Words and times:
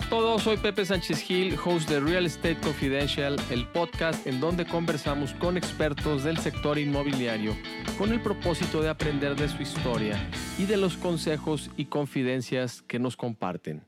A 0.00 0.08
todos, 0.08 0.44
soy 0.44 0.56
Pepe 0.56 0.86
Sánchez 0.86 1.20
Gil, 1.20 1.58
host 1.62 1.86
de 1.90 2.00
Real 2.00 2.24
Estate 2.24 2.58
Confidential, 2.58 3.36
el 3.50 3.66
podcast 3.66 4.26
en 4.26 4.40
donde 4.40 4.64
conversamos 4.64 5.34
con 5.34 5.58
expertos 5.58 6.24
del 6.24 6.38
sector 6.38 6.78
inmobiliario 6.78 7.54
con 7.98 8.10
el 8.10 8.22
propósito 8.22 8.80
de 8.80 8.88
aprender 8.88 9.36
de 9.36 9.46
su 9.50 9.60
historia 9.60 10.18
y 10.58 10.64
de 10.64 10.78
los 10.78 10.96
consejos 10.96 11.70
y 11.76 11.84
confidencias 11.84 12.80
que 12.80 12.98
nos 12.98 13.18
comparten. 13.18 13.84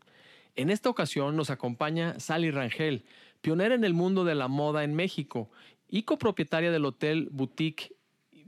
En 0.54 0.68
esta 0.68 0.90
ocasión 0.90 1.34
nos 1.34 1.48
acompaña 1.48 2.20
Sally 2.20 2.50
Rangel, 2.50 3.06
pionera 3.40 3.74
en 3.74 3.82
el 3.82 3.94
mundo 3.94 4.24
de 4.24 4.34
la 4.34 4.48
moda 4.48 4.84
en 4.84 4.94
México 4.94 5.50
y 5.88 6.02
copropietaria 6.02 6.70
del 6.70 6.84
hotel 6.84 7.28
Boutique 7.32 7.96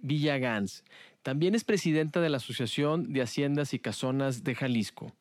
Villa 0.03 0.37
Gans. 0.37 0.84
También 1.23 1.55
es 1.55 1.65
presidenta 1.65 2.20
de 2.20 2.28
la 2.28 2.37
Asociación 2.37 3.11
de 3.15 3.23
Haciendas 3.23 3.73
y 3.73 3.78
Casonas 3.78 4.45
de 4.45 4.55
Jalisco. 4.55 5.15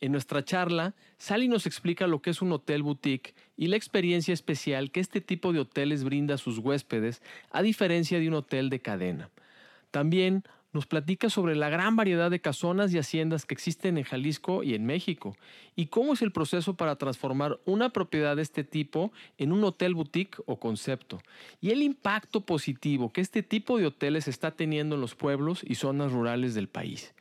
En 0.00 0.12
nuestra 0.12 0.42
charla, 0.44 0.94
Sally 1.18 1.48
nos 1.48 1.66
explica 1.66 2.06
lo 2.06 2.22
que 2.22 2.30
es 2.30 2.40
un 2.40 2.52
hotel 2.52 2.82
boutique 2.82 3.34
y 3.56 3.66
la 3.66 3.76
experiencia 3.76 4.32
especial 4.32 4.90
que 4.90 5.00
este 5.00 5.20
tipo 5.20 5.52
de 5.52 5.60
hoteles 5.60 6.04
brinda 6.04 6.34
a 6.34 6.38
sus 6.38 6.58
huéspedes, 6.58 7.22
a 7.50 7.60
diferencia 7.62 8.18
de 8.18 8.28
un 8.28 8.34
hotel 8.34 8.70
de 8.70 8.80
cadena. 8.80 9.28
También 9.90 10.44
nos 10.72 10.86
platica 10.86 11.28
sobre 11.28 11.56
la 11.56 11.68
gran 11.68 11.96
variedad 11.96 12.30
de 12.30 12.40
casonas 12.40 12.94
y 12.94 12.98
haciendas 12.98 13.44
que 13.44 13.54
existen 13.54 13.98
en 13.98 14.04
Jalisco 14.04 14.62
y 14.62 14.74
en 14.74 14.86
México, 14.86 15.36
y 15.76 15.86
cómo 15.86 16.12
es 16.12 16.22
el 16.22 16.32
proceso 16.32 16.74
para 16.74 16.96
transformar 16.96 17.58
una 17.64 17.90
propiedad 17.90 18.36
de 18.36 18.42
este 18.42 18.64
tipo 18.64 19.12
en 19.36 19.52
un 19.52 19.64
hotel 19.64 19.94
boutique 19.94 20.40
o 20.46 20.60
concepto, 20.60 21.20
y 21.60 21.70
el 21.70 21.82
impacto 21.82 22.42
positivo 22.42 23.12
que 23.12 23.20
este 23.20 23.42
tipo 23.42 23.78
de 23.78 23.86
hoteles 23.86 24.28
está 24.28 24.52
teniendo 24.52 24.94
en 24.94 25.00
los 25.00 25.14
pueblos 25.14 25.62
y 25.66 25.74
zonas 25.74 26.12
rurales 26.12 26.54
del 26.54 26.68
país. 26.68 27.14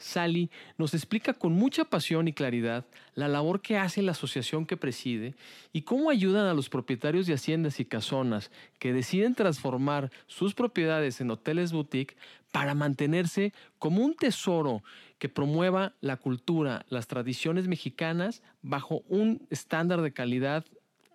Sally 0.00 0.50
nos 0.78 0.94
explica 0.94 1.34
con 1.34 1.52
mucha 1.52 1.84
pasión 1.84 2.26
y 2.26 2.32
claridad 2.32 2.86
la 3.14 3.28
labor 3.28 3.60
que 3.60 3.76
hace 3.76 4.02
la 4.02 4.12
asociación 4.12 4.66
que 4.66 4.76
preside 4.76 5.34
y 5.72 5.82
cómo 5.82 6.10
ayudan 6.10 6.46
a 6.46 6.54
los 6.54 6.68
propietarios 6.68 7.26
de 7.26 7.34
haciendas 7.34 7.78
y 7.78 7.84
casonas 7.84 8.50
que 8.78 8.92
deciden 8.92 9.34
transformar 9.34 10.10
sus 10.26 10.54
propiedades 10.54 11.20
en 11.20 11.30
hoteles 11.30 11.72
boutique 11.72 12.16
para 12.50 12.74
mantenerse 12.74 13.52
como 13.78 14.02
un 14.04 14.14
tesoro 14.14 14.82
que 15.18 15.28
promueva 15.28 15.94
la 16.00 16.16
cultura, 16.16 16.84
las 16.88 17.06
tradiciones 17.06 17.68
mexicanas 17.68 18.42
bajo 18.62 19.02
un 19.08 19.46
estándar 19.50 20.00
de 20.00 20.12
calidad 20.12 20.64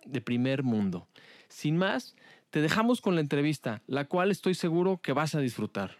de 0.06 0.20
primer 0.20 0.62
mundo. 0.62 1.08
Sin 1.48 1.76
más, 1.76 2.14
te 2.50 2.60
dejamos 2.60 3.00
con 3.00 3.16
la 3.16 3.20
entrevista, 3.20 3.82
la 3.86 4.06
cual 4.06 4.30
estoy 4.30 4.54
seguro 4.54 5.00
que 5.02 5.12
vas 5.12 5.34
a 5.34 5.40
disfrutar. 5.40 5.96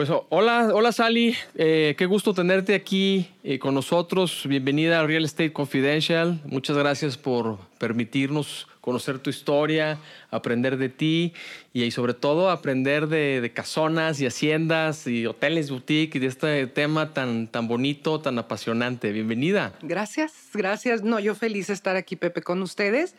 Pues 0.00 0.10
hola, 0.30 0.70
hola 0.72 0.92
Sally, 0.92 1.36
eh, 1.56 1.94
qué 1.98 2.06
gusto 2.06 2.32
tenerte 2.32 2.74
aquí 2.74 3.28
eh, 3.44 3.58
con 3.58 3.74
nosotros. 3.74 4.44
Bienvenida 4.46 4.98
a 4.98 5.06
Real 5.06 5.26
Estate 5.26 5.52
Confidential. 5.52 6.40
Muchas 6.46 6.78
gracias 6.78 7.18
por 7.18 7.58
permitirnos 7.76 8.66
conocer 8.80 9.18
tu 9.18 9.30
historia, 9.30 9.98
aprender 10.30 10.76
de 10.76 10.88
ti 10.88 11.32
y, 11.72 11.90
sobre 11.90 12.14
todo 12.14 12.50
aprender 12.50 13.06
de, 13.08 13.50
casonas 13.54 14.20
y 14.20 14.26
haciendas 14.26 15.06
y 15.06 15.26
hoteles 15.26 15.70
boutique 15.70 16.16
y 16.16 16.18
de 16.18 16.26
este 16.26 16.66
tema 16.66 17.12
tan, 17.12 17.46
tan 17.46 17.68
bonito, 17.68 18.20
tan 18.20 18.38
apasionante. 18.38 19.12
Bienvenida. 19.12 19.72
Gracias, 19.82 20.32
gracias. 20.54 21.02
No, 21.02 21.20
yo 21.20 21.34
feliz 21.34 21.68
de 21.68 21.74
estar 21.74 21.96
aquí, 21.96 22.16
Pepe, 22.16 22.42
con 22.42 22.62
ustedes 22.62 23.14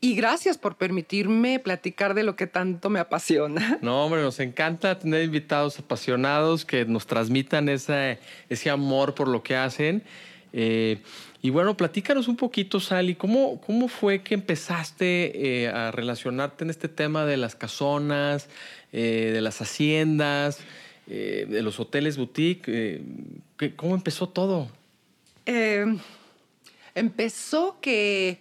y 0.00 0.14
gracias 0.14 0.58
por 0.58 0.76
permitirme 0.76 1.58
platicar 1.58 2.14
de 2.14 2.22
lo 2.24 2.36
que 2.36 2.46
tanto 2.46 2.90
me 2.90 3.00
apasiona. 3.00 3.78
No, 3.84 4.04
hombre, 4.04 4.22
nos 4.22 4.40
encanta 4.40 4.98
tener 4.98 5.24
invitados 5.24 5.78
apasionados 5.78 6.64
que 6.64 6.84
nos 6.84 7.06
transmitan 7.06 7.68
ese, 7.68 8.18
ese 8.48 8.70
amor 8.70 9.14
por 9.14 9.28
lo 9.28 9.42
que 9.42 9.56
hacen. 9.56 10.02
Eh, 10.56 11.02
y 11.42 11.50
bueno, 11.50 11.76
platícanos 11.76 12.28
un 12.28 12.36
poquito, 12.36 12.78
Sally, 12.78 13.16
¿cómo, 13.16 13.60
cómo 13.60 13.88
fue 13.88 14.22
que 14.22 14.34
empezaste 14.34 15.64
eh, 15.64 15.68
a 15.68 15.90
relacionarte 15.90 16.62
en 16.62 16.70
este 16.70 16.88
tema 16.88 17.26
de 17.26 17.36
las 17.36 17.56
casonas, 17.56 18.48
eh, 18.92 19.30
de 19.34 19.40
las 19.40 19.60
haciendas, 19.60 20.60
de 21.06 21.60
los 21.60 21.80
hoteles 21.80 22.16
boutique? 22.16 23.02
¿Cómo 23.76 23.94
empezó 23.94 24.28
todo? 24.28 24.70
empezó 26.94 27.78
que, 27.82 28.38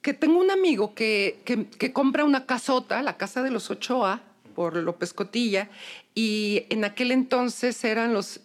que 0.00 0.12
tengo 0.12 0.38
un 0.38 0.52
amigo 0.52 0.94
que, 0.94 1.40
que, 1.44 1.92
compra 1.92 2.24
una 2.24 2.46
casota, 2.46 3.02
la 3.02 3.16
casa 3.16 3.42
de 3.42 3.50
los 3.50 3.68
8A, 3.70 4.20
por 4.54 4.76
López 4.76 5.12
Cotilla, 5.12 5.70
y 6.14 6.66
en 6.68 6.84
aquel 6.84 7.10
entonces 7.10 7.82
eran 7.82 8.12
los 8.12 8.42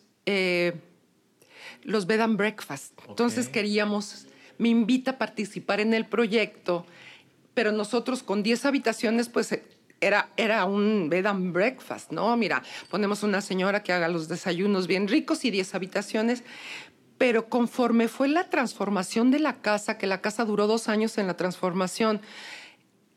los 1.84 2.06
bed 2.08 2.22
and 2.22 2.38
breakfast. 2.38 2.94
Entonces 3.08 3.48
queríamos, 3.48 4.28
me 4.58 4.70
invita 4.70 5.12
a 5.12 5.18
participar 5.18 5.80
en 5.80 5.94
el 5.94 6.06
proyecto, 6.06 6.86
pero 7.54 7.72
nosotros 7.72 8.24
con 8.24 8.44
10 8.44 8.66
habitaciones, 8.66 9.30
pues 9.30 9.60
era, 10.00 10.30
era 10.38 10.66
un 10.66 11.10
bed 11.10 11.26
and 11.26 11.54
breakfast, 11.54 12.12
¿no? 12.12 12.36
Mira, 12.38 12.64
ponemos 12.90 13.24
una 13.24 13.42
señora 13.42 13.84
que 13.84 13.94
haga 13.94 14.08
los 14.08 14.28
desayunos 14.28 14.88
bien 14.88 15.08
ricos 15.08 15.44
y 15.46 15.52
10 15.52 15.76
habitaciones, 15.76 16.44
pero 17.18 17.50
conforme 17.50 18.08
fue 18.08 18.28
la 18.28 18.50
transformación 18.50 19.32
de 19.32 19.40
la 19.40 19.62
casa, 19.62 19.98
que 19.98 20.08
la 20.08 20.22
casa 20.22 20.46
duró 20.46 20.68
dos 20.68 20.88
años 20.88 21.18
en 21.18 21.28
la 21.28 21.36
transformación, 21.36 22.22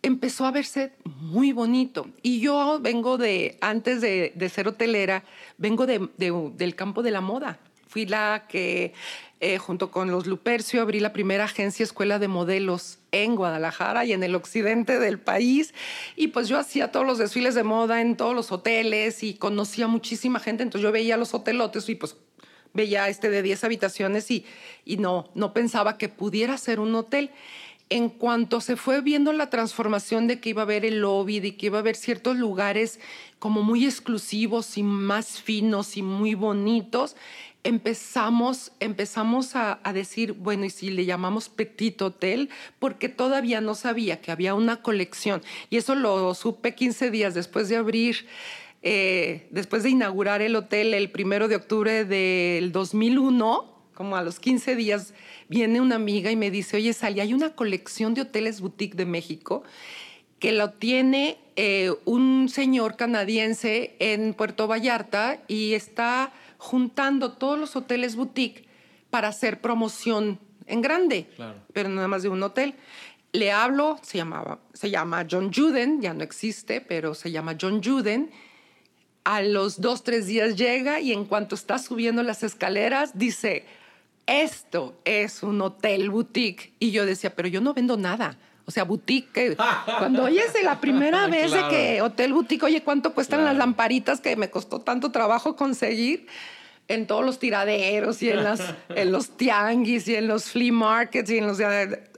empezó 0.03 0.47
a 0.47 0.51
verse 0.51 0.93
muy 1.05 1.53
bonito. 1.53 2.09
Y 2.23 2.41
yo 2.41 2.79
vengo 2.81 3.19
de, 3.19 3.59
antes 3.61 4.01
de, 4.01 4.51
ser 4.53 4.69
hotelera, 4.69 5.25
vengo 5.59 5.87
del 5.87 6.75
campo 6.75 7.03
de 7.03 7.11
la 7.11 7.21
moda. 7.21 7.59
Fui 7.91 8.07
la 8.07 8.47
que, 8.49 8.95
eh, 9.41 9.59
junto 9.59 9.91
con 9.91 10.13
los 10.13 10.29
Lupercio, 10.29 10.81
abrí 10.81 11.01
la 11.01 11.13
primera 11.13 11.47
agencia 11.47 11.83
escuela 11.83 12.21
de 12.21 12.29
modelos 12.29 13.01
en 13.11 13.35
Guadalajara 13.35 14.05
y 14.05 14.13
en 14.13 14.23
el 14.23 14.37
occidente 14.37 15.01
del 15.01 15.19
país. 15.19 15.75
Y 16.15 16.29
pues 16.29 16.47
yo 16.47 16.57
hacía 16.57 16.93
todos 16.93 17.05
los 17.05 17.19
desfiles 17.19 17.57
de 17.57 17.65
moda 17.65 18.01
en 18.01 18.17
todos 18.17 18.33
los 18.33 18.53
hoteles 18.53 19.25
y 19.25 19.35
conocía 19.35 19.89
muchísima 19.89 20.39
gente. 20.39 20.63
Entonces 20.63 20.85
yo 20.85 20.93
veía 20.93 21.17
los 21.17 21.35
hotelotes 21.35 21.89
y 21.89 21.97
pues 21.97 22.17
veía 22.75 23.09
este 23.09 23.29
de 23.29 23.43
10 23.43 23.65
habitaciones 23.65 24.31
y, 24.31 24.47
y 24.85 24.99
no, 24.99 25.29
no 25.35 25.53
pensaba 25.53 25.99
que 25.99 26.09
pudiera 26.09 26.57
ser 26.59 26.79
un 26.79 26.95
hotel 26.95 27.33
en 27.91 28.09
cuanto 28.09 28.61
se 28.61 28.77
fue 28.77 29.01
viendo 29.01 29.33
la 29.33 29.51
transformación 29.51 30.29
de 30.29 30.39
que 30.39 30.51
iba 30.51 30.63
a 30.63 30.65
haber 30.65 30.85
el 30.85 31.01
lobby, 31.01 31.41
de 31.41 31.57
que 31.57 31.67
iba 31.67 31.79
a 31.79 31.81
haber 31.81 31.97
ciertos 31.97 32.37
lugares 32.37 33.01
como 33.41 33.63
muy 33.63 33.85
exclusivos 33.85 34.79
y 34.79 34.85
más 34.85 35.43
finos 35.43 35.97
y 35.97 36.03
muy 36.03 36.35
bonitos, 36.35 37.17
empezamos, 37.65 38.73
empezamos 38.81 39.55
a, 39.55 39.81
decir, 39.93 40.33
bueno, 40.33 40.65
¿y 40.65 40.71
si 40.71 40.91
le 40.91 41.05
llamamos 41.05 41.49
Petit 41.49 42.01
Hotel? 42.03 42.49
Porque 42.79 43.09
todavía 43.09 43.61
no 43.61 43.75
sabía 43.75 44.21
que 44.21 44.31
había 44.31 44.55
una 44.55 44.83
colección. 44.83 45.43
Y 45.69 45.77
eso 45.77 45.95
lo 45.95 46.35
supe 46.35 46.75
15 46.75 47.11
días 47.11 47.35
después 47.35 47.69
de 47.69 47.77
abrir, 47.77 48.27
eh, 48.83 49.49
después 49.51 49.83
de 49.83 49.91
inaugurar 49.91 50.43
el 50.43 50.57
hotel 50.57 50.95
el 50.95 51.11
primero 51.11 51.49
de 51.49 51.57
octubre 51.57 52.05
del 52.05 52.73
2001 52.73 53.71
como 53.95 54.17
a 54.17 54.23
los 54.23 54.41
15 54.41 54.77
días, 54.77 55.13
viene 55.51 55.79
una 55.79 55.97
amiga 55.97 56.31
y 56.31 56.37
me 56.37 56.51
dice, 56.51 56.79
oye, 56.79 56.95
Sally, 56.95 57.21
hay 57.21 57.35
una 57.35 57.55
colección 57.55 58.15
de 58.15 58.23
hoteles 58.23 58.63
boutique 58.63 58.97
de 58.97 59.05
México 59.05 59.63
que 60.39 60.53
lo 60.53 60.71
tiene 60.71 61.37
eh, 61.57 61.93
un 62.07 62.49
señor 62.49 62.97
canadiense 62.97 63.95
en 63.99 64.33
Puerto 64.33 64.67
Vallarta 64.67 65.43
y 65.49 65.75
está 65.75 66.33
juntando 66.61 67.33
todos 67.33 67.59
los 67.59 67.75
hoteles 67.75 68.17
boutique 68.17 68.69
para 69.09 69.29
hacer 69.29 69.63
promoción 69.63 70.39
en 70.67 70.83
grande, 70.83 71.27
pero 71.73 71.89
nada 71.89 72.07
más 72.07 72.23
de 72.23 72.29
un 72.29 72.43
hotel. 72.43 72.75
Le 73.33 73.51
hablo, 73.51 73.99
se, 74.03 74.19
llamaba, 74.19 74.61
se 74.75 74.91
llama 74.91 75.27
John 75.29 75.53
Juden, 75.53 76.03
ya 76.03 76.13
no 76.13 76.23
existe, 76.23 76.83
pero 76.83 77.15
se 77.15 77.31
llama 77.31 77.57
John 77.59 77.83
Juden. 77.83 78.31
A 79.25 79.41
los 79.41 79.81
dos, 79.81 80.05
tres 80.05 80.27
días 80.27 80.57
llega 80.57 81.01
y 81.01 81.13
en 81.13 81.25
cuanto 81.25 81.55
está 81.55 81.79
subiendo 81.79 82.23
las 82.23 82.43
escaleras, 82.43 83.19
dice, 83.19 83.65
esto 84.27 85.01
es 85.05 85.43
un 85.43 85.63
hotel 85.63 86.11
boutique. 86.11 86.75
Y 86.79 86.91
yo 86.91 87.07
decía, 87.07 87.35
pero 87.35 87.49
yo 87.49 87.61
no 87.61 87.73
vendo 87.73 87.97
nada. 87.97 88.39
O 88.71 88.73
sea, 88.73 88.85
boutique. 88.85 89.57
Cuando 89.99 90.23
oyes 90.23 90.53
de 90.53 90.63
la 90.63 90.81
primera 90.81 91.27
vez 91.27 91.51
de 91.51 91.67
que 91.69 92.03
hotel 92.03 92.33
boutique, 92.33 92.63
oye, 92.63 92.85
¿cuánto 92.85 93.15
cuestan 93.15 93.45
las 93.45 93.57
lamparitas 93.57 94.21
que 94.21 94.37
me 94.37 94.49
costó 94.49 94.81
tanto 94.81 95.11
trabajo 95.11 95.57
conseguir? 95.57 96.29
En 96.87 97.09
todos 97.09 97.25
los 97.25 97.41
tiraderos 97.41 98.23
y 98.23 98.31
en, 98.31 98.45
las, 98.45 98.63
en 98.91 99.11
los 99.11 99.37
tianguis 99.37 100.07
y 100.07 100.15
en 100.15 100.29
los 100.29 100.51
flea 100.51 100.73
markets 100.73 101.31
y 101.31 101.39
en 101.39 101.49
los 101.49 101.59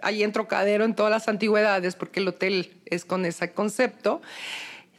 ahí 0.02 0.22
en 0.22 0.32
Trocadero, 0.32 0.84
en 0.84 0.94
todas 0.94 1.10
las 1.10 1.26
antigüedades, 1.26 1.94
porque 1.94 2.20
el 2.20 2.28
hotel 2.28 2.70
es 2.84 3.06
con 3.06 3.25
ese 3.25 3.52
concepto 3.52 4.20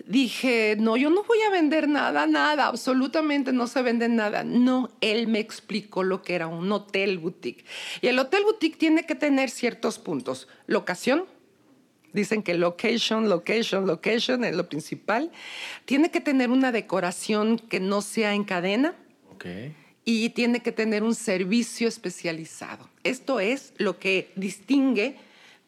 dije, 0.06 0.76
no, 0.80 0.98
yo 0.98 1.10
no 1.10 1.24
voy 1.24 1.42
a 1.42 1.50
vender 1.50 1.88
nada, 1.88 2.28
nada, 2.28 2.68
absolutamente 2.68 3.54
no 3.54 3.68
se 3.68 3.82
vende 3.82 4.10
nada. 4.10 4.44
No, 4.44 4.90
él 5.02 5.28
me 5.28 5.40
explicó 5.40 6.04
lo 6.04 6.22
que 6.22 6.36
era 6.36 6.48
un 6.48 6.72
hotel 6.72 7.18
boutique. 7.18 7.66
Y 8.02 8.08
el 8.08 8.20
hotel 8.20 8.44
boutique 8.44 8.78
tiene 8.78 9.06
que 9.06 9.16
tener 9.16 9.50
ciertos 9.50 10.00
puntos. 10.00 10.48
Locación, 10.68 11.26
Dicen 12.14 12.44
que 12.44 12.54
location, 12.54 13.28
location, 13.28 13.88
location 13.88 14.46
es 14.46 14.56
lo 14.56 14.70
principal. 14.70 15.32
Tiene 15.86 16.12
que 16.12 16.22
tener 16.22 16.52
una 16.52 16.72
decoración 16.72 17.58
que 17.58 17.80
no 17.80 18.02
sea 18.02 18.36
en 18.36 18.44
cadena. 18.44 18.96
Okay. 19.36 19.76
Y 20.06 20.30
tiene 20.30 20.62
que 20.62 20.72
tener 20.72 21.02
un 21.02 21.16
servicio 21.16 21.88
especializado. 21.88 22.88
Esto 23.04 23.40
es 23.40 23.74
lo 23.78 23.98
que 23.98 24.32
distingue 24.36 25.18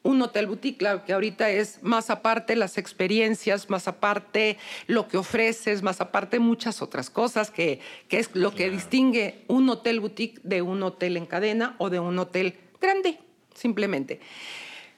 un 0.03 0.21
hotel 0.21 0.45
boutique, 0.45 0.77
claro, 0.77 1.03
que 1.03 1.13
ahorita 1.13 1.49
es 1.49 1.81
más 1.81 2.11
aparte 2.11 2.55
las 2.55 2.77
experiencias, 2.77 3.71
más 3.71 3.87
aparte 3.87 4.57
lo 4.85 5.07
que 5.07 5.17
ofreces, 5.17 5.81
más 5.81 5.99
aparte 5.99 6.37
muchas 6.37 6.83
otras 6.83 7.09
cosas, 7.09 7.49
que, 7.49 7.79
que 8.07 8.19
es 8.19 8.29
lo 8.35 8.53
que 8.53 8.69
distingue 8.69 9.43
un 9.47 9.67
hotel 9.67 9.99
boutique 9.99 10.39
de 10.43 10.61
un 10.61 10.83
hotel 10.83 11.17
en 11.17 11.25
cadena 11.25 11.75
o 11.79 11.89
de 11.89 11.99
un 11.99 12.19
hotel 12.19 12.55
grande, 12.79 13.17
simplemente 13.55 14.19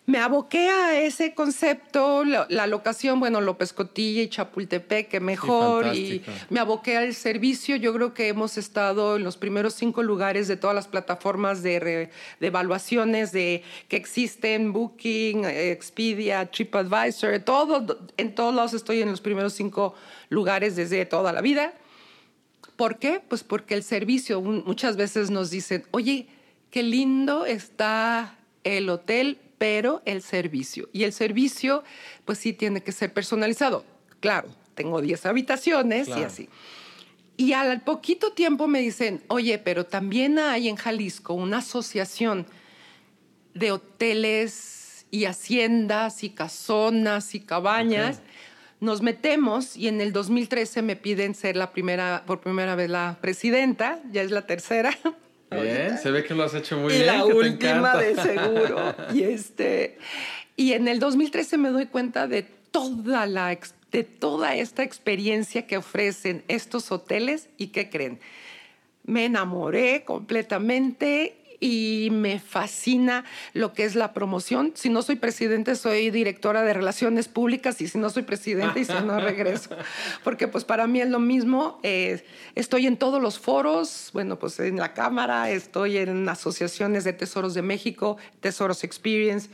me 0.08 0.20
aboqué 0.20 0.70
a 0.70 1.02
ese 1.02 1.34
concepto, 1.34 2.24
la, 2.24 2.66
locación, 2.66 3.20
bueno, 3.20 3.42
López 3.42 3.74
Cotilla 3.74 4.22
y 4.22 4.30
Chapultepec, 4.30 5.10
que 5.10 5.20
mejor, 5.20 5.94
y 5.94 6.24
me 6.50 6.62
aboqué 6.62 6.96
al 6.96 7.14
servicio. 7.14 7.76
Yo 7.76 7.94
creo 7.94 8.14
que 8.14 8.30
hemos 8.30 8.58
estado 8.58 9.18
en 9.18 9.26
los 9.26 9.36
primeros 9.36 9.74
cinco 9.74 10.04
lugares 10.04 10.48
de 10.48 10.56
todas 10.56 10.74
las 10.74 10.88
plataformas 10.88 11.62
de, 11.62 12.10
evaluaciones 12.40 13.34
de, 13.34 13.64
que 13.90 13.98
existen, 13.98 14.72
Booking, 14.72 15.44
Expedia, 15.44 16.50
TripAdvisor, 16.50 17.40
todo, 17.40 18.00
en 18.16 18.34
todos 18.34 18.56
lados 18.56 18.74
estoy 18.74 19.02
en 19.02 19.12
los 19.12 19.20
primeros 19.20 19.52
cinco 19.52 19.94
lugares 20.30 20.78
desde 20.78 21.06
toda 21.06 21.34
la 21.34 21.42
vida. 21.42 21.74
¿Por 22.78 22.98
qué? 22.98 23.20
Pues 23.28 23.44
porque 23.44 23.74
el 23.74 23.84
servicio, 23.84 24.40
muchas 24.42 24.96
veces 24.96 25.32
nos 25.32 25.50
dicen, 25.50 25.84
oye, 25.92 26.28
qué 26.72 26.82
lindo 26.82 27.46
está 27.46 28.38
el 28.64 28.90
hotel, 28.90 29.40
pero 29.58 30.02
el 30.06 30.22
servicio. 30.22 30.90
Y 30.94 31.04
el 31.04 31.14
servicio, 31.14 31.84
pues 32.26 32.38
sí 32.40 32.54
tiene 32.54 32.82
que 32.82 32.92
ser 32.92 33.14
personalizado. 33.14 33.86
Claro, 34.20 34.50
tengo 34.76 35.02
10 35.02 35.26
habitaciones 35.26 36.08
y 36.08 36.24
así. 36.24 36.50
Y 37.38 37.54
al 37.54 37.82
poquito 37.82 38.32
tiempo 38.34 38.68
me 38.68 38.80
dicen, 38.80 39.24
oye, 39.28 39.60
pero 39.60 39.86
también 39.86 40.40
hay 40.40 40.68
en 40.68 40.76
Jalisco 40.76 41.34
una 41.34 41.60
asociación 41.60 42.48
de 43.54 43.72
hoteles 43.72 45.06
y 45.12 45.26
haciendas 45.26 46.24
y 46.24 46.32
casonas 46.32 47.36
y 47.36 47.40
cabañas. 47.40 48.22
Nos 48.80 49.02
metemos 49.02 49.76
y 49.76 49.88
en 49.88 50.02
el 50.02 50.14
2013 50.14 50.82
me 50.82 50.96
piden 50.96 51.36
ser 51.36 51.56
la 51.56 51.72
primera, 51.72 52.24
por 52.26 52.42
primera 52.42 52.76
vez 52.76 52.90
la 52.90 53.18
presidenta, 53.22 54.00
ya 54.12 54.22
es 54.22 54.32
la 54.32 54.46
tercera. 54.46 54.98
Bien, 55.50 55.98
se 55.98 56.12
ve 56.12 56.24
que 56.24 56.34
lo 56.34 56.44
has 56.44 56.54
hecho 56.54 56.78
muy 56.78 56.94
y 56.94 56.98
bien. 56.98 57.08
La 57.08 57.26
última 57.26 57.98
de 57.98 58.16
seguro. 58.16 58.96
y 59.14 59.24
este 59.24 59.98
y 60.56 60.74
en 60.74 60.88
el 60.88 61.00
2013 61.00 61.58
me 61.58 61.70
doy 61.70 61.86
cuenta 61.86 62.28
de 62.28 62.44
toda 62.44 63.26
la 63.26 63.58
de 63.92 64.04
toda 64.04 64.56
esta 64.56 64.84
experiencia 64.84 65.66
que 65.66 65.78
ofrecen 65.78 66.44
estos 66.48 66.92
hoteles 66.92 67.50
y 67.58 67.68
qué 67.68 67.90
creen. 67.90 68.20
Me 69.06 69.26
enamoré 69.26 70.04
completamente 70.04 71.38
y 71.60 72.10
me 72.12 72.40
fascina 72.40 73.26
lo 73.54 73.74
que 73.74 73.84
es 73.84 73.96
la 73.96 74.14
promoción. 74.14 74.74
Si 74.76 74.90
no 74.90 75.02
soy 75.02 75.16
presidente, 75.16 75.76
soy 75.76 76.12
directora 76.12 76.64
de 76.64 76.74
relaciones 76.74 77.28
públicas 77.28 77.82
y 77.82 77.88
si 77.88 77.98
no 77.98 78.10
soy 78.10 78.24
presidente 78.24 78.80
y 78.82 78.86
si 78.86 78.94
no 78.94 79.20
regreso. 79.20 79.72
Porque 80.24 80.48
pues 80.48 80.66
para 80.66 80.88
mí 80.88 81.02
es 81.02 81.10
lo 81.10 81.20
mismo. 81.20 81.80
Eh, 81.84 82.24
estoy 82.56 82.88
en 82.88 82.98
todos 82.98 83.22
los 83.22 83.40
foros, 83.40 84.12
bueno, 84.14 84.38
pues 84.38 84.60
en 84.60 84.78
la 84.78 84.94
Cámara, 84.94 85.50
estoy 85.50 85.98
en 85.98 86.28
asociaciones 86.30 87.04
de 87.04 87.14
Tesoros 87.14 87.54
de 87.54 87.62
México, 87.62 88.18
Tesoros 88.40 88.84
Experience, 88.84 89.50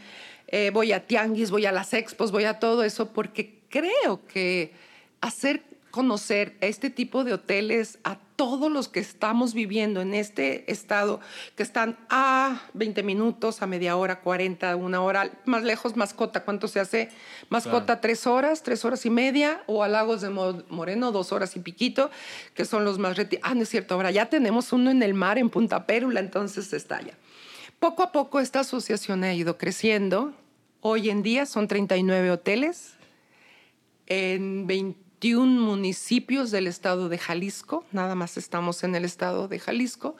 eh, 0.47 0.69
voy 0.71 0.91
a 0.91 1.07
Tianguis, 1.07 1.51
voy 1.51 1.65
a 1.65 1.71
las 1.71 1.94
expos, 1.94 2.31
voy 2.31 2.44
a 2.44 2.59
todo 2.59 2.83
eso 2.83 3.11
porque 3.11 3.61
creo 3.69 4.25
que 4.27 4.73
hacer 5.19 5.63
conocer 5.93 6.57
este 6.59 6.89
tipo 6.89 7.23
de 7.23 7.33
hoteles 7.33 7.99
a 8.03 8.17
todos 8.35 8.71
los 8.71 8.87
que 8.87 8.99
estamos 8.99 9.53
viviendo 9.53 10.01
en 10.01 10.15
este 10.15 10.71
estado, 10.71 11.19
que 11.55 11.61
están 11.61 11.99
a 12.09 12.63
20 12.73 13.03
minutos, 13.03 13.61
a 13.61 13.67
media 13.67 13.95
hora, 13.95 14.21
40, 14.21 14.75
una 14.75 15.03
hora, 15.03 15.29
más 15.45 15.61
lejos, 15.61 15.95
mascota, 15.95 16.43
¿cuánto 16.45 16.67
se 16.67 16.79
hace? 16.79 17.09
Mascota, 17.49 18.01
tres 18.01 18.25
horas, 18.25 18.63
tres 18.63 18.83
horas 18.85 19.05
y 19.05 19.11
media, 19.11 19.61
o 19.67 19.83
a 19.83 19.87
Lagos 19.87 20.21
de 20.21 20.31
Moreno, 20.31 21.11
dos 21.11 21.31
horas 21.31 21.55
y 21.55 21.59
piquito, 21.59 22.09
que 22.55 22.65
son 22.65 22.85
los 22.85 22.97
más 22.97 23.15
retirados. 23.15 23.51
Ah, 23.51 23.53
no 23.53 23.61
es 23.61 23.69
cierto, 23.69 23.93
ahora 23.93 24.09
ya 24.09 24.25
tenemos 24.31 24.73
uno 24.73 24.89
en 24.89 25.03
el 25.03 25.13
mar, 25.13 25.37
en 25.37 25.51
Punta 25.51 25.85
Pérula, 25.85 26.21
entonces 26.21 26.73
está 26.73 27.03
ya. 27.03 27.13
Poco 27.77 28.01
a 28.01 28.11
poco 28.11 28.39
esta 28.39 28.61
asociación 28.61 29.23
ha 29.23 29.35
ido 29.35 29.59
creciendo. 29.59 30.33
Hoy 30.81 31.11
en 31.11 31.21
día 31.21 31.45
son 31.45 31.67
39 31.67 32.31
hoteles 32.31 32.95
en 34.07 34.65
20 34.65 35.02
21 35.23 35.61
municipios 35.61 36.51
del 36.51 36.67
estado 36.67 37.07
de 37.07 37.17
Jalisco, 37.17 37.85
nada 37.93 38.13
más 38.13 38.35
estamos 38.35 38.83
en 38.83 38.93
el 38.93 39.05
estado 39.05 39.47
de 39.47 39.57
Jalisco. 39.57 40.17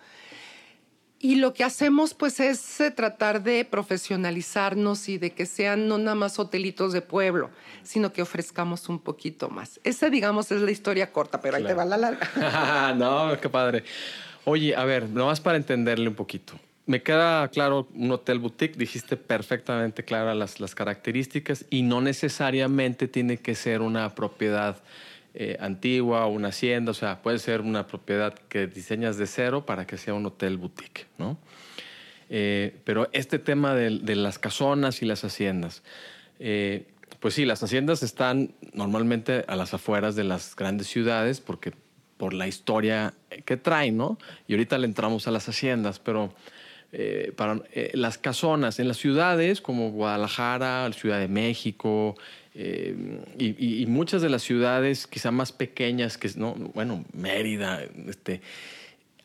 Y 1.20 1.36
lo 1.36 1.54
que 1.54 1.66
hacemos 1.66 2.14
pues 2.14 2.40
es 2.40 2.80
eh, 2.80 2.90
tratar 2.90 3.44
de 3.44 3.66
profesionalizarnos 3.66 5.10
y 5.10 5.18
de 5.18 5.34
que 5.34 5.46
sean 5.46 5.90
no 5.90 5.98
nada 5.98 6.16
más 6.16 6.40
hotelitos 6.40 6.94
de 6.94 7.02
pueblo, 7.02 7.50
sino 7.84 8.14
que 8.14 8.22
ofrezcamos 8.22 8.88
un 8.88 9.00
poquito 9.00 9.50
más. 9.50 9.82
Esa 9.84 10.10
digamos 10.10 10.54
es 10.54 10.62
la 10.62 10.72
historia 10.72 11.12
corta, 11.12 11.42
pero 11.42 11.58
ahí 11.58 11.66
te 11.66 11.74
va 11.74 11.84
la 11.84 11.98
larga. 11.98 12.94
no, 12.96 13.38
qué 13.42 13.50
padre. 13.50 13.84
Oye, 14.46 14.74
a 14.74 14.86
ver, 14.86 15.10
nomás 15.10 15.42
para 15.42 15.58
entenderle 15.58 16.08
un 16.08 16.16
poquito 16.16 16.54
me 16.86 17.02
queda 17.02 17.48
claro 17.48 17.88
un 17.94 18.12
hotel 18.12 18.40
boutique, 18.40 18.78
dijiste 18.78 19.16
perfectamente 19.16 20.04
claras 20.04 20.36
las, 20.36 20.60
las, 20.60 20.76
características 20.76 21.66
y 21.70 21.82
no 21.82 22.02
necesariamente 22.02 23.08
tiene 23.08 23.38
que 23.38 23.56
ser 23.56 23.82
una 23.82 24.14
propiedad 24.16 24.82
eh, 25.36 25.58
antigua 25.60 26.26
o 26.26 26.30
una 26.30 26.50
hacienda, 26.50 26.92
o 26.92 26.94
sea, 26.94 27.22
puede 27.22 27.40
ser 27.40 27.62
una 27.62 27.88
propiedad 27.88 28.34
que 28.34 28.68
diseñas 28.68 29.18
de 29.18 29.26
cero 29.26 29.66
para 29.66 29.88
que 29.88 29.98
sea 29.98 30.14
un 30.14 30.26
hotel 30.26 30.58
boutique, 30.58 31.08
¿no? 31.18 31.40
Eh, 32.30 32.76
pero 32.84 33.10
este 33.14 33.40
tema 33.40 33.74
de, 33.74 34.16
las 34.16 34.38
casonas 34.38 35.02
y 35.02 35.06
las 35.06 35.24
haciendas, 35.24 35.84
eh, 36.40 36.86
pues 37.20 37.34
sí, 37.34 37.46
las 37.46 37.64
haciendas 37.64 38.04
están 38.04 38.54
normalmente 38.74 39.46
a 39.48 39.56
las 39.56 39.74
afueras 39.74 40.16
de 40.16 40.24
las 40.24 40.56
grandes 40.56 40.88
ciudades 40.88 41.42
porque 41.42 41.74
por 42.18 42.34
la 42.34 42.48
historia 42.48 43.14
que 43.46 43.58
traen, 43.58 43.98
¿no? 43.98 44.18
Y 44.48 44.54
ahorita 44.54 44.78
le 44.78 44.86
entramos 44.86 45.28
a 45.28 45.32
las 45.32 45.50
haciendas, 45.50 46.00
pero 46.00 46.34
eh, 46.96 47.34
para 47.36 47.60
eh, 47.72 47.90
las 47.96 48.20
casonas 48.20 48.78
en 48.78 48.88
las 48.88 48.98
ciudades 48.98 49.62
como 49.62 49.90
Guadalajara, 49.90 50.88
Ciudad 50.94 51.18
de 51.18 51.28
México 51.28 52.16
eh, 52.54 52.96
y, 53.40 53.84
muchas 53.88 54.22
de 54.22 54.30
las 54.30 54.44
ciudades 54.44 55.08
quizá 55.08 55.32
más 55.32 55.52
pequeñas 55.52 56.20
que 56.20 56.30
no 56.36 56.54
bueno 56.76 57.04
Mérida 57.12 57.82
este 58.08 58.42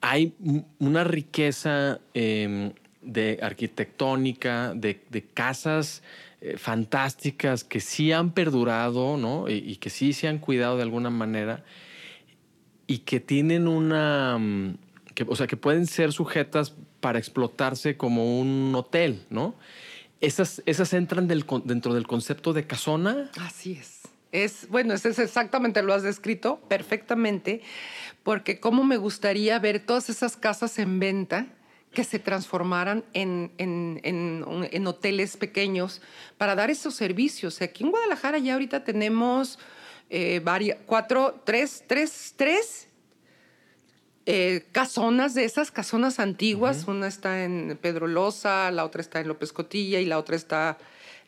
hay 0.01 0.33
una 0.79 1.05
riqueza 1.05 2.01
em, 2.15 2.73
de 3.03 3.39
arquitectónica 3.43 4.73
de, 4.75 5.27
casas 5.35 6.03
fantásticas 6.57 7.65
que 7.65 7.81
sí 7.81 8.13
han 8.13 8.33
perdurado 8.33 9.19
¿no? 9.19 9.47
y, 9.51 9.77
que 9.77 9.91
sí 9.91 10.15
se 10.15 10.27
han 10.27 10.39
cuidado 10.39 10.79
de 10.79 10.85
alguna 10.85 11.11
manera 11.11 11.65
y 12.87 13.01
que 13.01 13.21
tienen 13.21 13.69
una 13.69 14.39
mm, 14.39 14.79
o 15.27 15.37
sea 15.37 15.47
que 15.47 15.59
pueden 15.59 15.87
ser 15.87 16.13
sujetas 16.13 16.75
para 17.01 17.19
explotarse 17.19 17.97
como 17.97 18.41
un 18.41 18.75
hotel, 18.75 19.25
¿no? 19.31 19.55
Esas, 20.21 20.63
esas 20.67 20.93
entran 20.93 21.29
dentro 21.29 21.95
del 21.95 22.07
concepto 22.07 22.53
de 22.53 22.67
casona. 22.67 23.31
Así 23.41 23.73
es. 23.73 24.01
Es, 24.33 24.69
bueno, 24.69 24.95
eso 24.95 25.09
es 25.09 25.19
exactamente, 25.19 25.83
lo 25.83 25.95
has 25.95 26.03
descrito 26.03 26.61
perfectamente, 26.69 27.63
porque 28.23 28.61
cómo 28.61 28.85
me 28.85 28.99
gustaría 28.99 29.59
ver 29.59 29.81
todas 29.81 30.11
esas 30.11 30.37
casas 30.37 30.79
en 30.79 30.99
venta 30.99 31.47
que 31.93 32.05
se 32.05 32.19
transformaran 32.19 33.05
en, 33.15 33.53
en, 33.57 34.01
en, 34.03 34.87
hoteles 34.87 35.39
pequeños 35.39 36.03
para 36.37 36.55
dar 36.55 36.71
esos 36.71 36.95
servicios. 36.95 37.63
Aquí 37.63 37.85
en 37.85 37.91
Guadalajara 37.91 38.39
ya 38.39 38.53
ahorita 38.53 38.85
tenemos 38.85 39.59
eh, 40.11 40.41
varias, 40.45 40.79
cuatro, 40.85 41.41
tres, 41.45 41.85
tres, 41.87 42.35
tres 42.37 42.88
eh, 44.31 44.67
casonas, 44.73 45.33
de 45.33 45.47
esas 45.47 45.71
casonas 45.71 46.21
antiguas. 46.21 46.87
Una 46.87 47.09
está 47.09 47.45
en 47.45 47.79
Pedro 47.81 48.07
Loza, 48.07 48.71
la 48.71 48.85
otra 48.85 49.01
está 49.01 49.21
en 49.21 49.29
López 49.29 49.55
Cotilla 49.55 50.01
y 50.01 50.05
la 50.05 50.19
otra 50.19 50.37
está, 50.37 50.77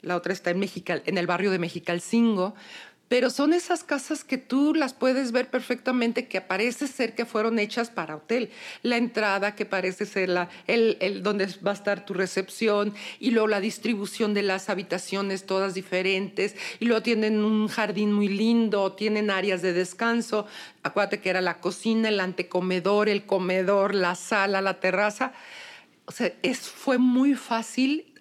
la 0.02 0.16
otra 0.16 0.34
está 0.34 0.50
en, 0.50 0.62
en 0.62 1.16
el 1.16 1.26
barrio 1.26 1.50
de 1.50 1.58
Mexicalcingo 1.58 2.54
pero 3.10 3.28
son 3.28 3.52
esas 3.52 3.82
casas 3.82 4.22
que 4.22 4.38
tú 4.38 4.72
las 4.72 4.94
puedes 4.94 5.32
ver 5.32 5.50
perfectamente 5.50 6.28
que 6.28 6.40
parece 6.40 6.86
ser 6.86 7.16
que 7.16 7.26
fueron 7.26 7.58
hechas 7.58 7.90
para 7.90 8.14
hotel. 8.14 8.50
La 8.84 8.98
entrada 8.98 9.56
que 9.56 9.66
parece 9.66 10.06
ser 10.06 10.28
la, 10.28 10.48
el, 10.68 10.96
el, 11.00 11.24
donde 11.24 11.48
va 11.66 11.72
a 11.72 11.74
estar 11.74 12.06
tu 12.06 12.14
recepción 12.14 12.94
y 13.18 13.32
luego 13.32 13.48
la 13.48 13.58
distribución 13.58 14.32
de 14.32 14.42
las 14.42 14.70
habitaciones 14.70 15.44
todas 15.44 15.74
diferentes 15.74 16.54
y 16.78 16.84
luego 16.84 17.02
tienen 17.02 17.42
un 17.42 17.66
jardín 17.66 18.12
muy 18.12 18.28
lindo, 18.28 18.92
tienen 18.92 19.32
áreas 19.32 19.60
de 19.60 19.72
descanso. 19.72 20.46
Acuérdate 20.84 21.18
que 21.18 21.30
era 21.30 21.40
la 21.40 21.58
cocina, 21.58 22.10
el 22.10 22.20
antecomedor, 22.20 23.08
el 23.08 23.26
comedor, 23.26 23.92
la 23.92 24.14
sala, 24.14 24.62
la 24.62 24.78
terraza. 24.78 25.32
O 26.04 26.12
sea, 26.12 26.32
es, 26.44 26.60
fue 26.60 26.98
muy 26.98 27.34
fácil 27.34 28.14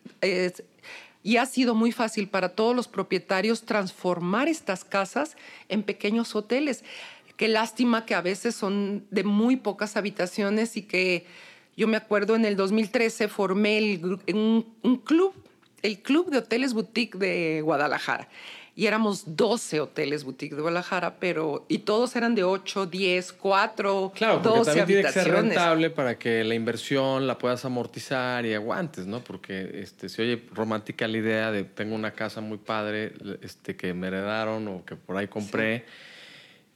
y 1.24 1.38
ha 1.38 1.46
sido 1.46 1.76
muy 1.76 1.92
fácil 1.92 2.28
para 2.28 2.50
todos 2.50 2.76
los 2.76 2.88
propietarios 2.88 3.64
transformar 3.64 4.48
estas 4.48 4.86
casas 4.86 5.36
en 5.68 5.84
pequeños 5.84 6.36
hoteles. 6.36 6.84
Qué 7.36 7.48
lástima 7.48 8.06
que 8.06 8.16
a 8.16 8.22
veces 8.22 8.56
son 8.56 9.06
de 9.12 9.24
muy 9.24 9.56
pocas 9.56 9.98
habitaciones 9.98 10.78
y 10.78 10.84
que 10.84 11.26
yo 11.78 11.88
me 11.88 11.98
acuerdo 11.98 12.36
en 12.36 12.46
el 12.46 12.56
2013 12.56 13.28
formé 13.28 14.02
un 14.34 15.02
club, 15.06 15.34
el 15.82 16.00
Club 16.00 16.30
de 16.30 16.40
Hoteles 16.40 16.74
Boutique 16.74 17.18
de 17.18 17.62
Guadalajara 17.62 18.28
y 18.80 18.88
éramos 18.88 19.36
12 19.36 19.82
hoteles 19.82 20.24
boutique 20.24 20.56
de 20.56 20.62
Guadalajara, 20.62 21.16
pero 21.20 21.66
y 21.68 21.80
todos 21.80 22.16
eran 22.16 22.34
de 22.34 22.46
8, 22.46 22.86
10, 22.86 23.34
4, 23.34 24.14
claro, 24.16 24.42
porque 24.42 24.64
también 24.64 24.86
tiene 24.86 25.04
que 25.04 25.12
ser 25.12 25.30
rentable 25.30 25.90
para 25.90 26.18
que 26.18 26.46
la 26.46 26.56
inversión 26.56 27.28
la 27.28 27.38
puedas 27.38 27.66
amortizar 27.66 28.46
y 28.46 28.54
aguantes, 28.54 29.06
¿no? 29.06 29.22
Porque 29.22 29.82
este 29.82 30.08
se 30.08 30.22
oye 30.22 30.44
romántica 30.54 31.10
la 31.10 31.18
idea 31.18 31.52
de 31.52 31.66
tengo 31.66 31.94
una 31.94 32.12
casa 32.12 32.40
muy 32.40 32.58
padre 32.58 33.12
este 33.42 33.76
que 33.76 33.94
me 33.94 34.08
heredaron 34.08 34.66
o 34.70 34.86
que 34.86 34.96
por 34.96 35.18
ahí 35.18 35.28
compré. 35.28 35.84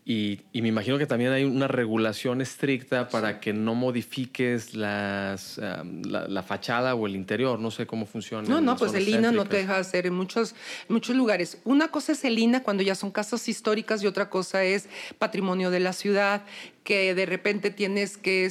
Y, 0.06 0.42
me 0.54 0.68
imagino 0.68 0.98
que 0.98 1.06
también 1.06 1.32
hay 1.32 1.46
una 1.46 1.70
regulación 1.70 2.42
estricta 2.42 3.08
para 3.08 3.40
que 3.40 3.54
no 3.54 3.74
modifiques 3.74 4.76
las, 4.76 5.58
la, 5.58 6.44
fachada 6.44 6.94
o 6.96 7.08
el 7.08 7.16
interior. 7.16 7.58
No 7.58 7.72
sé 7.72 7.86
cómo 7.86 8.06
funciona. 8.06 8.48
No, 8.50 8.60
no, 8.60 8.76
pues 8.76 8.94
el 8.96 9.08
INA 9.08 9.32
no 9.32 9.46
te 9.46 9.58
deja 9.58 9.78
hacer 9.78 10.06
en 10.06 10.14
muchos, 10.14 10.56
muchos 10.90 11.16
lugares. 11.16 11.58
Una 11.64 11.88
cosa 11.88 12.12
es 12.12 12.26
el 12.26 12.38
INA 12.38 12.64
cuando 12.64 12.84
ya 12.84 12.96
son 12.96 13.12
casas 13.12 13.48
históricas 13.48 14.04
y 14.04 14.08
otra 14.08 14.30
cosa 14.30 14.66
es 14.66 14.90
patrimonio 15.20 15.72
de 15.72 15.80
la 15.80 15.94
ciudad, 15.94 16.44
que 16.84 17.16
de 17.16 17.26
repente 17.26 17.72
tienes 17.72 18.18
que 18.18 18.50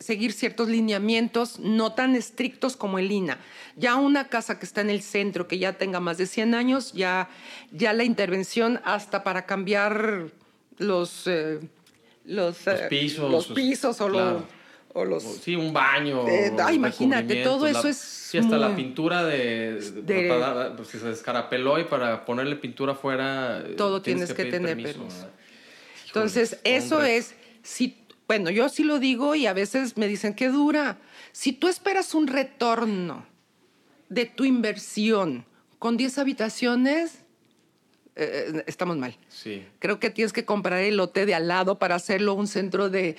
seguir 0.00 0.32
ciertos 0.32 0.68
lineamientos 0.68 1.60
no 1.60 1.92
tan 1.92 2.16
estrictos 2.16 2.76
como 2.76 2.98
el 2.98 3.12
INA. 3.12 3.38
Ya 3.76 3.94
una 3.94 4.26
casa 4.26 4.58
que 4.58 4.66
está 4.66 4.80
en 4.80 4.90
el 4.90 5.02
centro, 5.02 5.46
que 5.46 5.60
ya 5.60 5.74
tenga 5.74 6.00
más 6.00 6.18
de 6.18 6.26
100 6.26 6.54
años, 6.54 6.92
ya, 6.94 7.28
ya 7.70 7.92
la 7.92 8.02
intervención 8.02 8.80
hasta 8.84 9.22
para 9.22 9.46
cambiar 9.46 10.32
los, 10.80 11.26
eh, 11.26 11.60
los, 12.24 12.66
eh, 12.66 12.86
pisos, 12.88 13.30
los 13.30 13.46
pisos 13.48 14.00
o, 14.00 14.08
los, 14.08 14.42
o 14.94 15.04
los... 15.04 15.22
Sí, 15.22 15.54
un 15.54 15.72
baño. 15.72 16.24
imagínate, 16.72 17.42
todo 17.42 17.66
eso 17.66 17.86
es... 17.86 17.96
Sí, 17.96 18.38
hasta 18.38 18.58
la 18.58 18.74
pintura 18.74 19.24
de... 19.24 19.80
de 20.02 20.72
pues, 20.76 20.88
se 20.88 21.10
escarapeló 21.10 21.78
y 21.78 21.84
para 21.84 22.24
ponerle 22.24 22.56
pintura 22.56 22.92
afuera... 22.92 23.62
Eh, 23.66 23.74
todo 23.76 24.00
tienes, 24.00 24.32
que, 24.32 24.46
tener 24.46 24.82
permiso. 24.82 25.28
Entonces, 26.06 26.58
eso 26.64 27.02
es... 27.02 27.34
Si, 27.62 28.06
bueno, 28.26 28.50
yo 28.50 28.68
sí 28.68 28.82
lo 28.82 28.98
digo 28.98 29.34
y 29.34 29.46
a 29.46 29.52
veces 29.52 29.96
me 29.96 30.08
dicen 30.08 30.34
que 30.34 30.48
dura. 30.48 30.98
Si 31.32 31.52
tú 31.52 31.68
esperas 31.68 32.14
un 32.14 32.26
retorno 32.26 33.26
de 34.08 34.24
tu 34.24 34.44
inversión 34.44 35.44
con 35.78 35.96
10 35.96 36.18
habitaciones, 36.18 37.19
eh, 38.16 38.64
estamos 38.66 38.96
mal. 38.96 39.16
Sí. 39.28 39.64
Creo 39.78 40.00
que 40.00 40.10
tienes 40.10 40.32
que 40.32 40.44
comprar 40.44 40.80
el 40.80 40.96
lote 40.96 41.26
de 41.26 41.34
al 41.34 41.48
lado 41.48 41.78
para 41.78 41.94
hacerlo 41.94 42.34
un 42.34 42.48
centro 42.48 42.90
de, 42.90 43.16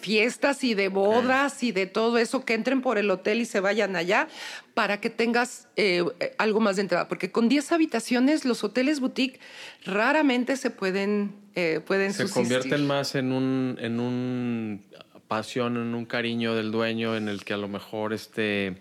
fiestas 0.00 0.64
y 0.64 0.74
de 0.74 0.88
bodas 0.88 1.62
y 1.62 1.72
de 1.72 1.86
todo 1.86 2.18
eso, 2.18 2.44
que 2.44 2.54
entren 2.54 2.80
por 2.80 2.98
el 2.98 3.10
hotel 3.10 3.40
y 3.40 3.44
se 3.44 3.60
vayan 3.60 3.96
allá 3.96 4.28
para 4.74 5.00
que 5.00 5.10
tengas 5.10 5.68
eh, 5.76 6.04
algo 6.38 6.60
más 6.60 6.76
de 6.76 6.82
entrada. 6.82 7.08
Porque 7.08 7.30
con 7.30 7.48
10 7.48 7.72
habitaciones 7.72 8.44
los 8.44 8.62
hoteles 8.64 9.00
boutique 9.00 9.40
raramente 9.84 10.56
se 10.56 10.70
pueden, 10.70 11.34
eh, 11.54 11.80
pueden 11.84 12.12
Se 12.12 12.28
convierten 12.28 12.86
más 12.86 13.14
en 13.14 13.32
un, 13.32 13.78
en 13.80 14.00
un 14.00 14.84
pasión, 15.28 15.76
en 15.76 15.94
un 15.94 16.06
cariño 16.06 16.54
del 16.54 16.70
dueño 16.70 17.16
en 17.16 17.28
el 17.28 17.44
que 17.44 17.54
a 17.54 17.58
lo 17.58 17.68
mejor 17.68 18.12
este... 18.12 18.80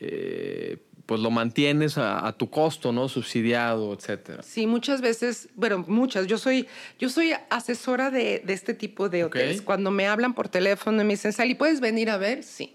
Eh, 0.00 0.78
pues 1.06 1.20
lo 1.20 1.30
mantienes 1.30 1.98
a, 1.98 2.32
tu 2.32 2.48
costo, 2.48 2.90
¿no? 2.92 3.08
Subsidiado, 3.08 3.92
etcétera. 3.92 4.42
Sí, 4.42 4.66
muchas 4.66 5.02
veces, 5.02 5.48
bueno, 5.54 5.84
muchas. 5.86 6.26
Yo 6.26 6.38
soy, 6.38 6.66
yo 6.98 7.10
soy 7.10 7.32
asesora 7.50 8.10
de, 8.10 8.42
este 8.48 8.72
tipo 8.72 9.08
de 9.08 9.24
hoteles. 9.24 9.60
Cuando 9.60 9.90
me 9.90 10.06
hablan 10.06 10.32
por 10.34 10.48
teléfono 10.48 11.02
y 11.02 11.04
me 11.04 11.12
dicen, 11.14 11.32
Sally, 11.32 11.54
¿puedes 11.54 11.80
venir 11.80 12.08
a 12.08 12.16
ver? 12.16 12.42
Sí. 12.42 12.74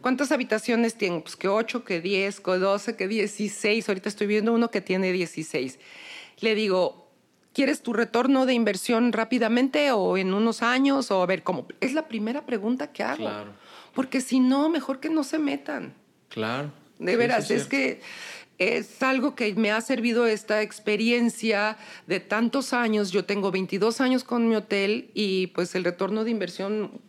¿Cuántas 0.00 0.32
habitaciones 0.32 0.94
tienen? 0.94 1.20
Pues 1.20 1.36
que 1.36 1.48
8, 1.48 1.84
que 1.84 2.00
10, 2.00 2.40
que 2.40 2.52
12, 2.52 2.96
que 2.96 3.08
16. 3.08 3.88
Ahorita 3.88 4.08
estoy 4.08 4.26
viendo 4.26 4.54
uno 4.54 4.70
que 4.70 4.80
tiene 4.80 5.12
16. 5.12 5.78
Le 6.40 6.54
digo, 6.54 7.10
¿quieres 7.52 7.82
tu 7.82 7.92
retorno 7.92 8.46
de 8.46 8.54
inversión 8.54 9.12
rápidamente 9.12 9.92
o 9.92 10.16
en 10.16 10.32
unos 10.32 10.62
años? 10.62 11.10
O 11.10 11.22
a 11.22 11.26
ver, 11.26 11.42
¿cómo? 11.42 11.66
Es 11.80 11.92
la 11.92 12.08
primera 12.08 12.46
pregunta 12.46 12.92
que 12.92 13.02
hago. 13.02 13.24
Claro. 13.24 13.52
Porque 13.94 14.22
si 14.22 14.40
no, 14.40 14.70
mejor 14.70 15.00
que 15.00 15.10
no 15.10 15.24
se 15.24 15.38
metan. 15.38 15.94
Claro. 16.28 16.70
De 16.98 17.16
veras, 17.16 17.50
es 17.50 17.66
que 17.66 18.00
es 18.58 19.02
algo 19.02 19.34
que 19.34 19.54
me 19.54 19.70
ha 19.70 19.80
servido 19.80 20.26
esta 20.26 20.62
experiencia 20.62 21.76
de 22.06 22.20
tantos 22.20 22.72
años. 22.72 23.10
Yo 23.10 23.24
tengo 23.24 23.50
22 23.50 24.00
años 24.00 24.24
con 24.24 24.48
mi 24.48 24.56
hotel 24.56 25.10
y 25.14 25.48
pues 25.48 25.74
el 25.74 25.84
retorno 25.84 26.24
de 26.24 26.30
inversión 26.30 27.00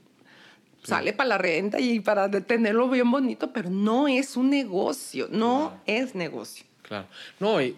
sale 0.83 1.13
para 1.13 1.29
la 1.29 1.37
renta 1.37 1.79
y 1.79 1.99
para 1.99 2.29
tenerlo 2.31 2.89
bien 2.89 3.11
bonito, 3.11 3.51
pero 3.51 3.69
no 3.69 4.07
es 4.07 4.37
un 4.37 4.49
negocio, 4.49 5.27
no 5.29 5.81
es 5.85 6.15
negocio. 6.15 6.65
Claro. 6.81 7.07
No, 7.39 7.61
y, 7.61 7.75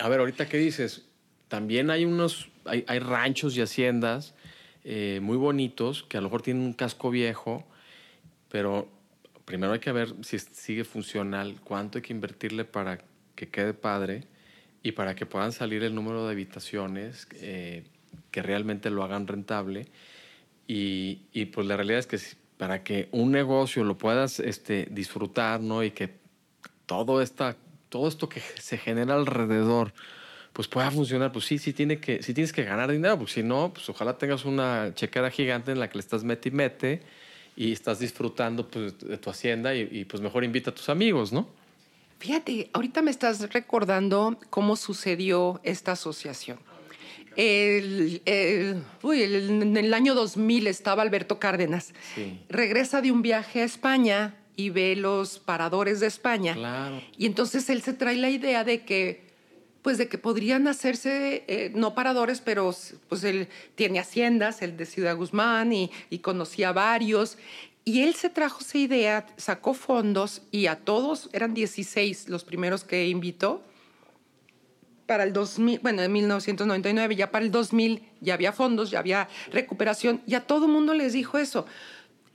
a 0.00 0.08
ver, 0.08 0.20
ahorita 0.20 0.48
qué 0.48 0.58
dices, 0.58 1.02
también 1.48 1.90
hay 1.90 2.04
unos, 2.04 2.48
hay, 2.64 2.98
ranchos 3.00 3.56
y 3.56 3.60
haciendas 3.60 4.34
eh, 4.84 5.18
muy 5.22 5.36
bonitos 5.36 6.04
que 6.04 6.18
a 6.18 6.20
lo 6.20 6.28
mejor 6.28 6.42
tienen 6.42 6.62
un 6.62 6.72
casco 6.72 7.10
viejo, 7.10 7.64
pero 8.48 8.88
primero 9.44 9.72
hay 9.72 9.80
que 9.80 9.92
ver 9.92 10.14
si 10.22 10.38
sigue 10.38 10.84
funcional, 10.84 11.60
cuánto 11.62 11.98
hay 11.98 12.02
que 12.02 12.12
invertirle 12.12 12.64
para 12.64 12.98
que 13.34 13.48
quede 13.48 13.74
padre 13.74 14.24
y 14.82 14.92
para 14.92 15.14
que 15.14 15.26
puedan 15.26 15.52
salir 15.52 15.82
el 15.82 15.94
número 15.94 16.26
de 16.26 16.32
habitaciones 16.32 17.28
eh, 17.34 17.84
que 18.30 18.42
realmente 18.42 18.90
lo 18.90 19.04
hagan 19.04 19.26
rentable. 19.26 19.86
Y, 20.66 21.44
pues 21.52 21.66
la 21.66 21.76
realidad 21.76 21.98
es 21.98 22.06
que 22.06 22.18
para 22.56 22.82
que 22.82 23.08
un 23.12 23.30
negocio 23.30 23.84
lo 23.84 23.98
puedas 23.98 24.40
este, 24.40 24.86
disfrutar, 24.90 25.60
¿no? 25.60 25.82
Y 25.84 25.90
que 25.90 26.14
todo, 26.86 27.20
esta, 27.20 27.56
todo 27.88 28.08
esto 28.08 28.28
que 28.28 28.40
se 28.58 28.78
genera 28.78 29.14
alrededor, 29.14 29.92
pues 30.54 30.68
pueda 30.68 30.90
funcionar, 30.90 31.32
pues 31.32 31.44
sí, 31.44 31.58
sí, 31.58 31.72
tiene 31.72 31.98
que, 31.98 32.22
sí 32.22 32.32
tienes 32.32 32.52
que 32.52 32.64
ganar 32.64 32.90
dinero, 32.90 33.18
porque 33.18 33.32
si 33.32 33.42
no, 33.42 33.72
pues 33.74 33.88
ojalá 33.88 34.16
tengas 34.16 34.44
una 34.44 34.92
chequera 34.94 35.30
gigante 35.30 35.72
en 35.72 35.80
la 35.80 35.88
que 35.88 35.98
le 35.98 36.00
estás 36.00 36.24
mete 36.24 36.48
y 36.48 36.52
mete 36.52 37.02
y 37.56 37.72
estás 37.72 37.98
disfrutando 37.98 38.66
pues, 38.68 38.98
de 38.98 39.18
tu 39.18 39.30
hacienda 39.30 39.74
y, 39.74 40.04
pues 40.04 40.22
mejor 40.22 40.44
invita 40.44 40.70
a 40.70 40.74
tus 40.74 40.88
amigos, 40.88 41.32
¿no? 41.32 41.48
Fíjate, 42.18 42.70
ahorita 42.72 43.02
me 43.02 43.10
estás 43.10 43.52
recordando 43.52 44.38
cómo 44.48 44.76
sucedió 44.76 45.60
esta 45.64 45.92
asociación. 45.92 46.58
El, 47.34 48.20
en 48.26 49.76
el 49.76 49.94
año 49.94 50.14
2000 50.14 50.66
estaba 50.66 51.02
Alberto 51.02 51.38
Cárdenas. 51.38 51.92
Regresa 52.48 53.00
de 53.00 53.10
un 53.10 53.22
viaje 53.22 53.62
a 53.62 53.64
España 53.64 54.36
y 54.54 54.70
ve 54.70 54.94
los 54.96 55.38
paradores 55.38 56.00
de 56.00 56.06
España. 56.06 56.54
Claro. 56.54 57.02
Y 57.16 57.26
entonces 57.26 57.68
él 57.70 57.82
se 57.82 57.92
trae 57.92 58.16
la 58.16 58.30
idea 58.30 58.64
de 58.64 58.82
que 58.82 59.31
pues 59.82 59.98
de 59.98 60.08
que 60.08 60.16
podrían 60.16 60.68
hacerse, 60.68 61.44
eh, 61.48 61.72
no 61.74 61.94
paradores, 61.94 62.40
pero 62.40 62.74
pues 63.08 63.24
él 63.24 63.48
tiene 63.74 63.98
haciendas, 63.98 64.62
el 64.62 64.76
de 64.76 64.86
Ciudad 64.86 65.16
Guzmán, 65.16 65.72
y, 65.72 65.90
conocía 66.22 66.72
varios. 66.72 67.36
Y 67.84 68.02
él 68.02 68.14
se 68.14 68.30
trajo 68.30 68.60
esa 68.60 68.78
idea, 68.78 69.26
sacó 69.36 69.74
fondos 69.74 70.42
y 70.52 70.66
a 70.66 70.76
todos, 70.76 71.28
eran 71.32 71.52
16 71.52 72.28
los 72.28 72.44
primeros 72.44 72.84
que 72.84 73.08
invitó, 73.08 73.62
para 75.06 75.24
el 75.24 75.32
2000, 75.32 75.80
bueno, 75.80 76.00
en 76.00 76.12
1999, 76.12 77.16
ya 77.16 77.30
para 77.32 77.44
el 77.44 77.50
2000 77.50 78.08
ya 78.20 78.34
había 78.34 78.52
fondos, 78.52 78.92
ya 78.92 79.00
había 79.00 79.28
recuperación, 79.50 80.22
y 80.28 80.36
a 80.36 80.46
todo 80.46 80.68
mundo 80.68 80.94
les 80.94 81.12
dijo 81.12 81.38
eso 81.38 81.66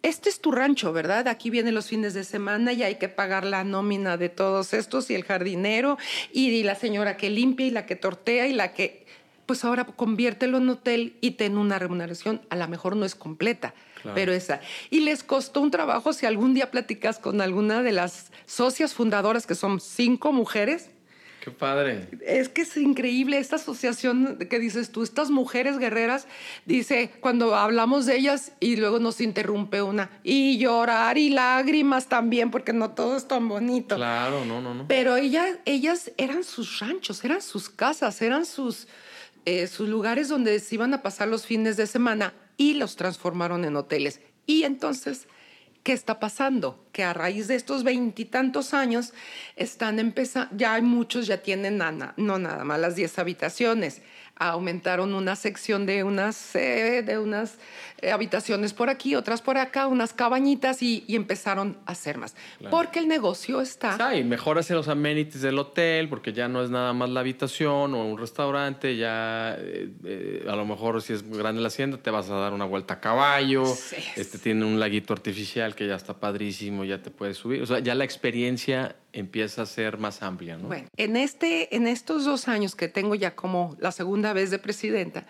este 0.03 0.29
es 0.29 0.39
tu 0.39 0.51
rancho, 0.51 0.93
¿verdad? 0.93 1.27
Aquí 1.27 1.49
vienen 1.49 1.75
los 1.75 1.87
fines 1.87 2.13
de 2.13 2.23
semana 2.23 2.73
y 2.73 2.83
hay 2.83 2.95
que 2.95 3.09
pagar 3.09 3.45
la 3.45 3.63
nómina 3.63 4.17
de 4.17 4.29
todos 4.29 4.73
estos 4.73 5.09
y 5.09 5.15
el 5.15 5.23
jardinero 5.23 5.97
y, 6.31 6.63
la 6.63 6.75
señora 6.75 7.17
que 7.17 7.29
limpia 7.29 7.65
y 7.65 7.71
la 7.71 7.85
que 7.85 7.95
tortea 7.95 8.47
y 8.47 8.53
la 8.53 8.73
que... 8.73 9.05
Pues 9.45 9.63
ahora 9.63 9.85
conviértelo 9.85 10.57
en 10.57 10.67
hotel 10.67 11.15
y 11.21 11.31
ten 11.31 11.57
una 11.57 11.79
remuneración, 11.79 12.41
a 12.49 12.57
lo 12.57 12.67
mejor 12.67 12.97
no 12.97 13.05
es 13.05 13.15
completa, 13.15 13.73
pero 14.13 14.33
esa. 14.33 14.59
Y 14.89 14.99
les 14.99 15.23
costó 15.23 15.61
un 15.61 15.71
trabajo, 15.71 16.11
si 16.11 16.25
algún 16.25 16.53
día 16.53 16.69
platicas 16.69 17.17
con 17.17 17.39
alguna 17.39 17.81
de 17.81 17.93
las 17.93 18.33
socias 18.45 18.93
fundadoras, 18.93 19.47
que 19.47 19.55
son 19.55 19.79
cinco 19.79 20.33
mujeres, 20.33 20.89
Qué 21.47 21.53
padre. 21.53 22.09
Es 22.25 22.49
que 22.49 22.63
es 22.63 22.75
increíble 22.75 23.37
esta 23.37 23.55
asociación 23.55 24.37
que 24.49 24.59
dices 24.59 24.91
tú, 24.91 25.01
estas 25.01 25.29
mujeres 25.29 25.77
guerreras, 25.77 26.27
dice, 26.65 27.09
cuando 27.21 27.55
hablamos 27.55 28.05
de 28.05 28.17
ellas 28.17 28.51
y 28.59 28.75
luego 28.75 28.99
nos 28.99 29.21
interrumpe 29.21 29.81
una, 29.81 30.09
y 30.25 30.57
llorar 30.57 31.17
y 31.17 31.29
lágrimas 31.29 32.09
también, 32.09 32.51
porque 32.51 32.73
no 32.73 32.91
todo 32.91 33.15
es 33.15 33.29
tan 33.29 33.47
bonito. 33.47 33.95
Claro, 33.95 34.43
no, 34.43 34.59
no, 34.59 34.73
no. 34.73 34.89
Pero 34.89 35.15
ellas, 35.15 35.57
ellas 35.63 36.11
eran 36.17 36.43
sus 36.43 36.81
ranchos, 36.81 37.23
eran 37.23 37.41
sus 37.41 37.69
casas, 37.69 38.21
eran 38.21 38.45
sus, 38.45 38.89
eh, 39.45 39.67
sus 39.67 39.87
lugares 39.87 40.27
donde 40.27 40.59
se 40.59 40.75
iban 40.75 40.93
a 40.93 41.01
pasar 41.01 41.29
los 41.29 41.45
fines 41.45 41.77
de 41.77 41.87
semana 41.87 42.33
y 42.57 42.73
los 42.73 42.97
transformaron 42.97 43.63
en 43.63 43.77
hoteles. 43.77 44.19
Y 44.45 44.63
entonces 44.63 45.29
¿Qué 45.83 45.93
está 45.93 46.19
pasando? 46.19 46.85
Que 46.91 47.03
a 47.03 47.13
raíz 47.13 47.47
de 47.47 47.55
estos 47.55 47.83
veintitantos 47.83 48.73
años 48.73 49.13
están 49.55 49.99
empezando, 49.99 50.55
ya 50.57 50.73
hay 50.73 50.81
muchos, 50.81 51.27
ya 51.27 51.41
tienen 51.41 51.77
nana, 51.77 52.13
no 52.17 52.39
nada 52.39 52.63
más 52.63 52.79
las 52.79 52.95
diez 52.95 53.17
habitaciones. 53.19 54.01
Aumentaron 54.39 55.13
una 55.13 55.35
sección 55.35 55.85
de 55.85 56.03
unas, 56.03 56.55
eh, 56.55 57.03
de 57.05 57.17
unas 57.17 57.57
eh, 58.01 58.11
habitaciones 58.11 58.73
por 58.73 58.89
aquí, 58.89 59.15
otras 59.15 59.41
por 59.41 59.57
acá, 59.57 59.87
unas 59.87 60.13
cabañitas 60.13 60.81
y, 60.83 61.03
empezaron 61.09 61.77
a 61.85 61.93
hacer 61.93 62.17
más. 62.17 62.35
Porque 62.69 62.99
el 62.99 63.07
negocio 63.07 63.59
está... 63.59 63.97
Ah, 63.99 64.15
y 64.15 64.23
mejoras 64.23 64.69
los 64.69 64.87
amenities 64.87 65.41
del 65.41 65.57
hotel, 65.57 66.09
porque 66.09 66.31
ya 66.31 66.47
no 66.47 66.63
es 66.63 66.69
nada 66.69 66.93
más 66.93 67.09
la 67.09 67.21
habitación 67.21 67.95
o 67.95 68.05
un 68.05 68.17
restaurante, 68.17 68.95
ya 68.95 69.55
eh, 69.57 70.45
a 70.47 70.55
lo 70.55 70.65
mejor 70.65 71.01
si 71.01 71.13
es 71.13 71.27
grande 71.27 71.61
la 71.61 71.69
hacienda 71.69 71.97
te 71.97 72.11
vas 72.11 72.29
a 72.29 72.35
dar 72.35 72.53
una 72.53 72.65
vuelta 72.65 72.95
a 72.95 72.99
caballo, 72.99 73.63
este 74.15 74.37
tiene 74.37 74.65
un 74.65 74.79
laguito 74.79 75.13
artificial 75.13 75.73
que 75.73 75.87
ya 75.87 75.95
está 75.95 76.13
padrísimo, 76.13 76.83
ya 76.83 77.01
te 77.01 77.09
puedes 77.09 77.37
subir, 77.37 77.61
o 77.61 77.65
sea, 77.65 77.79
ya 77.79 77.95
la 77.95 78.03
experiencia 78.03 78.95
empieza 79.19 79.63
a 79.63 79.65
ser 79.65 79.97
más 79.97 80.21
amplia, 80.21 80.57
¿no? 80.57 80.67
Bueno, 80.67 80.87
en, 80.95 81.15
este, 81.15 81.75
en 81.75 81.87
estos 81.87 82.25
dos 82.25 82.47
años 82.47 82.75
que 82.75 82.87
tengo 82.87 83.15
ya 83.15 83.35
como 83.35 83.75
la 83.79 83.91
segunda 83.91 84.31
vez 84.33 84.51
de 84.51 84.59
presidenta, 84.59 85.25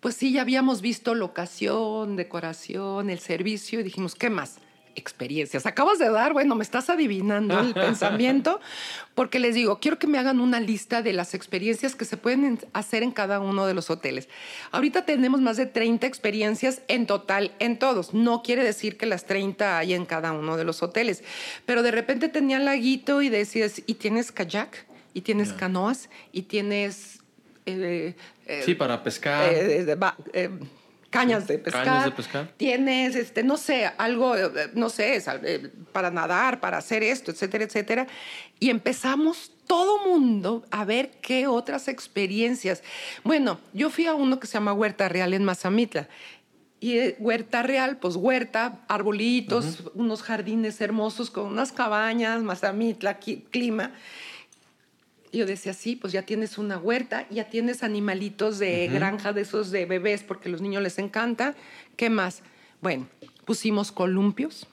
pues 0.00 0.16
sí, 0.16 0.32
ya 0.32 0.42
habíamos 0.42 0.82
visto 0.82 1.14
locación, 1.14 2.16
decoración, 2.16 3.08
el 3.08 3.20
servicio 3.20 3.80
y 3.80 3.84
dijimos, 3.84 4.14
¿qué 4.14 4.28
más? 4.28 4.58
Experiencias. 4.94 5.66
Acabas 5.66 5.98
de 5.98 6.10
dar, 6.10 6.32
bueno, 6.32 6.54
me 6.54 6.62
estás 6.62 6.90
adivinando 6.90 7.58
el 7.60 7.74
pensamiento, 7.74 8.60
porque 9.14 9.38
les 9.38 9.54
digo, 9.54 9.78
quiero 9.80 9.98
que 9.98 10.06
me 10.06 10.18
hagan 10.18 10.40
una 10.40 10.60
lista 10.60 11.02
de 11.02 11.12
las 11.12 11.34
experiencias 11.34 11.94
que 11.94 12.04
se 12.04 12.16
pueden 12.16 12.58
hacer 12.72 13.02
en 13.02 13.10
cada 13.10 13.40
uno 13.40 13.66
de 13.66 13.74
los 13.74 13.90
hoteles. 13.90 14.28
Ahorita 14.70 15.04
tenemos 15.04 15.40
más 15.40 15.56
de 15.56 15.66
30 15.66 16.06
experiencias 16.06 16.82
en 16.88 17.06
total, 17.06 17.52
en 17.58 17.78
todos. 17.78 18.14
No 18.14 18.42
quiere 18.42 18.64
decir 18.64 18.96
que 18.96 19.06
las 19.06 19.24
30 19.24 19.78
hay 19.78 19.94
en 19.94 20.06
cada 20.06 20.32
uno 20.32 20.56
de 20.56 20.64
los 20.64 20.82
hoteles, 20.82 21.22
pero 21.66 21.82
de 21.82 21.90
repente 21.90 22.28
tenía 22.28 22.58
laguito 22.58 23.22
y 23.22 23.28
decías, 23.28 23.82
y 23.86 23.94
tienes 23.94 24.32
kayak, 24.32 24.86
y 25.14 25.22
tienes 25.22 25.52
canoas, 25.52 26.08
y 26.32 26.42
tienes... 26.42 27.20
Eh, 27.66 28.14
eh, 28.46 28.62
sí, 28.64 28.74
para 28.74 29.02
pescar. 29.02 29.52
Eh, 29.52 30.50
cañas 31.12 31.46
de 31.46 31.58
pescar. 31.58 32.06
de 32.06 32.10
pescar. 32.10 32.48
Tienes, 32.56 33.14
este, 33.14 33.44
no 33.44 33.56
sé, 33.56 33.86
algo, 33.98 34.34
no 34.74 34.88
sé, 34.88 35.22
eh, 35.44 35.70
para 35.92 36.10
nadar, 36.10 36.58
para 36.58 36.78
hacer 36.78 37.04
esto, 37.04 37.30
etcétera, 37.30 37.64
etcétera. 37.64 38.06
Y 38.58 38.70
empezamos 38.70 39.52
todo 39.66 40.02
mundo 40.04 40.64
a 40.70 40.84
ver 40.84 41.12
qué 41.20 41.46
otras 41.46 41.86
experiencias. 41.86 42.82
Bueno, 43.22 43.60
yo 43.72 43.90
fui 43.90 44.06
a 44.06 44.14
uno 44.14 44.40
que 44.40 44.46
se 44.46 44.54
llama 44.54 44.72
Huerta 44.72 45.08
Real 45.08 45.34
en 45.34 45.44
Mazamitla. 45.44 46.08
Y 46.80 46.98
eh, 46.98 47.16
Huerta 47.20 47.62
Real, 47.62 47.98
pues 47.98 48.16
huerta, 48.16 48.80
arbolitos, 48.88 49.84
unos 49.94 50.22
jardines 50.22 50.80
hermosos 50.80 51.30
con 51.30 51.44
unas 51.44 51.70
cabañas, 51.70 52.42
Mazamitla, 52.42 53.20
clima 53.50 53.92
yo 55.38 55.46
decía, 55.46 55.72
sí, 55.72 55.96
pues 55.96 56.12
ya 56.12 56.22
tienes 56.22 56.58
una 56.58 56.78
huerta, 56.78 57.26
ya 57.30 57.48
tienes 57.48 57.82
animalitos 57.82 58.58
de 58.58 58.88
granja 58.88 59.32
de 59.32 59.40
esos 59.40 59.70
de 59.70 59.86
bebés 59.86 60.22
porque 60.22 60.48
a 60.48 60.52
los 60.52 60.60
niños 60.60 60.82
les 60.82 60.98
encanta. 60.98 61.54
¿Qué 61.96 62.10
más? 62.10 62.42
Bueno, 62.80 63.08
pusimos 63.44 63.92
columpios, 63.92 64.66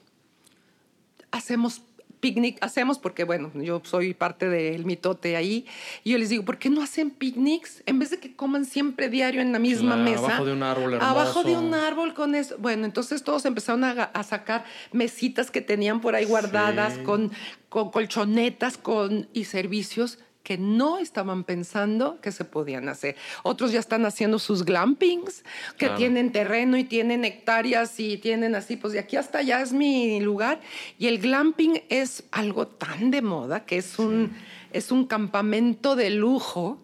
hacemos 1.31 1.81
picnic, 2.19 2.57
hacemos 2.61 2.99
porque, 2.99 3.23
bueno, 3.23 3.51
yo 3.53 3.81
soy 3.85 4.13
parte 4.13 4.49
del 4.49 4.85
mitote 4.85 5.35
ahí, 5.35 5.65
y 6.03 6.11
yo 6.11 6.17
les 6.17 6.29
digo, 6.29 6.43
¿por 6.43 6.57
qué 6.57 6.69
no 6.69 6.81
hacen 6.81 7.11
picnics? 7.11 7.81
En 7.85 7.99
vez 7.99 8.09
de 8.09 8.19
que 8.19 8.35
coman 8.35 8.65
siempre 8.65 9.09
diario 9.09 9.41
en 9.41 9.51
la 9.51 9.59
misma 9.59 9.95
mesa. 9.95 10.25
Abajo 10.25 10.45
de 10.45 10.53
un 10.53 10.63
árbol 10.63 10.93
hermoso. 10.95 11.09
Abajo 11.09 11.43
de 11.43 11.57
un 11.57 11.73
árbol 11.73 12.13
con 12.13 12.35
eso. 12.35 12.57
Bueno, 12.57 12.85
entonces 12.85 13.23
todos 13.23 13.45
empezaron 13.45 13.83
a, 13.83 14.23
sacar 14.23 14.65
mesitas 14.91 15.49
que 15.49 15.61
tenían 15.61 16.01
por 16.01 16.15
ahí 16.15 16.25
guardadas 16.25 16.97
con, 16.99 17.31
con 17.69 17.89
colchonetas 17.89 18.77
con, 18.77 19.29
y 19.33 19.45
servicios 19.45 20.19
que 20.49 20.57
no 20.57 20.97
estaban 20.97 21.43
pensando 21.43 22.19
que 22.21 22.31
se 22.31 22.43
podían 22.43 22.89
hacer. 22.89 23.15
Otros 23.43 23.71
ya 23.71 23.79
están 23.79 24.03
haciendo 24.07 24.39
sus 24.39 24.65
glampings, 24.65 25.43
que 25.77 25.89
tienen 25.89 26.31
terreno 26.31 26.75
y 26.75 26.83
tienen 26.85 27.23
hectáreas 27.23 27.99
y 27.99 28.17
tienen 28.17 28.55
así, 28.55 28.75
pues 28.75 28.93
de 28.93 28.97
aquí 28.97 29.15
hasta 29.15 29.37
allá 29.37 29.61
es 29.61 29.73
mi 29.73 30.19
lugar. 30.21 30.59
Y 30.97 31.05
el 31.05 31.19
glamping 31.19 31.83
es 31.89 32.23
algo 32.31 32.65
tan 32.65 33.11
de 33.11 33.21
moda 33.21 33.63
que 33.63 33.77
es 33.77 33.99
un, 33.99 34.35
es 34.73 34.91
un 34.91 35.05
campamento 35.05 35.95
de 35.95 36.09
lujo 36.09 36.79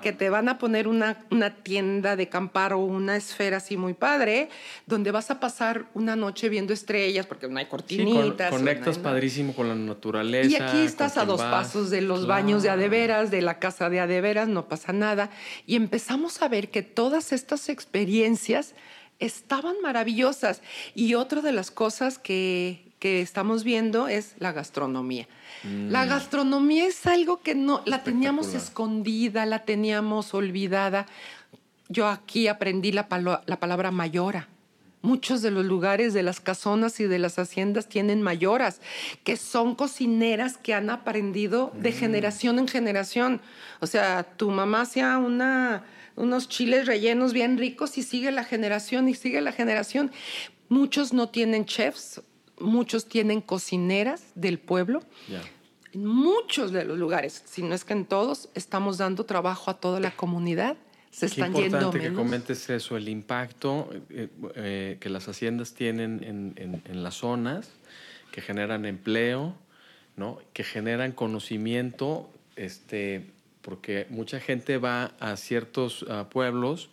que 0.00 0.12
te 0.12 0.30
van 0.30 0.48
a 0.48 0.58
poner 0.58 0.88
una, 0.88 1.24
una 1.30 1.54
tienda 1.54 2.16
de 2.16 2.28
campar 2.28 2.72
o 2.72 2.78
una 2.78 3.16
esfera 3.16 3.58
así 3.58 3.76
muy 3.76 3.94
padre, 3.94 4.48
donde 4.86 5.10
vas 5.10 5.30
a 5.30 5.40
pasar 5.40 5.86
una 5.94 6.16
noche 6.16 6.48
viendo 6.48 6.72
estrellas, 6.72 7.26
porque 7.26 7.48
no 7.48 7.58
hay 7.58 7.66
cortinitas. 7.66 8.50
conectas 8.50 8.98
padrísimo 8.98 9.54
con 9.54 9.68
la 9.68 9.74
naturaleza. 9.74 10.50
Y 10.50 10.56
aquí 10.56 10.78
estás 10.78 11.16
a 11.16 11.24
dos 11.24 11.40
pasos 11.40 11.90
de 11.90 12.00
los 12.00 12.26
baños 12.26 12.62
de 12.62 12.70
adeveras, 12.70 13.30
de 13.30 13.42
la 13.42 13.58
casa 13.58 13.90
de 13.90 14.00
adeveras, 14.00 14.48
no 14.48 14.68
pasa 14.68 14.92
nada. 14.92 15.30
Y 15.66 15.76
empezamos 15.76 16.42
a 16.42 16.48
ver 16.48 16.70
que 16.70 16.82
todas 16.82 17.32
estas 17.32 17.68
experiencias 17.68 18.74
estaban 19.18 19.76
maravillosas. 19.82 20.62
Y 20.94 21.14
otra 21.14 21.42
de 21.42 21.52
las 21.52 21.70
cosas 21.70 22.18
que, 22.18 22.89
que 23.00 23.22
estamos 23.22 23.64
viendo 23.64 24.06
es 24.06 24.34
la 24.38 24.52
gastronomía. 24.52 25.26
La 25.64 26.04
mm. 26.04 26.08
gastronomía 26.08 26.86
es 26.86 27.06
algo 27.06 27.40
que 27.40 27.54
no, 27.54 27.82
la 27.86 28.04
teníamos 28.04 28.54
escondida, 28.54 29.46
la 29.46 29.64
teníamos 29.64 30.34
olvidada. 30.34 31.06
Yo 31.88 32.06
aquí 32.06 32.46
aprendí 32.46 32.92
la, 32.92 33.08
la 33.46 33.58
palabra 33.58 33.90
mayora. 33.90 34.48
Muchos 35.02 35.40
de 35.40 35.50
los 35.50 35.64
lugares 35.64 36.12
de 36.12 36.22
las 36.22 36.40
casonas 36.40 37.00
y 37.00 37.04
de 37.04 37.18
las 37.18 37.38
haciendas 37.38 37.88
tienen 37.88 38.20
mayoras, 38.20 38.82
que 39.24 39.38
son 39.38 39.74
cocineras 39.74 40.58
que 40.58 40.74
han 40.74 40.90
aprendido 40.90 41.72
de 41.74 41.92
mm. 41.92 41.94
generación 41.94 42.58
en 42.58 42.68
generación. 42.68 43.40
O 43.80 43.86
sea, 43.86 44.24
tu 44.24 44.50
mamá 44.50 44.82
hacía 44.82 45.16
una, 45.16 45.84
unos 46.16 46.50
chiles 46.50 46.86
rellenos 46.86 47.32
bien 47.32 47.56
ricos 47.56 47.96
y 47.96 48.02
sigue 48.02 48.30
la 48.30 48.44
generación 48.44 49.08
y 49.08 49.14
sigue 49.14 49.40
la 49.40 49.52
generación. 49.52 50.12
Muchos 50.68 51.14
no 51.14 51.30
tienen 51.30 51.64
chefs 51.64 52.20
muchos 52.60 53.06
tienen 53.06 53.40
cocineras 53.40 54.24
del 54.34 54.58
pueblo. 54.58 55.02
En 55.92 56.06
muchos 56.06 56.70
de 56.70 56.84
los 56.84 56.98
lugares, 56.98 57.42
si 57.46 57.62
no 57.62 57.74
es 57.74 57.84
que 57.84 57.92
en 57.92 58.06
todos, 58.06 58.48
estamos 58.54 58.98
dando 58.98 59.24
trabajo 59.24 59.70
a 59.70 59.74
toda 59.74 60.00
la 60.00 60.12
comunidad. 60.12 60.76
Se 61.10 61.26
Qué 61.26 61.26
están 61.26 61.56
importante 61.56 61.98
que 61.98 62.12
comentes 62.12 62.70
eso, 62.70 62.96
el 62.96 63.08
impacto 63.08 63.90
eh, 64.10 64.28
eh, 64.54 64.96
que 65.00 65.08
las 65.08 65.28
haciendas 65.28 65.74
tienen 65.74 66.22
en, 66.22 67.02
las 67.02 67.14
zonas, 67.14 67.72
que 68.30 68.40
generan 68.40 68.84
empleo, 68.84 69.56
¿no? 70.16 70.38
que 70.52 70.62
generan 70.62 71.10
conocimiento, 71.10 72.30
este, 72.54 73.26
porque 73.60 74.06
mucha 74.10 74.38
gente 74.38 74.78
va 74.78 75.06
a 75.18 75.36
ciertos 75.36 76.06
pueblos 76.30 76.90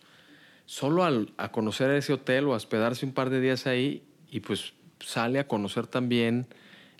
solo 0.68 1.02
a 1.38 1.50
conocer 1.50 1.90
ese 1.92 2.12
hotel 2.12 2.46
o 2.46 2.52
a 2.52 2.56
hospedarse 2.56 3.06
un 3.06 3.12
par 3.12 3.30
de 3.30 3.40
días 3.40 3.66
ahí 3.66 4.02
y 4.30 4.40
pues 4.40 4.74
sale 5.00 5.38
a 5.38 5.46
conocer 5.46 5.86
también 5.86 6.46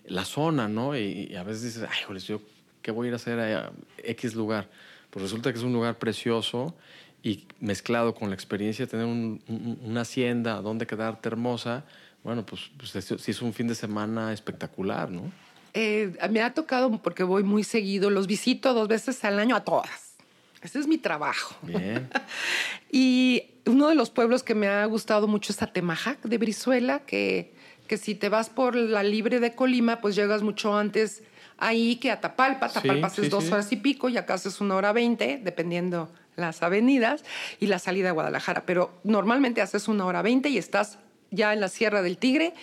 la 0.05 0.25
zona, 0.25 0.67
¿no? 0.67 0.97
Y, 0.97 1.35
a 1.35 1.43
veces 1.43 1.63
dices, 1.63 1.87
ay, 1.89 2.03
joder, 2.05 2.21
yo 2.21 2.41
qué 2.81 2.91
voy 2.91 3.07
a 3.07 3.09
ir 3.09 3.13
a 3.13 3.15
hacer 3.17 3.39
a 3.39 3.71
X 4.03 4.35
lugar. 4.35 4.69
Pues 5.09 5.23
resulta 5.23 5.51
que 5.51 5.57
es 5.57 5.63
un 5.63 5.73
lugar 5.73 5.97
precioso 5.97 6.75
y 7.23 7.45
mezclado 7.59 8.15
con 8.15 8.29
la 8.29 8.35
experiencia 8.35 8.85
de 8.85 8.91
tener 8.91 9.05
una 9.05 10.01
hacienda 10.01 10.61
donde 10.61 10.87
quedarte 10.87 11.29
hermosa, 11.29 11.83
bueno, 12.23 12.45
pues, 12.45 12.69
pues 12.77 13.05
sí 13.21 13.31
es 13.31 13.41
un 13.41 13.53
fin 13.53 13.67
de 13.67 13.75
semana 13.75 14.33
espectacular, 14.33 15.09
¿no? 15.09 15.31
Eh, 15.73 16.13
me 16.29 16.41
ha 16.41 16.53
tocado 16.53 17.01
porque 17.01 17.23
voy 17.23 17.43
muy 17.43 17.63
seguido, 17.63 18.09
los 18.09 18.27
visito 18.27 18.73
dos 18.73 18.87
veces 18.87 19.23
al 19.23 19.39
año 19.39 19.55
a 19.55 19.63
todas. 19.63 20.15
Ese 20.61 20.79
es 20.79 20.87
mi 20.87 20.97
trabajo. 20.97 21.55
Bien. 21.61 22.09
y 22.91 23.43
uno 23.65 23.87
de 23.87 23.95
los 23.95 24.09
pueblos 24.09 24.43
que 24.43 24.55
me 24.55 24.67
ha 24.67 24.85
gustado 24.85 25.27
mucho 25.27 25.53
es 25.53 25.61
Atemajac 25.61 26.21
de 26.23 26.37
Brizuela, 26.37 26.99
que 26.99 27.53
que 27.89 27.97
si 27.97 28.13
te 28.13 28.29
vas 28.29 28.49
por 28.49 28.75
la 28.75 29.01
libre 29.01 29.39
de 29.39 29.55
Colima, 29.55 29.99
pues 29.99 30.15
llegas 30.15 30.43
mucho 30.43 30.77
antes 30.77 31.23
ahí 31.57 31.95
que 31.95 32.11
a 32.11 32.21
Tapalpa. 32.21 32.69
Tapalpa 32.69 33.07
haces 33.07 33.31
dos 33.31 33.51
horas 33.51 33.69
y 33.71 33.77
pico 33.77 34.09
y 34.09 34.15
acá 34.15 34.35
haces 34.35 34.61
una 34.61 34.75
hora 34.75 34.93
veinte, 34.93 35.41
dependiendo 35.43 36.07
las 36.35 36.61
avenidas 36.61 37.25
y 37.59 37.65
la 37.65 37.79
salida 37.79 38.09
a 38.09 38.11
Guadalajara. 38.13 38.63
Pero 38.67 38.91
normalmente 39.03 39.59
haces 39.61 39.87
una 39.87 40.05
hora 40.05 40.21
veinte 40.21 40.49
y 40.49 40.59
estás 40.59 40.99
ya 41.31 41.51
en 41.51 41.61
la 41.61 41.67
Sierra 41.67 42.03
del 42.03 42.19
Tigre, 42.19 42.53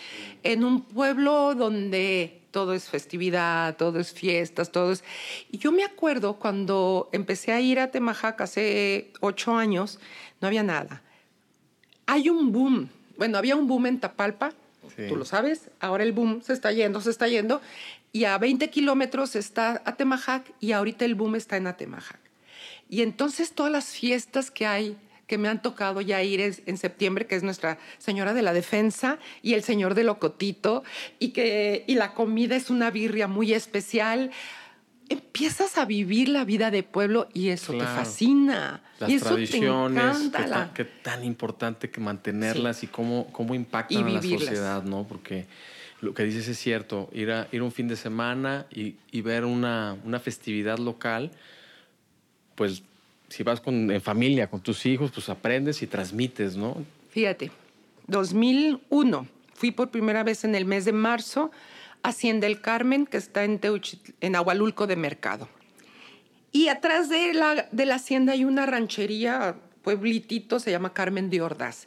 en 0.45 0.63
un 0.63 0.83
pueblo 0.83 1.57
donde 1.57 2.43
todo 2.53 2.73
es 2.73 2.89
festividad, 2.89 3.77
todo 3.77 3.99
es 3.99 4.13
fiestas, 4.13 4.71
todo 4.71 4.93
es... 4.93 5.03
Y 5.51 5.59
yo 5.59 5.73
me 5.73 5.83
acuerdo 5.83 6.35
cuando 6.35 7.11
empecé 7.13 7.53
a 7.53 7.61
ir 7.61 7.81
a 7.81 7.91
Temajac 7.91 8.41
hace 8.41 9.13
ocho 9.21 9.57
años, 9.57 9.99
no 10.41 10.47
había 10.47 10.63
nada. 10.63 11.03
Hay 12.07 12.29
un 12.29 12.53
boom. 12.53 12.91
Bueno, 13.19 13.39
había 13.39 13.57
un 13.57 13.67
boom 13.67 13.87
en 13.87 13.99
Tapalpa, 13.99 14.53
Tú 15.09 15.17
lo 15.17 15.25
sabes. 15.25 15.71
Ahora 15.79 16.05
el 16.05 16.13
boom 16.13 16.43
se 16.43 16.53
está 16.53 16.73
yendo, 16.73 17.01
se 17.01 17.11
está 17.11 17.29
yendo. 17.29 17.61
Y 18.13 18.25
a 18.25 18.39
20 18.39 18.71
kilómetros 18.71 19.37
está 19.37 19.83
Atemajac 19.85 20.53
y 20.59 20.73
ahorita 20.73 21.05
el 21.05 21.15
boom 21.15 21.37
está 21.37 21.57
en 21.57 21.67
Atemajac. 21.67 22.21
Y 22.89 23.03
entonces 23.03 23.53
todas 23.53 23.71
las 23.71 23.87
fiestas 23.89 24.51
que 24.51 24.67
hay 24.67 24.97
que 25.27 25.39
me 25.39 25.49
han 25.49 25.61
tocado 25.61 26.01
ya 26.01 26.23
ir 26.23 26.41
en 26.41 26.79
septiembre, 26.79 27.27
que 27.27 27.35
es 27.35 27.43
Nuestra 27.43 27.79
Señora 27.99 28.33
de 28.33 28.43
la 28.43 28.53
Defensa 28.53 29.19
y 29.43 29.55
el 29.55 29.65
Señor 29.65 29.95
de 29.95 30.05
Locotito, 30.05 30.85
y 31.19 31.31
que 31.31 31.85
y 31.87 31.97
la 31.97 32.15
comida 32.15 32.55
es 32.55 32.71
una 32.71 32.91
birria 32.91 33.27
muy 33.27 33.53
especial. 33.53 34.31
Empiezas 35.09 35.79
a 35.79 35.85
vivir 35.85 36.29
la 36.29 36.45
vida 36.45 36.71
de 36.71 36.83
pueblo 36.83 37.29
y 37.33 37.49
eso 37.49 37.73
te 37.73 37.85
fascina. 37.85 38.83
Las 38.99 39.11
y 39.11 39.15
eso 39.15 39.27
tradiciones, 39.27 40.19
te 40.19 40.27
encanta, 40.27 40.73
qué, 40.75 40.85
tan 40.85 41.25
importante 41.25 41.91
que 41.91 42.01
mantenerlas 42.01 42.83
y 42.83 42.87
cómo, 42.87 43.31
cómo 43.33 43.55
impactan 43.55 44.05
a 44.05 44.11
la 44.11 44.23
sociedad, 44.23 44.83
¿no? 44.83 45.07
Porque 45.07 45.47
lo 46.01 46.15
que 46.15 46.25
dices 46.25 46.49
es 46.49 46.59
cierto, 46.59 47.09
ir 47.13 47.31
a 47.31 47.49
ir 47.53 47.63
un 47.63 47.73
fin 47.73 47.89
de 47.89 47.97
semana 47.97 48.67
y, 48.71 48.97
y 49.11 49.21
ver 49.21 49.45
una, 49.45 49.97
una, 50.05 50.21
festividad 50.21 50.79
local, 50.79 51.31
pues 52.55 52.83
si 53.29 53.43
vas 53.43 53.61
con, 53.61 53.91
en 53.91 54.01
familia, 54.01 54.49
con 54.49 54.61
tus 54.61 54.87
hijos, 54.87 55.11
pues 55.13 55.29
aprendes 55.29 55.83
y 55.83 55.87
transmites, 55.87 56.57
¿no? 56.57 56.77
Fíjate, 57.11 57.51
2001, 58.07 59.27
fui 59.55 59.71
por 59.71 59.91
primera 59.91 60.23
vez 60.23 60.45
en 60.45 60.55
el 60.55 60.65
mes 60.65 60.85
de 60.85 60.93
marzo 60.93 61.51
Hacienda 62.03 62.47
El 62.47 62.61
Carmen, 62.61 63.07
que 63.07 63.17
está 63.17 63.45
en, 63.45 63.61
en 64.21 64.37
Agualulco 64.37 64.87
de 64.87 64.97
Mercado. 64.97 65.49
Y 66.53 66.69
atrás 66.69 67.09
de 67.09 67.35
la, 67.35 67.69
de 67.71 67.87
la 67.87 67.97
hacienda 67.97 68.33
hay 68.33 68.45
una 68.45 68.67
ranchería, 68.67 69.57
pueblitito, 69.83 70.59
se 70.59 70.71
llama 70.71 70.95
Carmen 70.95 71.29
de 71.29 71.43
Ordaz. 71.43 71.87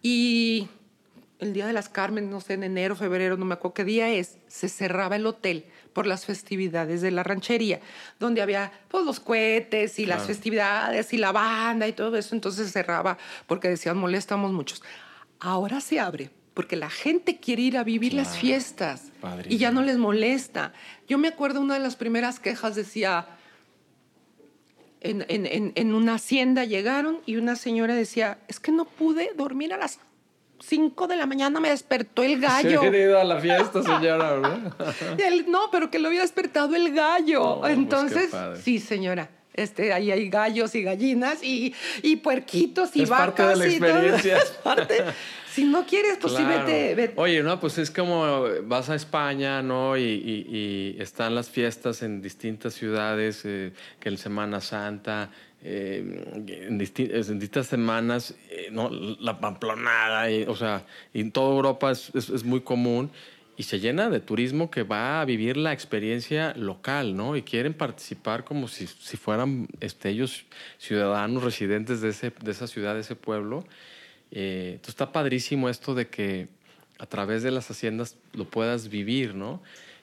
Y 0.00 0.68
el 1.38 1.52
día 1.52 1.66
de 1.66 1.72
las 1.72 1.88
Carmen, 1.88 2.30
no 2.30 2.40
sé, 2.40 2.54
en 2.54 2.62
enero, 2.62 2.96
febrero, 2.96 3.36
no 3.36 3.44
me 3.44 3.54
acuerdo 3.54 3.74
qué 3.74 3.84
día 3.84 4.08
es, 4.10 4.38
se 4.46 4.68
cerraba 4.68 5.16
el 5.16 5.26
hotel 5.26 5.66
por 5.92 6.06
las 6.06 6.24
festividades 6.24 7.02
de 7.02 7.10
la 7.10 7.22
ranchería, 7.22 7.80
donde 8.18 8.42
había 8.42 8.72
pues, 8.88 9.04
los 9.04 9.20
cohetes 9.20 9.98
y 9.98 10.06
las 10.06 10.26
festividades 10.26 11.12
y 11.12 11.18
la 11.18 11.32
banda 11.32 11.86
y 11.86 11.92
todo 11.92 12.16
eso, 12.16 12.34
entonces 12.34 12.72
cerraba 12.72 13.18
porque 13.46 13.68
decían 13.68 13.96
molestamos 13.96 14.52
muchos. 14.52 14.82
Ahora 15.40 15.80
se 15.80 16.00
abre 16.00 16.30
porque 16.54 16.76
la 16.76 16.88
gente 16.88 17.38
quiere 17.38 17.62
ir 17.62 17.76
a 17.76 17.84
vivir 17.84 18.14
las 18.14 18.38
fiestas 18.38 19.10
y 19.48 19.58
ya 19.58 19.72
no 19.72 19.82
les 19.82 19.98
molesta. 19.98 20.72
Yo 21.08 21.18
me 21.18 21.28
acuerdo 21.28 21.60
una 21.60 21.74
de 21.74 21.80
las 21.80 21.96
primeras 21.96 22.38
quejas 22.38 22.76
decía, 22.76 23.26
en, 25.00 25.26
en, 25.28 25.72
en, 25.74 25.94
una 25.94 26.14
hacienda 26.14 26.64
llegaron 26.64 27.18
y 27.26 27.36
una 27.36 27.56
señora 27.56 27.94
decía, 27.94 28.38
es 28.48 28.60
que 28.60 28.72
no 28.72 28.84
pude 28.84 29.32
dormir 29.36 29.74
a 29.74 29.76
las 29.76 29.98
5 30.60 31.08
de 31.08 31.16
la 31.16 31.26
mañana, 31.26 31.60
me 31.60 31.70
despertó 31.70 32.22
el 32.22 32.40
gallo. 32.40 32.80
Se 32.80 32.98
ido 32.98 33.18
a 33.18 33.24
la 33.24 33.40
fiesta, 33.40 33.82
señora, 33.82 34.34
¿verdad? 34.34 34.74
no, 35.48 35.70
pero 35.72 35.90
que 35.90 35.98
lo 35.98 36.08
había 36.08 36.22
despertado 36.22 36.74
el 36.76 36.94
gallo. 36.94 37.60
Pues 37.60 37.74
Entonces, 37.74 38.30
sí, 38.62 38.78
señora. 38.78 39.28
Este, 39.52 39.92
ahí 39.92 40.10
hay 40.10 40.28
gallos 40.28 40.74
y 40.74 40.82
gallinas 40.82 41.42
y, 41.42 41.74
y 42.02 42.16
puerquitos 42.16 42.96
y 42.96 43.02
es 43.02 43.08
vacas. 43.08 43.26
Parte 43.26 43.42
de 43.44 43.56
la 43.56 43.66
experiencia. 43.66 44.38
es 44.38 44.50
parte. 44.50 45.04
Si 45.54 45.62
no 45.62 45.86
quieres, 45.86 46.18
pues 46.20 46.32
sí, 46.34 46.42
vete, 46.42 47.12
Oye, 47.14 47.40
no, 47.40 47.60
pues 47.60 47.78
es 47.78 47.88
como 47.88 48.44
vas 48.64 48.90
a 48.90 48.96
España, 48.96 49.62
¿no? 49.62 49.96
Y, 49.96 50.96
están 50.98 51.36
las 51.36 51.48
fiestas 51.48 52.02
en 52.02 52.20
distintas 52.20 52.74
ciudades, 52.74 53.42
eh, 53.44 53.72
que 54.00 54.08
en 54.08 54.18
Semana 54.18 54.60
Santa, 54.60 55.30
eh, 55.62 56.24
en, 56.44 56.76
distintas 56.76 57.68
semanas, 57.68 58.34
eh, 58.50 58.66
¿no? 58.72 58.90
La 58.90 59.38
pamplonada, 59.38 60.26
o 60.48 60.56
sea, 60.56 60.86
en 61.12 61.30
toda 61.30 61.54
Europa 61.54 61.92
es, 61.92 62.12
es, 62.16 62.42
muy 62.42 62.62
común 62.62 63.12
y 63.56 63.62
se 63.62 63.78
llena 63.78 64.10
de 64.10 64.18
turismo 64.18 64.72
que 64.72 64.82
va 64.82 65.20
a 65.20 65.24
vivir 65.24 65.56
la 65.56 65.72
experiencia 65.72 66.52
local, 66.56 67.16
¿no? 67.16 67.36
Y 67.36 67.42
quieren 67.42 67.74
participar 67.74 68.42
como 68.42 68.66
si, 68.66 68.88
si 68.88 69.16
fueran 69.16 69.68
este, 69.78 70.08
ellos 70.08 70.46
ciudadanos 70.78 71.44
residentes 71.44 72.00
de, 72.00 72.08
ese, 72.08 72.32
de 72.42 72.50
esa 72.50 72.66
ciudad, 72.66 72.94
de 72.94 73.02
ese 73.02 73.14
pueblo. 73.14 73.64
Eh, 74.34 74.72
entonces 74.74 74.90
está 74.90 75.12
padrísimo 75.12 75.68
esto 75.68 75.94
de 75.94 76.08
que 76.08 76.48
a 76.98 77.06
través 77.06 77.44
de 77.44 77.52
las 77.52 77.70
haciendas 77.70 78.16
lo 78.32 78.44
puedas 78.44 78.88
vivir, 78.88 79.34
¿no? 79.34 79.62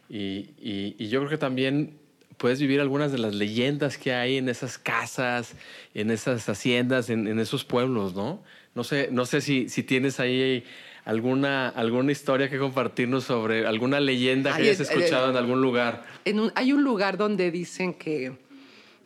Y, 0.09 0.49
y, 0.59 1.07
yo 1.09 1.19
creo 1.19 1.29
que 1.29 1.37
también 1.37 1.97
puedes 2.37 2.59
vivir 2.59 2.81
algunas 2.81 3.11
de 3.11 3.17
las 3.17 3.35
leyendas 3.35 3.97
que 3.97 4.13
hay 4.13 4.37
en 4.37 4.49
esas 4.49 4.77
casas, 4.77 5.53
en 5.93 6.11
esas 6.11 6.49
haciendas, 6.49 7.09
en, 7.09 7.27
en 7.27 7.39
esos 7.39 7.63
pueblos, 7.63 8.15
¿no? 8.15 8.41
No 8.73 8.83
sé, 8.83 9.09
no 9.11 9.25
sé 9.25 9.41
si, 9.41 9.69
si 9.69 9.83
tienes 9.83 10.19
ahí 10.19 10.63
alguna, 11.05 11.69
alguna 11.69 12.11
historia 12.11 12.49
que 12.49 12.57
compartirnos 12.57 13.25
sobre 13.25 13.65
alguna 13.65 13.99
leyenda 13.99 14.55
que 14.55 14.63
hayas 14.63 14.79
escuchado 14.79 15.29
en 15.29 15.35
algún 15.35 15.61
lugar. 15.61 16.03
En 16.25 16.51
hay 16.55 16.73
un 16.73 16.83
lugar 16.83 17.17
donde 17.17 17.51
dicen 17.51 17.93
que, 17.93 18.33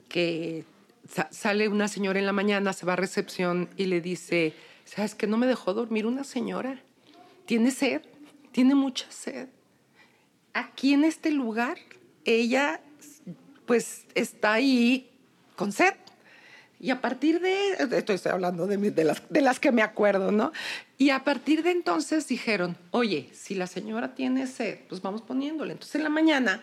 que 0.07 0.63
sale 1.31 1.67
una 1.67 1.87
señora 1.87 2.19
en 2.19 2.25
la 2.25 2.33
mañana, 2.33 2.73
se 2.73 2.85
va 2.85 2.93
a 2.93 2.97
recepción 2.97 3.69
y 3.77 3.85
le 3.85 4.01
dice, 4.01 4.53
¿Sabes 4.85 5.15
que 5.15 5.27
no 5.27 5.37
me 5.37 5.47
dejó 5.47 5.73
dormir 5.73 6.05
una 6.05 6.23
señora? 6.23 6.79
Tiene 7.45 7.71
sed, 7.71 8.01
tiene 8.51 8.75
mucha 8.75 9.05
sed. 9.11 9.49
Aquí 10.53 10.93
en 10.93 11.03
este 11.03 11.31
lugar, 11.31 11.77
ella 12.23 12.79
pues 13.65 14.05
está 14.13 14.53
ahí 14.53 15.11
con 15.55 15.71
sed. 15.71 15.95
Y 16.79 16.91
a 16.91 17.01
partir 17.01 17.39
de, 17.39 17.71
estoy 17.97 18.19
hablando 18.31 18.67
de, 18.67 19.41
las 19.41 19.59
que 19.59 19.71
me 19.71 19.81
acuerdo, 19.81 20.31
¿no? 20.31 20.51
Y 20.97 21.09
a 21.09 21.23
partir 21.23 21.63
de 21.63 21.71
entonces 21.71 22.27
dijeron, 22.27 22.77
oye, 22.91 23.29
si 23.33 23.55
la 23.55 23.65
señora 23.65 24.13
tiene 24.13 24.45
sed, 24.45 24.79
pues 24.87 25.01
vamos 25.01 25.21
poniéndole. 25.21 25.73
Entonces 25.73 25.95
en 25.95 26.03
la 26.03 26.09
mañana 26.09 26.61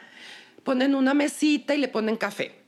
ponen 0.63 0.95
una 0.95 1.13
mesita 1.13 1.75
y 1.75 1.79
le 1.79 1.89
ponen 1.89 2.17
café. 2.17 2.62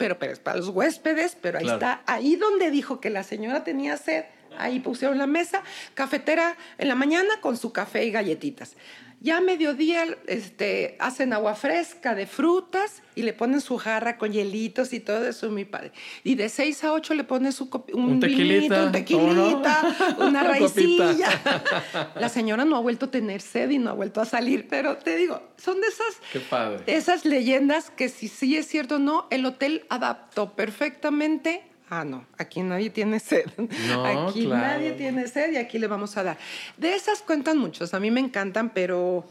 Pero, 0.00 0.18
pero 0.18 0.32
es 0.32 0.40
para 0.40 0.56
los 0.56 0.68
huéspedes, 0.70 1.36
pero 1.40 1.58
ahí 1.58 1.68
está, 1.68 2.02
ahí 2.06 2.36
donde 2.36 2.70
dijo 2.70 3.00
que 3.00 3.10
la 3.10 3.22
señora 3.22 3.62
tenía 3.62 3.96
sed, 3.96 4.24
Ahí 4.58 4.80
pusieron 4.80 5.18
la 5.18 5.26
mesa, 5.26 5.62
cafetera 5.94 6.56
en 6.78 6.88
la 6.88 6.94
mañana 6.94 7.40
con 7.40 7.56
su 7.56 7.72
café 7.72 8.04
y 8.04 8.10
galletitas. 8.10 8.76
Ya 9.22 9.36
a 9.36 9.40
mediodía 9.42 10.06
este, 10.28 10.96
hacen 10.98 11.34
agua 11.34 11.54
fresca 11.54 12.14
de 12.14 12.26
frutas 12.26 13.02
y 13.14 13.22
le 13.22 13.34
ponen 13.34 13.60
su 13.60 13.76
jarra 13.76 14.16
con 14.16 14.32
hielitos 14.32 14.94
y 14.94 15.00
todo 15.00 15.28
eso, 15.28 15.50
mi 15.50 15.66
padre. 15.66 15.92
Y 16.24 16.36
de 16.36 16.48
6 16.48 16.84
a 16.84 16.92
8 16.94 17.12
le 17.12 17.24
ponen 17.24 17.52
su 17.52 17.68
un, 17.92 18.02
un 18.02 18.20
tequilita, 18.20 18.84
un 18.84 18.92
tequilita, 18.92 20.16
una 20.20 20.42
raicilla. 20.42 21.28
La 22.14 22.30
señora 22.30 22.64
no 22.64 22.76
ha 22.76 22.80
vuelto 22.80 23.06
a 23.06 23.10
tener 23.10 23.42
sed 23.42 23.68
y 23.68 23.78
no 23.78 23.90
ha 23.90 23.92
vuelto 23.92 24.22
a 24.22 24.24
salir, 24.24 24.66
pero 24.68 24.96
te 24.96 25.16
digo, 25.16 25.42
son 25.58 25.82
de 25.82 25.88
esas, 25.88 26.82
esas 26.86 27.26
leyendas 27.26 27.90
que 27.90 28.08
si 28.08 28.26
sí 28.26 28.56
es 28.56 28.66
cierto 28.68 28.96
o 28.96 28.98
no, 29.00 29.26
el 29.30 29.44
hotel 29.44 29.84
adaptó 29.90 30.56
perfectamente 30.56 31.69
ah, 31.90 32.04
no, 32.04 32.24
aquí 32.38 32.62
nadie 32.62 32.88
tiene 32.88 33.20
sed. 33.20 33.46
aquí 34.28 34.46
nadie 34.46 34.92
tiene 34.92 35.26
sed 35.28 35.52
y 35.52 35.56
aquí 35.56 35.78
le 35.78 35.88
vamos 35.88 36.16
a 36.16 36.22
dar. 36.22 36.38
De 36.76 36.94
esas 36.94 37.20
cuentan 37.20 37.58
muchos, 37.58 37.92
a 37.92 38.00
mí 38.00 38.10
me 38.10 38.20
encantan, 38.20 38.70
pero 38.70 39.26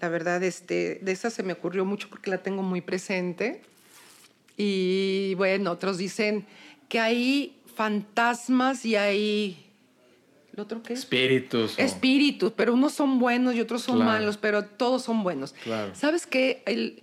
la 0.00 0.08
verdad, 0.08 0.42
este, 0.42 1.00
de 1.02 1.12
esas 1.12 1.32
se 1.32 1.42
me 1.42 1.52
ocurrió 1.54 1.84
mucho 1.84 2.08
porque 2.08 2.30
la 2.30 2.38
tengo 2.38 2.62
muy 2.62 2.80
presente. 2.80 3.62
Y 4.56 5.34
bueno, 5.36 5.70
otros 5.70 5.96
dicen 5.98 6.46
que 6.88 7.00
hay 7.00 7.56
fantasmas 7.74 8.84
y 8.84 8.96
hay... 8.96 9.66
¿Lo 10.54 10.64
otro 10.64 10.82
qué? 10.82 10.92
Espíritus. 10.92 11.78
Espíritus, 11.78 12.52
pero 12.54 12.74
unos 12.74 12.92
son 12.92 13.18
buenos 13.18 13.54
y 13.54 13.60
otros 13.60 13.82
son 13.82 14.04
malos, 14.04 14.36
pero 14.36 14.64
todos 14.64 15.02
son 15.02 15.22
buenos. 15.22 15.54
¿Sabes 15.94 16.26
qué? 16.26 16.62
El, 16.66 17.02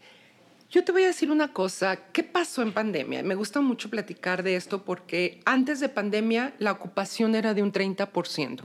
yo 0.71 0.84
te 0.84 0.91
voy 0.91 1.03
a 1.03 1.08
decir 1.08 1.32
una 1.32 1.51
cosa, 1.51 1.97
¿qué 2.13 2.23
pasó 2.23 2.62
en 2.62 2.73
pandemia? 2.73 3.23
Me 3.23 3.34
gusta 3.34 3.60
mucho 3.60 3.89
platicar 3.89 4.43
de 4.43 4.55
esto 4.55 4.84
porque 4.84 5.41
antes 5.45 5.79
de 5.79 5.89
pandemia 5.89 6.53
la 6.60 6.71
ocupación 6.71 7.34
era 7.34 7.55
de 7.55 7.63
un 7.63 7.73
30%, 7.73 8.62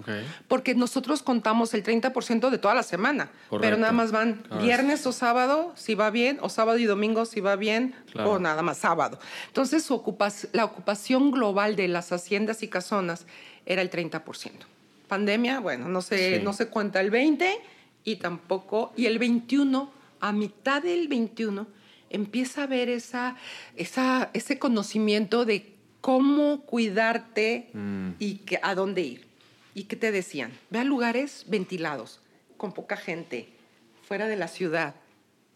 porque 0.47 0.75
nosotros 0.75 1.23
contamos 1.23 1.73
el 1.73 1.83
30% 1.83 2.51
de 2.51 2.59
toda 2.59 2.75
la 2.75 2.83
semana, 2.83 3.31
pero 3.59 3.79
nada 3.79 3.93
más 3.93 4.13
van 4.13 4.43
viernes 4.61 5.07
o 5.07 5.13
sábado, 5.13 5.73
si 5.77 5.95
va 5.95 6.11
bien, 6.11 6.39
o 6.43 6.51
sábado 6.51 6.77
y 6.77 6.85
domingo, 6.85 7.25
si 7.25 7.41
va 7.41 7.57
bien, 7.57 7.95
o 8.15 8.39
nada 8.39 8.61
más 8.61 8.79
sábado. 8.79 9.19
Entonces 9.47 9.89
la 10.53 10.65
ocupación 10.67 11.31
global 11.31 11.75
de 11.75 11.89
las 11.89 12.13
haciendas 12.13 12.63
y 12.63 12.69
casonas 12.69 13.25
era 13.65 13.81
el 13.81 13.91
30%. 13.91 14.51
Pandemia, 15.09 15.61
bueno, 15.61 15.89
no 15.89 16.03
se, 16.03 16.41
no 16.41 16.53
se 16.53 16.67
cuenta 16.69 17.01
el 17.01 17.11
20 17.11 17.61
y 18.05 18.17
tampoco, 18.17 18.93
y 18.95 19.07
el 19.07 19.19
21, 19.19 19.91
a 20.21 20.33
mitad 20.33 20.83
del 20.83 21.09
21, 21.09 21.67
empieza 22.11 22.65
a 22.65 22.67
ver 22.67 22.89
esa, 22.89 23.37
esa, 23.77 24.31
ese 24.33 24.59
conocimiento 24.59 25.45
de 25.45 25.75
cómo 26.01 26.63
cuidarte 26.63 27.71
mm. 27.73 28.11
y 28.19 28.35
que, 28.37 28.59
a 28.63 28.75
dónde 28.75 29.03
ir. 29.03 29.27
¿Y 29.75 29.85
qué 29.85 29.97
te 29.97 30.13
decían? 30.13 30.53
Ve 30.71 30.81
a 30.81 30.85
lugares 30.85 31.45
ventilados, 31.49 32.21
con 32.57 32.73
poca 32.73 32.97
gente, 32.97 33.49
fuera 34.07 34.29
de 34.29 34.37
la 34.37 34.49
ciudad. 34.49 34.95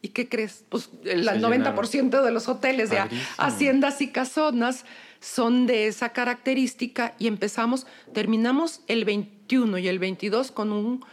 ¿Y 0.01 0.09
qué 0.09 0.29
crees? 0.29 0.65
Pues 0.69 0.91
el 1.05 1.27
90% 1.29 2.23
de 2.23 2.31
los 2.31 2.49
hoteles 2.49 2.91
de 2.91 2.99
haciendas 3.37 4.01
y 4.01 4.09
casonas 4.09 4.85
son 5.21 5.67
de 5.67 5.89
esa 5.89 6.11
característica 6.13 7.15
y 7.19 7.27
empezamos, 7.27 7.87
terminamos 8.15 8.81
el 8.87 9.05
21 9.05 9.79
y 9.79 9.89
el 9.89 9.99
22 9.99 10.53
con 10.53 10.73
un 10.73 11.05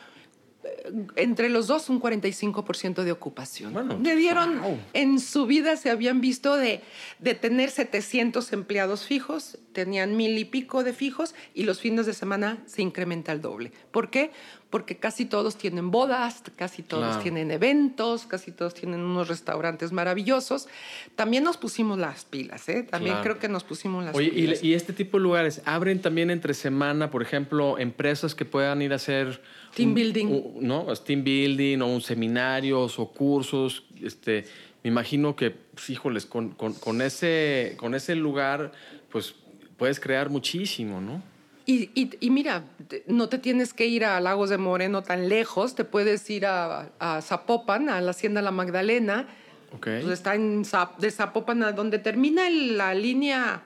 entre 1.15 1.49
los 1.49 1.67
dos 1.67 1.89
un 1.89 2.01
45% 2.01 3.03
de 3.03 3.11
ocupación. 3.11 3.73
Bueno, 3.73 3.99
Le 4.01 4.15
dieron, 4.15 4.61
en 4.93 5.19
su 5.19 5.45
vida 5.45 5.75
se 5.75 5.89
habían 5.89 6.21
visto 6.21 6.55
de, 6.55 6.81
de 7.19 7.35
tener 7.35 7.69
700 7.69 8.53
empleados 8.53 9.05
fijos, 9.05 9.57
tenían 9.73 10.15
mil 10.15 10.37
y 10.37 10.45
pico 10.45 10.83
de 10.83 10.93
fijos 10.93 11.35
y 11.53 11.63
los 11.63 11.79
fines 11.79 12.05
de 12.05 12.13
semana 12.13 12.59
se 12.65 12.81
incrementa 12.81 13.31
el 13.31 13.41
doble. 13.41 13.71
¿Por 13.91 14.09
qué? 14.09 14.31
porque 14.75 14.97
casi 14.97 15.23
todos 15.23 15.57
tienen 15.57 15.89
bodas, 15.89 16.43
casi 16.57 16.83
todos 16.83 17.23
tienen 17.23 17.49
eventos, 17.49 18.25
casi 18.25 18.51
todos 18.51 18.73
tienen 18.73 18.99
unos 18.99 19.29
restaurantes 19.29 19.93
maravillosos. 19.93 20.67
También 21.15 21.45
nos 21.45 21.55
pusimos 21.55 21.97
las 21.97 22.25
pilas, 22.25 22.67
¿eh? 22.67 22.83
También 22.83 23.15
creo 23.23 23.39
que 23.39 23.47
nos 23.47 23.63
pusimos 23.63 24.03
las 24.03 24.13
pilas. 24.17 24.61
Y, 24.61 24.67
y 24.67 24.73
este 24.73 24.91
tipo 24.91 25.17
de 25.17 25.23
lugares 25.23 25.61
abren 25.63 26.01
también 26.01 26.29
entre 26.29 26.53
semana, 26.53 27.09
por 27.09 27.21
ejemplo, 27.21 27.79
empresas 27.79 28.35
que 28.35 28.43
puedan 28.43 28.81
ir 28.81 28.91
a 28.91 28.97
hacer 28.97 29.41
team 29.75 29.93
building, 29.93 30.27
¿no? 30.61 30.85
Team 31.05 31.23
building 31.23 31.81
o 31.81 31.87
un 31.87 32.01
seminarios 32.01 32.97
o 32.97 33.11
cursos, 33.11 33.83
este, 34.01 34.45
me 34.83 34.89
imagino 34.89 35.35
que, 35.35 35.51
pues, 35.51 35.89
híjoles, 35.89 36.25
con, 36.25 36.49
con, 36.51 36.73
con, 36.73 37.01
ese, 37.01 37.75
con 37.77 37.95
ese 37.95 38.15
lugar, 38.15 38.71
pues 39.09 39.35
puedes 39.77 39.99
crear 39.99 40.29
muchísimo, 40.29 41.01
¿no? 41.01 41.21
Y, 41.67 41.89
y, 41.95 42.29
mira, 42.29 42.63
no 43.07 43.27
te 43.27 43.39
tienes 43.39 43.73
que 43.73 43.87
ir 43.87 44.05
a 44.05 44.19
Lagos 44.19 44.51
de 44.51 44.59
Moreno 44.59 45.01
tan 45.01 45.29
lejos, 45.29 45.73
te 45.73 45.83
puedes 45.83 46.29
ir 46.29 46.45
a, 46.45 46.91
a 46.99 47.21
Zapopan, 47.23 47.89
a 47.89 48.01
la 48.01 48.11
Hacienda 48.11 48.43
La 48.43 48.51
Magdalena. 48.51 49.27
Okay. 49.75 50.03
Pues 50.03 50.13
está 50.13 50.35
en 50.35 50.63
de 50.99 51.11
Zapopan, 51.11 51.63
a 51.63 51.71
donde 51.71 51.97
termina 51.97 52.47
la 52.51 52.93
línea 52.93 53.63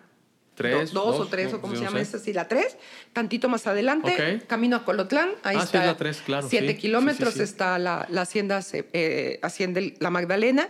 tres, 0.59 0.91
dos, 0.91 1.19
o 1.21 1.25
tres, 1.27 1.53
o 1.53 1.61
como 1.61 1.73
se 1.73 1.83
llama 1.83 2.01
esta, 2.01 2.19
sí, 2.19 2.33
la 2.33 2.49
tres. 2.49 2.75
Tantito 3.13 3.47
más 3.47 3.65
adelante, 3.65 4.43
camino 4.45 4.75
a 4.75 4.83
Colotlán, 4.83 5.29
ahí 5.43 5.55
ah, 5.57 5.63
está. 5.63 5.81
Sí, 5.81 5.87
la 5.87 5.95
tres, 5.95 6.21
claro. 6.21 6.47
Siete 6.49 6.75
kilómetros 6.75 7.37
está 7.37 7.79
la, 7.79 8.05
la 8.09 8.21
Hacienda, 8.21 8.59
eh, 8.73 9.39
Hacienda 9.41 9.79
La 9.99 10.09
Magdalena, 10.09 10.69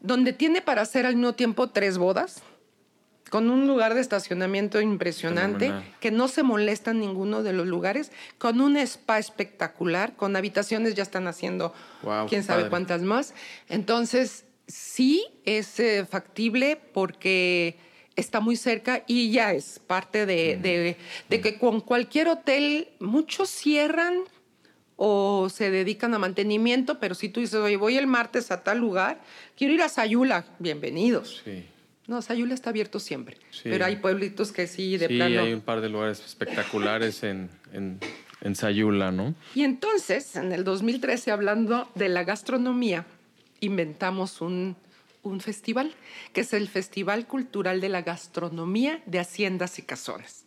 donde 0.00 0.32
tiene 0.32 0.60
para 0.60 0.82
hacer 0.82 1.06
al 1.06 1.14
mismo 1.14 1.34
tiempo 1.34 1.70
tres 1.70 1.98
bodas 1.98 2.42
con 3.30 3.48
un 3.48 3.66
lugar 3.66 3.94
de 3.94 4.00
estacionamiento 4.00 4.80
impresionante, 4.80 5.72
que 6.00 6.10
no 6.10 6.28
se 6.28 6.42
molesta 6.42 6.90
en 6.90 7.00
ninguno 7.00 7.42
de 7.42 7.54
los 7.54 7.66
lugares, 7.66 8.10
con 8.36 8.60
un 8.60 8.76
spa 8.76 9.18
espectacular, 9.18 10.16
con 10.16 10.36
habitaciones 10.36 10.96
ya 10.96 11.04
están 11.04 11.28
haciendo 11.28 11.72
quién 12.28 12.42
sabe 12.42 12.68
cuántas 12.68 13.00
más. 13.00 13.32
Entonces, 13.70 14.44
sí 14.66 15.24
es 15.44 15.80
eh, 15.80 16.04
factible 16.04 16.78
porque 16.92 17.78
está 18.16 18.40
muy 18.40 18.56
cerca 18.56 19.04
y 19.06 19.30
ya 19.30 19.52
es 19.52 19.80
parte 19.86 20.26
de, 20.26 20.96
de 21.28 21.40
que 21.40 21.58
con 21.58 21.80
cualquier 21.80 22.28
hotel 22.28 22.88
muchos 22.98 23.48
cierran 23.48 24.24
o 24.96 25.48
se 25.48 25.70
dedican 25.70 26.14
a 26.14 26.18
mantenimiento, 26.18 27.00
pero 27.00 27.14
si 27.14 27.28
tú 27.28 27.40
dices, 27.40 27.56
oye, 27.56 27.76
voy 27.76 27.96
el 27.96 28.06
martes 28.06 28.50
a 28.50 28.62
tal 28.62 28.78
lugar, 28.78 29.20
quiero 29.56 29.74
ir 29.74 29.82
a 29.82 29.88
Sayula, 29.88 30.44
bienvenidos. 30.60 31.42
Sí. 31.44 31.64
No, 32.06 32.20
Sayula 32.20 32.54
está 32.54 32.70
abierto 32.70 33.00
siempre. 33.00 33.36
Pero 33.62 33.84
hay 33.84 33.96
pueblitos 33.96 34.52
que 34.52 34.66
sí, 34.66 34.98
de 34.98 35.08
plano. 35.08 35.40
Sí, 35.40 35.46
hay 35.48 35.52
un 35.54 35.60
par 35.60 35.80
de 35.80 35.88
lugares 35.88 36.24
espectaculares 36.24 37.22
en, 37.22 37.48
en, 37.72 38.54
Sayula, 38.54 39.12
¿no? 39.12 39.34
Y 39.54 39.62
entonces, 39.62 40.36
en 40.36 40.52
el 40.52 40.62
2013, 40.62 41.30
hablando 41.30 41.88
de 41.94 42.08
la 42.08 42.24
gastronomía, 42.24 43.06
inventamos 43.60 44.40
un, 44.40 44.76
un 45.22 45.40
festival, 45.40 45.94
que 46.32 46.42
es 46.42 46.52
el 46.52 46.68
Festival 46.68 47.26
Cultural 47.26 47.80
de 47.80 47.88
la 47.88 48.02
Gastronomía 48.02 49.02
de 49.06 49.20
Haciendas 49.20 49.78
y 49.78 49.82
Casonas. 49.82 50.44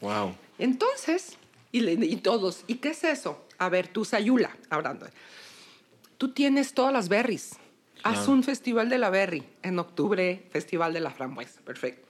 ¡Wow! 0.00 0.34
Entonces, 0.58 1.36
y, 1.72 1.88
y 1.88 2.16
todos, 2.16 2.64
¿y 2.66 2.76
qué 2.76 2.90
es 2.90 3.04
eso? 3.04 3.46
A 3.58 3.68
ver, 3.68 3.88
tú, 3.88 4.04
Sayula, 4.04 4.56
hablando. 4.70 5.06
Tú 6.18 6.32
tienes 6.32 6.74
todas 6.74 6.92
las 6.92 7.08
berries 7.08 7.56
Haz 8.02 8.28
un 8.28 8.42
festival 8.42 8.88
de 8.88 8.98
la 8.98 9.10
berry 9.10 9.42
en 9.62 9.78
octubre, 9.78 10.46
festival 10.50 10.92
de 10.92 11.00
la 11.00 11.10
frambuesa. 11.10 11.60
Perfecto. 11.62 12.06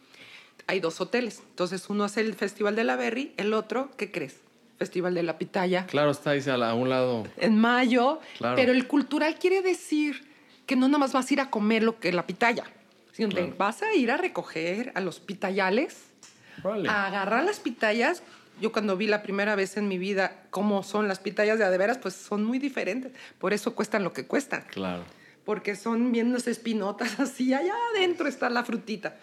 Hay 0.66 0.80
dos 0.80 1.00
hoteles. 1.00 1.42
Entonces, 1.48 1.88
uno 1.88 2.04
hace 2.04 2.20
el 2.20 2.34
festival 2.34 2.76
de 2.76 2.84
la 2.84 2.96
berry, 2.96 3.32
el 3.36 3.54
otro, 3.54 3.90
¿qué 3.96 4.10
crees? 4.10 4.40
Festival 4.78 5.14
de 5.14 5.22
la 5.22 5.38
pitaya. 5.38 5.86
Claro, 5.86 6.10
está 6.10 6.30
ahí 6.30 6.42
a 6.46 6.74
un 6.74 6.88
lado. 6.88 7.26
En 7.38 7.58
mayo. 7.58 8.20
Pero 8.56 8.72
el 8.72 8.86
cultural 8.86 9.38
quiere 9.38 9.62
decir 9.62 10.28
que 10.66 10.76
no 10.76 10.88
nada 10.88 10.98
más 10.98 11.12
vas 11.12 11.30
a 11.30 11.32
ir 11.32 11.40
a 11.40 11.50
comer 11.50 11.82
lo 11.82 11.98
que 11.98 12.12
la 12.12 12.26
pitaya, 12.26 12.64
sino 13.12 13.28
que 13.30 13.54
vas 13.56 13.82
a 13.82 13.94
ir 13.94 14.10
a 14.10 14.16
recoger 14.16 14.92
a 14.94 15.00
los 15.00 15.20
pitayales, 15.20 15.96
a 16.88 17.06
agarrar 17.06 17.44
las 17.44 17.60
pitayas. 17.60 18.22
Yo 18.60 18.72
cuando 18.72 18.96
vi 18.96 19.06
la 19.06 19.22
primera 19.22 19.54
vez 19.54 19.76
en 19.76 19.86
mi 19.86 19.98
vida 19.98 20.44
cómo 20.50 20.82
son 20.82 21.08
las 21.08 21.18
pitayas 21.18 21.58
de 21.58 21.64
adeveras, 21.64 21.98
pues 21.98 22.14
son 22.14 22.44
muy 22.44 22.58
diferentes. 22.58 23.12
Por 23.38 23.52
eso 23.52 23.74
cuestan 23.74 24.02
lo 24.02 24.12
que 24.12 24.26
cuestan. 24.26 24.64
Claro 24.70 25.04
porque 25.46 25.76
son 25.76 26.12
bien 26.12 26.32
las 26.32 26.48
espinotas 26.48 27.18
así, 27.20 27.54
allá 27.54 27.72
adentro 27.94 28.28
está 28.28 28.50
la 28.50 28.64
frutita. 28.64 29.16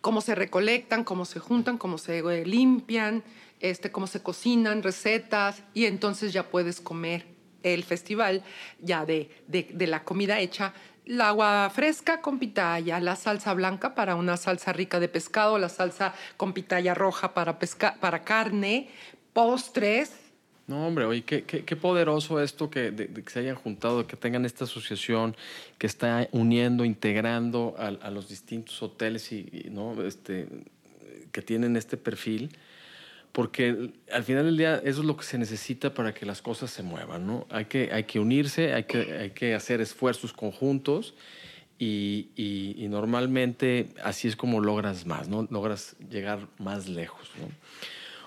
Cómo 0.00 0.22
se 0.22 0.34
recolectan, 0.34 1.04
cómo 1.04 1.26
se 1.26 1.40
juntan, 1.40 1.76
cómo 1.76 1.98
se 1.98 2.20
eh, 2.20 2.46
limpian, 2.46 3.22
este, 3.58 3.92
cómo 3.92 4.06
se 4.06 4.22
cocinan, 4.22 4.82
recetas, 4.82 5.62
y 5.74 5.84
entonces 5.84 6.32
ya 6.32 6.48
puedes 6.48 6.80
comer 6.80 7.26
el 7.62 7.84
festival 7.84 8.42
ya 8.80 9.04
de, 9.06 9.30
de, 9.46 9.86
la 9.86 10.04
comida 10.04 10.40
hecha. 10.40 10.72
El 11.06 11.20
agua 11.20 11.70
fresca 11.74 12.20
con 12.20 12.38
pitaya, 12.38 13.00
la 13.00 13.16
salsa 13.16 13.54
blanca 13.54 13.94
para 13.94 14.14
una 14.14 14.36
salsa 14.36 14.72
rica 14.72 15.00
de 15.00 15.08
pescado, 15.08 15.58
la 15.58 15.68
salsa 15.68 16.14
con 16.36 16.52
pitaya 16.52 16.94
roja 16.94 17.34
para, 17.34 17.58
pesca, 17.58 17.96
para 18.00 18.22
carne, 18.22 18.88
postres, 19.32 20.12
no, 20.70 20.86
hombre, 20.86 21.04
oye, 21.04 21.22
qué, 21.24 21.42
qué, 21.42 21.74
poderoso 21.74 22.40
esto 22.40 22.70
que, 22.70 22.94
que, 22.94 23.28
se 23.28 23.40
hayan 23.40 23.56
juntado, 23.56 24.06
que 24.06 24.16
tengan 24.16 24.44
esta 24.44 24.66
asociación 24.66 25.36
que 25.78 25.88
está 25.88 26.28
uniendo, 26.30 26.84
integrando 26.84 27.74
a, 27.76 28.08
los 28.08 28.28
distintos 28.28 28.80
hoteles 28.80 29.32
y, 29.32 29.66
¿no? 29.72 30.00
este, 30.04 30.46
que 31.32 31.42
tienen 31.42 31.76
este 31.76 31.96
perfil, 31.96 32.56
porque 33.32 33.92
al 34.12 34.24
final 34.24 34.44
del 34.44 34.56
día 34.56 34.76
eso 34.84 35.00
es 35.00 35.06
lo 35.06 35.16
que 35.16 35.24
se 35.24 35.38
necesita 35.38 35.94
para 35.94 36.12
que 36.12 36.26
las 36.26 36.42
cosas 36.42 36.70
se 36.70 36.82
muevan, 36.82 37.26
¿no? 37.26 37.46
Hay 37.50 37.66
que, 37.66 37.90
hay 37.92 38.04
que 38.04 38.18
unirse, 38.18 38.74
hay 38.74 38.84
que, 38.84 39.12
hay 39.12 39.30
que 39.30 39.54
hacer 39.54 39.80
esfuerzos 39.80 40.32
conjuntos 40.32 41.14
y, 41.78 42.28
y, 42.36 42.86
normalmente 42.88 43.88
así 44.04 44.28
es 44.28 44.36
como 44.36 44.60
logras 44.60 45.06
más, 45.06 45.28
¿no? 45.28 45.46
Logras 45.50 45.96
llegar 46.10 46.40
más 46.58 46.88
lejos, 46.88 47.30
¿no? 47.40 47.48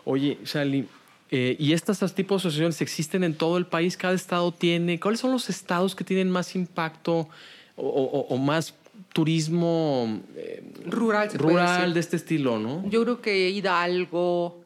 Oye, 0.06 0.39
Sally, 0.44 0.88
eh, 1.30 1.56
y 1.60 1.74
estas, 1.74 2.00
tipos 2.13 2.44
de 2.44 2.48
asociaciones 2.48 2.82
existen 2.82 3.24
en 3.24 3.36
todo 3.36 3.58
el 3.58 3.66
país, 3.66 3.98
cada 3.98 4.13
estado 4.13 4.52
tiene. 4.52 5.00
¿Cuáles 5.00 5.20
son 5.20 5.32
los 5.32 5.50
estados 5.50 5.96
que 5.96 6.04
tienen 6.04 6.30
más 6.30 6.56
impacto 6.56 7.28
o, 7.76 8.38
más 8.38 8.76
turismo 9.13 10.22
eh, 10.36 10.63
rural, 10.86 11.32
rural 11.34 11.94
de 11.94 12.00
este 12.00 12.18
estilo, 12.18 12.60
no? 12.60 12.88
Yo 12.89 13.04
creo 13.04 13.22
que 13.22 13.50
Hidalgo, 13.50 14.62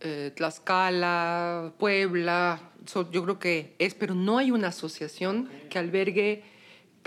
eh, 0.00 0.32
Tlaxcala, 0.34 1.72
Puebla, 1.78 2.60
yo 3.10 3.22
creo 3.24 3.38
que 3.38 3.74
es, 3.78 3.94
pero 3.94 4.14
no 4.14 4.38
hay 4.38 4.50
una 4.50 4.68
asociación 4.68 5.48
que 5.70 5.78
albergue 5.78 6.44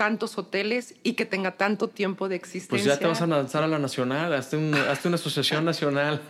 tantos 0.00 0.38
hoteles 0.38 0.94
y 1.02 1.12
que 1.12 1.26
tenga 1.26 1.58
tanto 1.58 1.88
tiempo 1.88 2.30
de 2.30 2.34
existencia. 2.34 2.70
Pues 2.70 2.84
ya 2.84 2.98
te 2.98 3.06
vas 3.06 3.20
a 3.20 3.26
lanzar 3.26 3.64
a 3.64 3.68
la 3.68 3.78
nacional, 3.78 4.32
hazte, 4.32 4.56
una 4.56 5.14
asociación 5.16 5.62
nacional. 5.62 6.22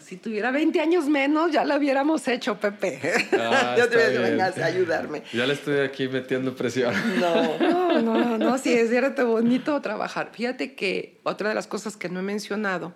si 0.00 0.16
tuviera 0.16 0.50
20 0.50 0.80
años 0.80 1.06
menos, 1.06 1.52
ya 1.52 1.64
lo 1.64 1.76
hubiéramos 1.76 2.26
hecho, 2.26 2.58
Pepe. 2.58 3.00
Ah, 3.38 3.74
ya 3.78 3.88
te 3.88 3.96
vengas 4.18 4.58
a 4.58 4.64
ayudarme. 4.64 5.22
Ya 5.32 5.46
le 5.46 5.52
estoy 5.52 5.78
aquí 5.78 6.08
metiendo 6.08 6.56
presión. 6.56 6.92
No, 7.20 7.56
no, 7.60 8.02
no, 8.02 8.36
no, 8.36 8.58
sí, 8.58 8.72
es 8.72 8.90
cierto, 8.90 9.28
bonito 9.28 9.80
trabajar. 9.80 10.30
Fíjate 10.32 10.74
que 10.74 11.20
otra 11.22 11.50
de 11.50 11.54
las 11.54 11.68
cosas 11.68 11.96
que 11.96 12.08
no 12.08 12.18
he 12.18 12.24
mencionado, 12.24 12.94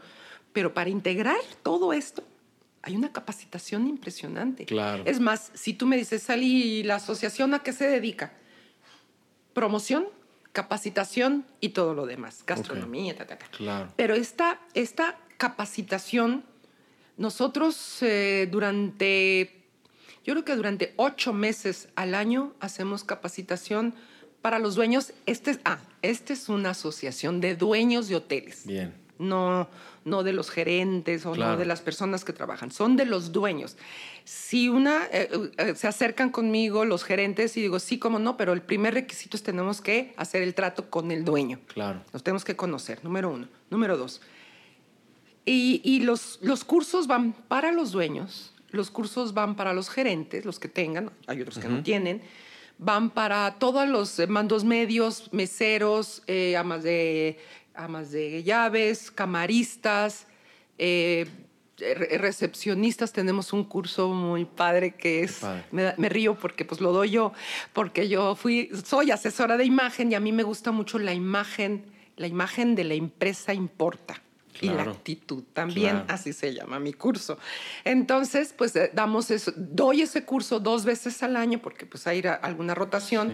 pero 0.52 0.74
para 0.74 0.90
integrar 0.90 1.38
todo 1.62 1.92
esto, 1.92 2.24
hay 2.84 2.96
una 2.96 3.12
capacitación 3.12 3.86
impresionante. 3.86 4.66
Claro. 4.66 5.02
Es 5.06 5.18
más, 5.18 5.50
si 5.54 5.72
tú 5.74 5.86
me 5.86 5.96
dices, 5.96 6.22
Sally, 6.22 6.82
¿la 6.82 6.96
asociación 6.96 7.54
a 7.54 7.62
qué 7.62 7.72
se 7.72 7.88
dedica? 7.88 8.32
promoción, 9.54 10.06
capacitación 10.52 11.46
y 11.60 11.70
todo 11.70 11.94
lo 11.94 12.04
demás, 12.04 12.44
gastronomía, 12.46 13.16
ta, 13.16 13.26
ta, 13.26 13.38
ta. 13.38 13.46
Claro. 13.46 13.92
Pero 13.96 14.14
esta, 14.14 14.60
esta 14.74 15.18
capacitación, 15.38 16.44
nosotros 17.16 18.02
eh, 18.02 18.48
durante, 18.50 19.64
yo 20.24 20.34
creo 20.34 20.44
que 20.44 20.56
durante 20.56 20.92
ocho 20.96 21.32
meses 21.32 21.88
al 21.94 22.14
año 22.14 22.52
hacemos 22.60 23.04
capacitación 23.04 23.94
para 24.42 24.58
los 24.58 24.74
dueños. 24.74 25.12
Este, 25.24 25.58
ah, 25.64 25.78
esta 26.02 26.34
es 26.34 26.48
una 26.48 26.70
asociación 26.70 27.40
de 27.40 27.56
dueños 27.56 28.08
de 28.08 28.16
hoteles. 28.16 28.66
Bien 28.66 29.03
no, 29.18 29.68
no 30.04 30.22
de 30.22 30.32
los 30.32 30.50
gerentes 30.50 31.24
o 31.26 31.34
no 31.34 31.56
de 31.56 31.64
las 31.64 31.80
personas 31.80 32.24
que 32.24 32.32
trabajan, 32.32 32.70
son 32.70 32.96
de 32.96 33.06
los 33.06 33.32
dueños. 33.32 33.76
Si 34.24 34.68
una, 34.68 35.04
eh, 35.12 35.28
eh, 35.58 35.74
se 35.74 35.86
acercan 35.86 36.30
conmigo 36.30 36.84
los 36.84 37.04
gerentes 37.04 37.56
y 37.56 37.62
digo, 37.62 37.78
sí, 37.78 37.98
cómo 37.98 38.18
no, 38.18 38.36
pero 38.36 38.52
el 38.52 38.62
primer 38.62 38.94
requisito 38.94 39.36
es 39.36 39.42
tenemos 39.42 39.80
que 39.80 40.14
hacer 40.16 40.42
el 40.42 40.54
trato 40.54 40.90
con 40.90 41.10
el 41.10 41.24
dueño. 41.24 41.60
Claro. 41.66 42.02
Nos 42.12 42.22
tenemos 42.22 42.44
que 42.44 42.56
conocer, 42.56 43.04
número 43.04 43.30
uno. 43.30 43.48
Número 43.70 43.96
dos. 43.96 44.20
Y, 45.46 46.00
los, 46.00 46.38
los 46.40 46.64
cursos 46.64 47.06
van 47.06 47.32
para 47.32 47.70
los 47.70 47.92
dueños, 47.92 48.54
los 48.70 48.90
cursos 48.90 49.34
van 49.34 49.56
para 49.56 49.74
los 49.74 49.90
gerentes, 49.90 50.46
los 50.46 50.58
que 50.58 50.68
tengan, 50.68 51.10
hay 51.26 51.42
otros 51.42 51.58
que 51.58 51.68
no 51.68 51.82
tienen, 51.82 52.22
van 52.78 53.10
para 53.10 53.56
todos 53.58 53.86
los 53.86 54.26
mandos 54.30 54.64
medios, 54.64 55.30
meseros, 55.34 56.22
amas 56.56 56.82
de 56.82 57.38
amas 57.74 58.10
de 58.10 58.42
llaves, 58.42 59.10
camaristas, 59.10 60.26
eh, 60.78 61.26
recepcionistas 61.78 63.12
tenemos 63.12 63.52
un 63.52 63.64
curso 63.64 64.08
muy 64.08 64.44
padre 64.44 64.94
que 64.94 65.24
es, 65.24 65.40
me, 65.72 65.92
me, 65.96 66.08
río 66.08 66.38
porque 66.38 66.64
pues 66.64 66.80
lo 66.80 66.92
doy 66.92 67.10
yo, 67.10 67.32
porque 67.72 68.08
yo 68.08 68.36
fui, 68.36 68.70
soy 68.84 69.10
asesora 69.10 69.56
de 69.56 69.64
imagen 69.64 70.12
y 70.12 70.14
a 70.14 70.20
mí 70.20 70.30
me 70.30 70.44
gusta 70.44 70.70
mucho 70.70 70.98
la 70.98 71.12
imagen, 71.12 71.84
la 72.16 72.28
imagen 72.28 72.74
de 72.76 72.84
la 72.84 72.94
empresa 72.94 73.52
importa. 73.52 74.20
Y 74.60 74.68
la 74.68 74.82
actitud 74.82 75.42
también, 75.52 76.04
así 76.06 76.32
se 76.32 76.54
llama 76.54 76.78
mi 76.78 76.92
curso. 76.92 77.38
Entonces, 77.84 78.54
pues 78.56 78.74
eh, 78.76 78.88
damos 78.94 79.30
eso, 79.32 79.52
doy 79.56 80.02
ese 80.02 80.24
curso 80.24 80.60
dos 80.60 80.84
veces 80.84 81.22
al 81.24 81.36
año 81.36 81.58
porque 81.58 81.86
pues 81.86 82.06
hay 82.06 82.22
alguna 82.40 82.72
rotación, 82.72 83.32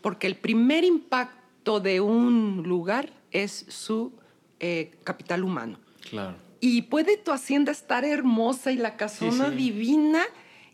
porque 0.00 0.26
el 0.26 0.36
primer 0.36 0.82
impacto 0.82 1.78
de 1.78 2.00
un 2.00 2.62
lugar 2.66 3.12
es 3.32 3.64
su 3.68 4.12
eh, 4.60 4.92
capital 5.04 5.44
humano. 5.44 5.78
Claro. 6.08 6.36
Y 6.60 6.82
puede 6.82 7.16
tu 7.16 7.32
hacienda 7.32 7.72
estar 7.72 8.04
hermosa 8.04 8.70
y 8.70 8.76
la 8.76 8.96
casona 8.96 9.50
divina 9.50 10.22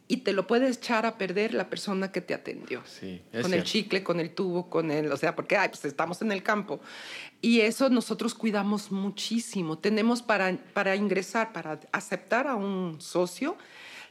y 0.07 0.19
te 0.19 0.33
lo 0.33 0.47
puede 0.47 0.69
echar 0.69 1.07
a 1.07 1.17
perder 1.17 1.55
la 1.55 1.71
persona 1.71 2.13
que 2.13 2.21
te 2.21 2.35
atendió. 2.35 2.83
Sí, 2.85 3.23
con 3.41 3.55
el 3.55 3.63
chicle, 3.63 4.03
con 4.03 4.21
el 4.21 4.35
tubo, 4.35 4.69
con 4.69 4.91
el, 4.91 5.11
o 5.13 5.17
sea, 5.17 5.35
porque 5.35 5.57
ay, 5.57 5.69
pues 5.69 5.85
estamos 5.85 6.21
en 6.23 6.33
el 6.33 6.43
campo. 6.43 6.81
Y 7.41 7.61
eso 7.61 7.89
nosotros 7.91 8.35
cuidamos 8.35 8.91
muchísimo. 8.91 9.79
Tenemos 9.79 10.23
para, 10.23 10.57
para 10.73 10.97
ingresar, 10.97 11.53
para 11.53 11.81
aceptar 11.93 12.47
a 12.47 12.55
un 12.55 13.01
socio, 13.01 13.57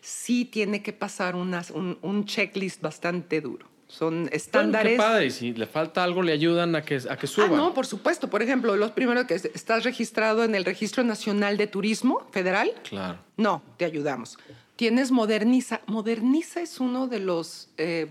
sí 0.02 0.46
tiene 0.46 0.82
que 0.82 0.94
pasar 0.94 1.36
un, 1.36 2.00
un 2.02 2.26
checklist 2.26 2.82
bastante 2.82 3.42
duro 3.42 3.77
son 3.88 4.30
estándares. 4.32 4.94
qué 4.94 4.98
padre, 4.98 5.26
y 5.28 5.32
si 5.32 5.54
le 5.54 5.66
falta 5.66 6.04
algo, 6.04 6.22
le 6.22 6.34
ayudan 6.34 6.76
a 6.76 6.84
que, 6.84 7.02
a 7.10 7.18
que 7.18 7.28
suba. 7.28 7.48
Ah, 7.48 7.56
no, 7.56 7.74
por 7.74 7.86
supuesto. 7.86 8.30
Por 8.30 8.42
ejemplo, 8.42 8.76
los 8.76 8.92
primeros 8.92 9.26
que 9.26 9.36
estás 9.36 9.84
registrado 9.84 10.44
en 10.44 10.56
el 10.56 10.66
Registro 10.66 11.04
Nacional 11.04 11.58
de 11.58 11.68
Turismo 11.68 12.28
Federal. 12.32 12.72
Claro. 12.84 13.20
No, 13.38 13.64
te 13.78 13.86
ayudamos. 13.86 14.38
Tienes 14.76 15.12
Moderniza. 15.12 15.82
Moderniza 15.88 16.62
es 16.62 16.80
uno 16.80 17.08
de 17.08 17.20
los 17.20 17.70
eh, 17.78 18.08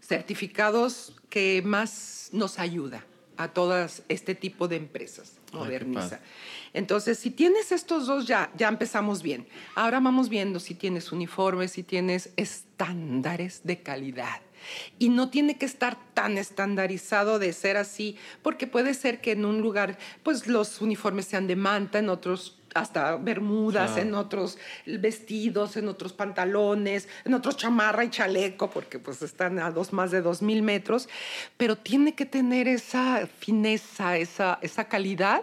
certificados 0.00 1.14
que 1.28 1.62
más 1.64 2.30
nos 2.32 2.58
ayuda 2.58 3.04
a 3.36 3.48
todas 3.48 4.02
este 4.08 4.34
tipo 4.34 4.68
de 4.68 4.76
empresas. 4.76 5.34
Moderniza. 5.52 6.20
Entonces, 6.72 7.18
si 7.18 7.30
tienes 7.30 7.72
estos 7.72 8.06
dos, 8.06 8.26
ya, 8.26 8.50
ya 8.56 8.68
empezamos 8.68 9.22
bien. 9.22 9.46
Ahora 9.74 9.98
vamos 9.98 10.28
viendo 10.28 10.60
si 10.60 10.74
tienes 10.74 11.10
uniformes, 11.10 11.72
si 11.72 11.82
tienes 11.82 12.32
estándares 12.36 13.62
de 13.64 13.80
calidad 13.82 14.40
y 14.98 15.08
no 15.08 15.30
tiene 15.30 15.58
que 15.58 15.66
estar 15.66 15.98
tan 16.14 16.38
estandarizado 16.38 17.38
de 17.38 17.52
ser 17.52 17.76
así, 17.76 18.16
porque 18.42 18.66
puede 18.66 18.94
ser 18.94 19.20
que 19.20 19.32
en 19.32 19.44
un 19.44 19.60
lugar, 19.60 19.98
pues 20.22 20.46
los 20.46 20.80
uniformes 20.80 21.26
sean 21.26 21.46
de 21.46 21.56
manta, 21.56 21.98
en 21.98 22.08
otros 22.08 22.56
hasta 22.74 23.16
bermudas, 23.16 23.96
en 23.96 24.14
otros 24.14 24.58
vestidos, 24.86 25.76
en 25.76 25.88
otros 25.88 26.12
pantalones, 26.12 27.08
en 27.24 27.34
otros 27.34 27.56
chamarra 27.56 28.04
y 28.04 28.10
chaleco, 28.10 28.70
porque 28.70 28.98
pues 28.98 29.22
están 29.22 29.58
a 29.58 29.70
dos, 29.70 29.92
más 29.92 30.10
de 30.10 30.22
dos 30.22 30.42
mil 30.42 30.62
metros, 30.62 31.08
pero 31.56 31.76
tiene 31.76 32.14
que 32.14 32.26
tener 32.26 32.68
esa 32.68 33.26
fineza, 33.26 34.16
esa, 34.18 34.58
esa 34.62 34.84
calidad 34.84 35.42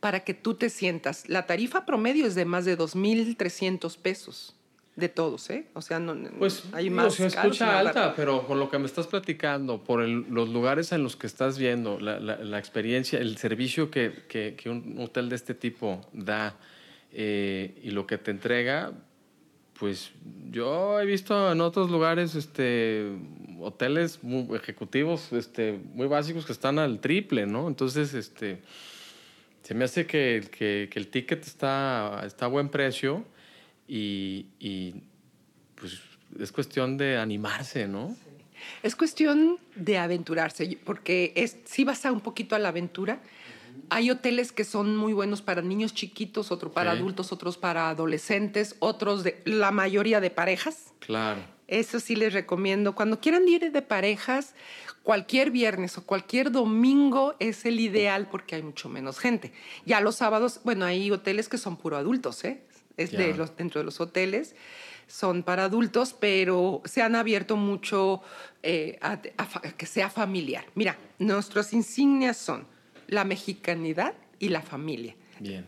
para 0.00 0.20
que 0.20 0.34
tú 0.34 0.54
te 0.54 0.70
sientas. 0.70 1.28
La 1.28 1.46
tarifa 1.46 1.86
promedio 1.86 2.26
es 2.26 2.34
de 2.34 2.44
más 2.44 2.64
de 2.64 2.78
2.300 2.78 3.96
pesos 3.96 4.54
de 4.96 5.08
todos, 5.08 5.50
¿eh? 5.50 5.66
O 5.74 5.82
sea, 5.82 5.98
no, 5.98 6.16
pues, 6.38 6.64
hay 6.72 6.88
más. 6.88 7.14
se 7.14 7.26
escucha 7.26 7.78
alta, 7.78 8.14
pero 8.14 8.46
con 8.46 8.60
lo 8.60 8.70
que 8.70 8.78
me 8.78 8.86
estás 8.86 9.08
platicando, 9.08 9.82
por 9.82 10.06
los 10.06 10.48
lugares 10.48 10.92
en 10.92 11.02
los 11.02 11.16
que 11.16 11.26
estás 11.26 11.58
viendo, 11.58 11.98
la, 11.98 12.20
la, 12.20 12.58
experiencia, 12.58 13.18
el 13.18 13.36
servicio 13.36 13.90
que, 13.90 14.12
que, 14.28 14.54
que, 14.56 14.70
un 14.70 14.96
hotel 15.00 15.28
de 15.28 15.36
este 15.36 15.54
tipo 15.54 16.00
da 16.12 16.56
eh, 17.12 17.74
y 17.82 17.90
lo 17.90 18.06
que 18.06 18.18
te 18.18 18.30
entrega, 18.30 18.92
pues 19.78 20.12
yo 20.52 21.00
he 21.00 21.06
visto 21.06 21.50
en 21.50 21.60
otros 21.60 21.90
lugares 21.90 22.36
este, 22.36 23.16
hoteles 23.60 24.22
muy 24.22 24.54
ejecutivos 24.54 25.32
este, 25.32 25.80
muy 25.92 26.06
básicos 26.06 26.46
que 26.46 26.52
están 26.52 26.78
al 26.78 27.00
triple, 27.00 27.46
¿no? 27.46 27.66
Entonces, 27.66 28.14
este, 28.14 28.62
se 29.64 29.74
me 29.74 29.86
hace 29.86 30.06
que, 30.06 30.48
que, 30.56 30.88
que 30.88 30.98
el 31.00 31.08
ticket 31.08 31.44
está, 31.44 32.22
está 32.24 32.44
a 32.44 32.48
buen 32.48 32.68
precio 32.68 33.24
y, 33.86 34.94
pues 35.74 36.00
es 36.38 36.52
cuestión 36.52 36.96
de 36.96 37.16
animarse, 37.16 37.86
¿no? 37.86 38.16
Es 38.82 38.96
cuestión 38.96 39.58
de 39.74 39.98
aventurarse, 39.98 40.78
porque 40.84 41.32
es, 41.36 41.58
si 41.64 41.84
vas 41.84 42.06
a 42.06 42.12
un 42.12 42.20
poquito 42.20 42.56
a 42.56 42.58
la 42.58 42.68
aventura, 42.68 43.20
hay 43.90 44.10
hoteles 44.10 44.52
que 44.52 44.64
son 44.64 44.96
muy 44.96 45.12
buenos 45.12 45.42
para 45.42 45.60
niños 45.62 45.94
chiquitos, 45.94 46.50
otros 46.50 46.72
para 46.72 46.92
adultos, 46.92 47.32
otros 47.32 47.58
para 47.58 47.90
adolescentes, 47.90 48.76
otros 48.78 49.22
de 49.24 49.42
la 49.44 49.70
mayoría 49.70 50.20
de 50.20 50.30
parejas. 50.30 50.92
Claro. 51.00 51.42
Eso 51.66 52.00
sí 52.00 52.14
les 52.14 52.32
recomiendo. 52.32 52.94
Cuando 52.94 53.20
quieran 53.20 53.48
ir 53.48 53.72
de 53.72 53.82
parejas, 53.82 54.54
cualquier 55.02 55.50
viernes 55.50 55.96
o 55.98 56.04
cualquier 56.04 56.50
domingo 56.50 57.34
es 57.38 57.64
el 57.64 57.80
ideal 57.80 58.28
porque 58.30 58.54
hay 58.54 58.62
mucho 58.62 58.88
menos 58.88 59.18
gente. 59.18 59.52
Ya 59.84 60.00
los 60.00 60.16
sábados, 60.16 60.60
bueno, 60.64 60.84
hay 60.84 61.10
hoteles 61.10 61.48
que 61.48 61.58
son 61.58 61.76
puro 61.76 61.96
adultos, 61.96 62.44
¿eh? 62.44 62.62
Es 62.96 63.12
de 63.12 63.34
los, 63.34 63.56
dentro 63.56 63.80
de 63.80 63.84
los 63.84 64.00
hoteles, 64.00 64.54
son 65.06 65.42
para 65.42 65.64
adultos, 65.64 66.14
pero 66.18 66.82
se 66.84 67.02
han 67.02 67.14
abierto 67.14 67.56
mucho 67.56 68.22
eh, 68.62 68.98
a, 69.00 69.20
que 69.76 69.86
sea 69.86 70.10
familiar. 70.10 70.64
Mira, 70.74 70.96
nuestras 71.18 71.72
insignias 71.72 72.36
son 72.36 72.66
la 73.08 73.24
mexicanidad 73.24 74.14
y 74.38 74.48
la 74.48 74.62
familia. 74.62 75.16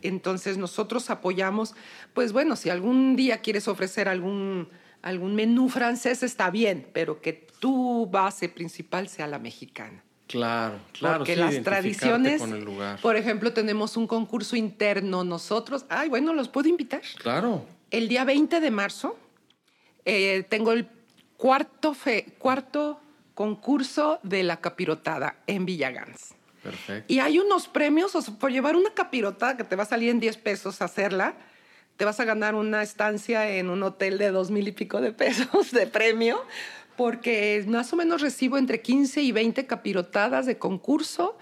Entonces 0.01 0.57
nosotros 0.57 1.09
apoyamos, 1.09 1.75
pues 2.13 2.31
bueno, 2.31 2.55
si 2.55 2.69
algún 2.69 3.15
día 3.15 3.39
quieres 3.41 3.67
ofrecer 3.67 4.07
algún, 4.07 4.69
algún 5.01 5.35
menú 5.35 5.69
francés 5.69 6.23
está 6.23 6.49
bien, 6.49 6.87
pero 6.93 7.21
que 7.21 7.47
tu 7.59 8.07
base 8.07 8.49
principal 8.49 9.09
sea 9.09 9.27
la 9.27 9.39
mexicana. 9.39 10.03
Claro, 10.27 10.79
claro. 10.91 11.19
Porque 11.19 11.35
las 11.35 11.61
tradiciones, 11.63 12.41
por 13.01 13.15
ejemplo, 13.15 13.53
tenemos 13.53 13.95
un 13.97 14.07
concurso 14.07 14.55
interno 14.55 15.23
nosotros. 15.23 15.85
Ay, 15.89 16.09
bueno, 16.09 16.33
los 16.33 16.49
puedo 16.49 16.67
invitar. 16.67 17.01
Claro. 17.17 17.65
El 17.91 18.09
día 18.09 18.25
20 18.25 18.59
de 18.59 18.71
marzo 18.71 19.17
eh, 20.03 20.45
tengo 20.49 20.73
el 20.73 20.87
cuarto, 21.37 21.93
fe, 21.93 22.33
cuarto 22.37 22.99
concurso 23.33 24.19
de 24.23 24.43
la 24.43 24.57
capirotada 24.57 25.37
en 25.47 25.65
Villagans. 25.65 26.33
Perfecto. 26.61 27.13
Y 27.13 27.19
hay 27.19 27.39
unos 27.39 27.67
premios, 27.67 28.13
o 28.15 28.21
sea, 28.21 28.33
por 28.33 28.51
llevar 28.51 28.75
una 28.75 28.93
capirotada 28.93 29.55
que 29.55 29.63
te 29.63 29.75
va 29.75 29.83
a 29.83 29.85
salir 29.85 30.09
en 30.09 30.19
10 30.19 30.37
pesos 30.37 30.81
hacerla, 30.81 31.35
te 31.95 32.05
vas 32.05 32.19
a 32.19 32.25
ganar 32.25 32.55
una 32.55 32.83
estancia 32.83 33.49
en 33.49 33.69
un 33.69 33.83
hotel 33.83 34.17
de 34.17 34.31
dos 34.31 34.51
mil 34.51 34.67
y 34.67 34.71
pico 34.71 35.01
de 35.01 35.11
pesos 35.13 35.71
de 35.71 35.87
premio 35.87 36.41
porque 36.97 37.63
más 37.67 37.93
o 37.93 37.95
menos 37.95 38.21
recibo 38.21 38.57
entre 38.57 38.81
15 38.81 39.21
y 39.21 39.31
20 39.31 39.65
capirotadas 39.65 40.45
de 40.45 40.57
concurso 40.57 41.37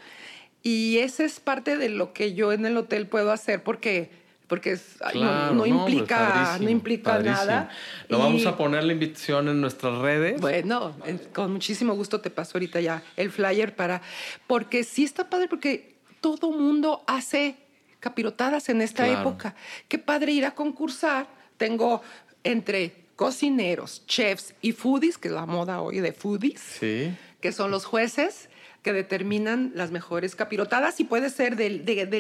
y 0.61 0.97
esa 0.99 1.23
es 1.23 1.39
parte 1.39 1.77
de 1.77 1.89
lo 1.89 2.13
que 2.13 2.33
yo 2.33 2.51
en 2.51 2.65
el 2.65 2.77
hotel 2.77 3.07
puedo 3.07 3.31
hacer 3.31 3.63
porque 3.63 4.23
porque 4.47 4.77
no, 5.15 5.65
implica, 5.65 6.59
no 6.61 6.69
implica 6.69 7.17
nada. 7.19 7.69
Lo 8.09 8.19
vamos 8.19 8.45
a 8.45 8.55
poner 8.55 8.83
la 8.83 8.93
invitación 8.93 9.47
en 9.47 9.59
nuestras 9.59 9.97
redes. 9.99 10.39
Bueno, 10.39 10.95
con 11.33 11.51
muchísimo 11.51 11.95
gusto 11.95 12.21
te 12.21 12.29
paso 12.29 12.57
ahorita 12.57 12.79
ya 12.79 13.01
el 13.17 13.31
flyer 13.31 13.75
para, 13.75 14.03
porque 14.45 14.83
sí 14.83 15.03
está 15.03 15.31
padre, 15.31 15.47
porque 15.47 15.95
todo 16.21 16.51
mundo 16.51 17.03
hace 17.07 17.55
capirotadas 17.99 18.69
en 18.69 18.81
esta 18.81 19.07
época. 19.07 19.55
Qué 19.87 19.97
padre 19.97 20.33
ir 20.33 20.45
a 20.45 20.51
concursar. 20.51 21.27
Tengo 21.57 22.03
entre 22.43 23.04
cocineros, 23.15 24.05
chefs 24.07 24.53
y 24.61 24.71
foodies, 24.71 25.17
que 25.17 25.29
es 25.29 25.33
la 25.33 25.45
moda 25.45 25.81
hoy 25.81 25.99
de 25.99 26.11
foodies, 26.11 26.79
que 26.79 27.51
son 27.51 27.71
los 27.71 27.85
jueces 27.85 28.49
que 28.81 28.93
determinan 28.93 29.71
las 29.73 29.89
mejores 29.89 30.35
capirotadas 30.35 30.99
y 30.99 31.05
puede 31.05 31.31
ser 31.31 31.55
de, 31.55 31.69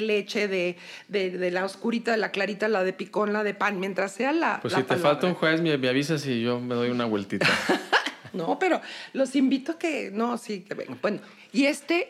leche, 0.01 0.47
de, 0.47 0.77
de, 1.09 1.51
la 1.51 1.63
oscurita, 1.63 2.09
de 2.09 2.17
la 2.17 2.31
clarita, 2.31 2.67
la 2.67 2.83
de 2.83 2.91
picón, 2.91 3.33
la 3.33 3.43
de 3.43 3.53
pan, 3.53 3.79
mientras 3.79 4.13
sea 4.13 4.33
la... 4.33 4.61
Pues 4.61 4.73
si 4.73 4.81
te 4.81 4.95
falta 4.95 5.27
un 5.27 5.35
juez, 5.35 5.61
me, 5.61 5.73
avisas 5.73 6.25
y 6.25 6.41
yo 6.41 6.59
me 6.59 6.73
doy 6.73 6.89
una 6.89 7.05
vueltita. 7.05 7.47
no, 8.33 8.57
pero 8.57 8.81
los 9.13 9.35
invito 9.35 9.73
a 9.73 9.77
que... 9.77 10.09
No, 10.11 10.39
sí, 10.39 10.61
que 10.61 10.73
vengan. 10.73 10.97
Bueno, 11.03 11.19
y 11.53 11.65
este... 11.65 12.09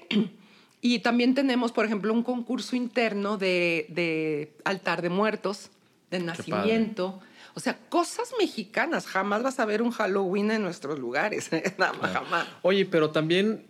Y 0.80 1.00
también 1.00 1.34
tenemos, 1.34 1.72
por 1.72 1.84
ejemplo, 1.84 2.14
un 2.14 2.24
concurso 2.24 2.76
interno 2.78 3.38
de, 3.38 4.54
altar 4.64 5.02
de 5.02 5.10
muertos, 5.10 5.72
de 6.12 6.20
nacimiento 6.20 7.22
o 7.56 7.60
sea, 7.60 7.80
cosas 7.90 8.34
mexicanas. 8.38 9.08
Jamás 9.08 9.42
vas 9.42 9.60
a 9.60 9.66
ver 9.66 9.82
un 9.82 9.92
Halloween 9.92 10.52
en 10.52 10.62
nuestros 10.62 11.00
lugares. 11.00 11.50
Nada 11.78 11.94
más, 11.94 12.12
jamás. 12.12 12.48
Oye, 12.62 12.86
pero 12.86 13.12
también, 13.12 13.66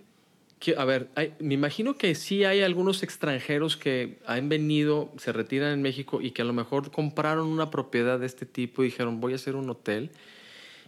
a 0.75 0.86
ver, 0.86 1.09
me 1.39 1.53
imagino 1.53 1.95
que 1.95 2.15
sí 2.15 2.43
hay 2.43 2.61
algunos 2.61 3.03
extranjeros 3.03 3.77
que 3.77 4.19
han 4.25 4.49
venido, 4.49 5.13
se 5.17 5.31
retiran 5.31 5.71
en 5.71 5.83
México 5.83 6.19
y 6.19 6.31
que 6.31 6.41
a 6.41 6.45
lo 6.45 6.53
mejor 6.53 6.91
compraron 6.91 7.47
una 7.47 7.69
propiedad 7.69 8.19
de 8.19 8.25
este 8.25 8.47
tipo 8.47 8.81
y 8.81 8.88
dijeron, 8.88 9.21
voy 9.21 9.33
a 9.33 9.36
hacer 9.36 9.55
un 9.55 9.69
hotel 9.69 10.11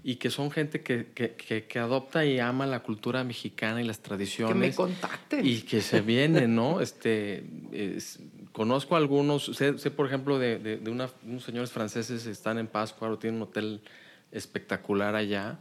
y 0.03 0.15
que 0.15 0.29
son 0.29 0.51
gente 0.51 0.81
que, 0.81 1.07
que, 1.13 1.65
que, 1.65 1.79
adopta 1.79 2.25
y 2.25 2.39
ama 2.39 2.65
la 2.65 2.81
cultura 2.81 3.23
mexicana 3.23 3.81
y 3.81 3.85
las 3.85 3.99
tradiciones. 3.99 4.53
Que 4.53 4.59
me 4.59 4.73
contacten. 4.73 5.45
Y 5.45 5.61
que 5.61 5.81
se 5.81 6.01
vienen, 6.01 6.55
¿no? 6.55 6.79
Este, 6.87 7.43
conozco 8.51 8.95
algunos, 8.95 9.51
sé, 9.53 9.73
por 9.91 10.07
ejemplo 10.07 10.39
de, 10.39 10.57
de, 10.59 10.89
unos 10.89 11.13
señores 11.43 11.71
franceses 11.71 12.23
que 12.23 12.31
están 12.31 12.57
en 12.57 12.67
Pascua, 12.67 13.17
tienen 13.19 13.41
un 13.41 13.47
hotel 13.47 13.81
espectacular 14.31 15.15
allá 15.15 15.59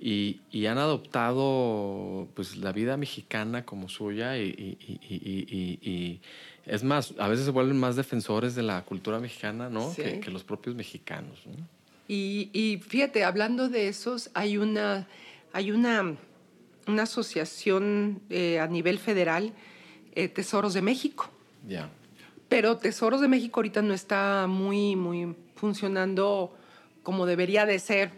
y, 0.00 0.40
y, 0.50 0.66
han 0.66 0.78
adoptado 0.78 2.28
pues 2.34 2.56
la 2.56 2.72
vida 2.72 2.96
mexicana 2.96 3.64
como 3.64 3.88
suya 3.88 4.38
y, 4.38 4.76
y, 4.80 6.20
es 6.66 6.82
más, 6.82 7.14
a 7.18 7.28
veces 7.28 7.44
se 7.44 7.50
vuelven 7.50 7.78
más 7.78 7.96
defensores 7.96 8.54
de 8.54 8.62
la 8.62 8.84
cultura 8.84 9.20
mexicana, 9.20 9.68
¿no? 9.68 9.94
Que, 9.94 10.20
que, 10.20 10.30
los 10.30 10.44
propios 10.44 10.74
mexicanos. 10.74 11.38
Y, 12.06 12.80
fíjate, 12.86 13.24
hablando 13.24 13.68
de 13.68 13.88
esos, 13.88 14.30
hay 14.34 14.58
una, 14.58 15.08
hay 15.52 15.70
una, 15.70 16.16
una 16.86 17.02
asociación 17.02 18.20
eh, 18.28 18.60
a 18.60 18.66
nivel 18.66 18.98
federal, 18.98 19.52
eh, 20.14 20.28
Tesoros 20.28 20.74
de 20.74 20.82
México. 20.82 21.30
Ya. 21.66 21.90
Pero 22.48 22.76
Tesoros 22.76 23.20
de 23.20 23.28
México 23.28 23.60
ahorita 23.60 23.80
no 23.80 23.94
está 23.94 24.46
muy, 24.46 24.96
muy 24.96 25.34
funcionando 25.56 26.54
como 27.02 27.26
debería 27.26 27.64
de 27.66 27.78
ser 27.78 28.10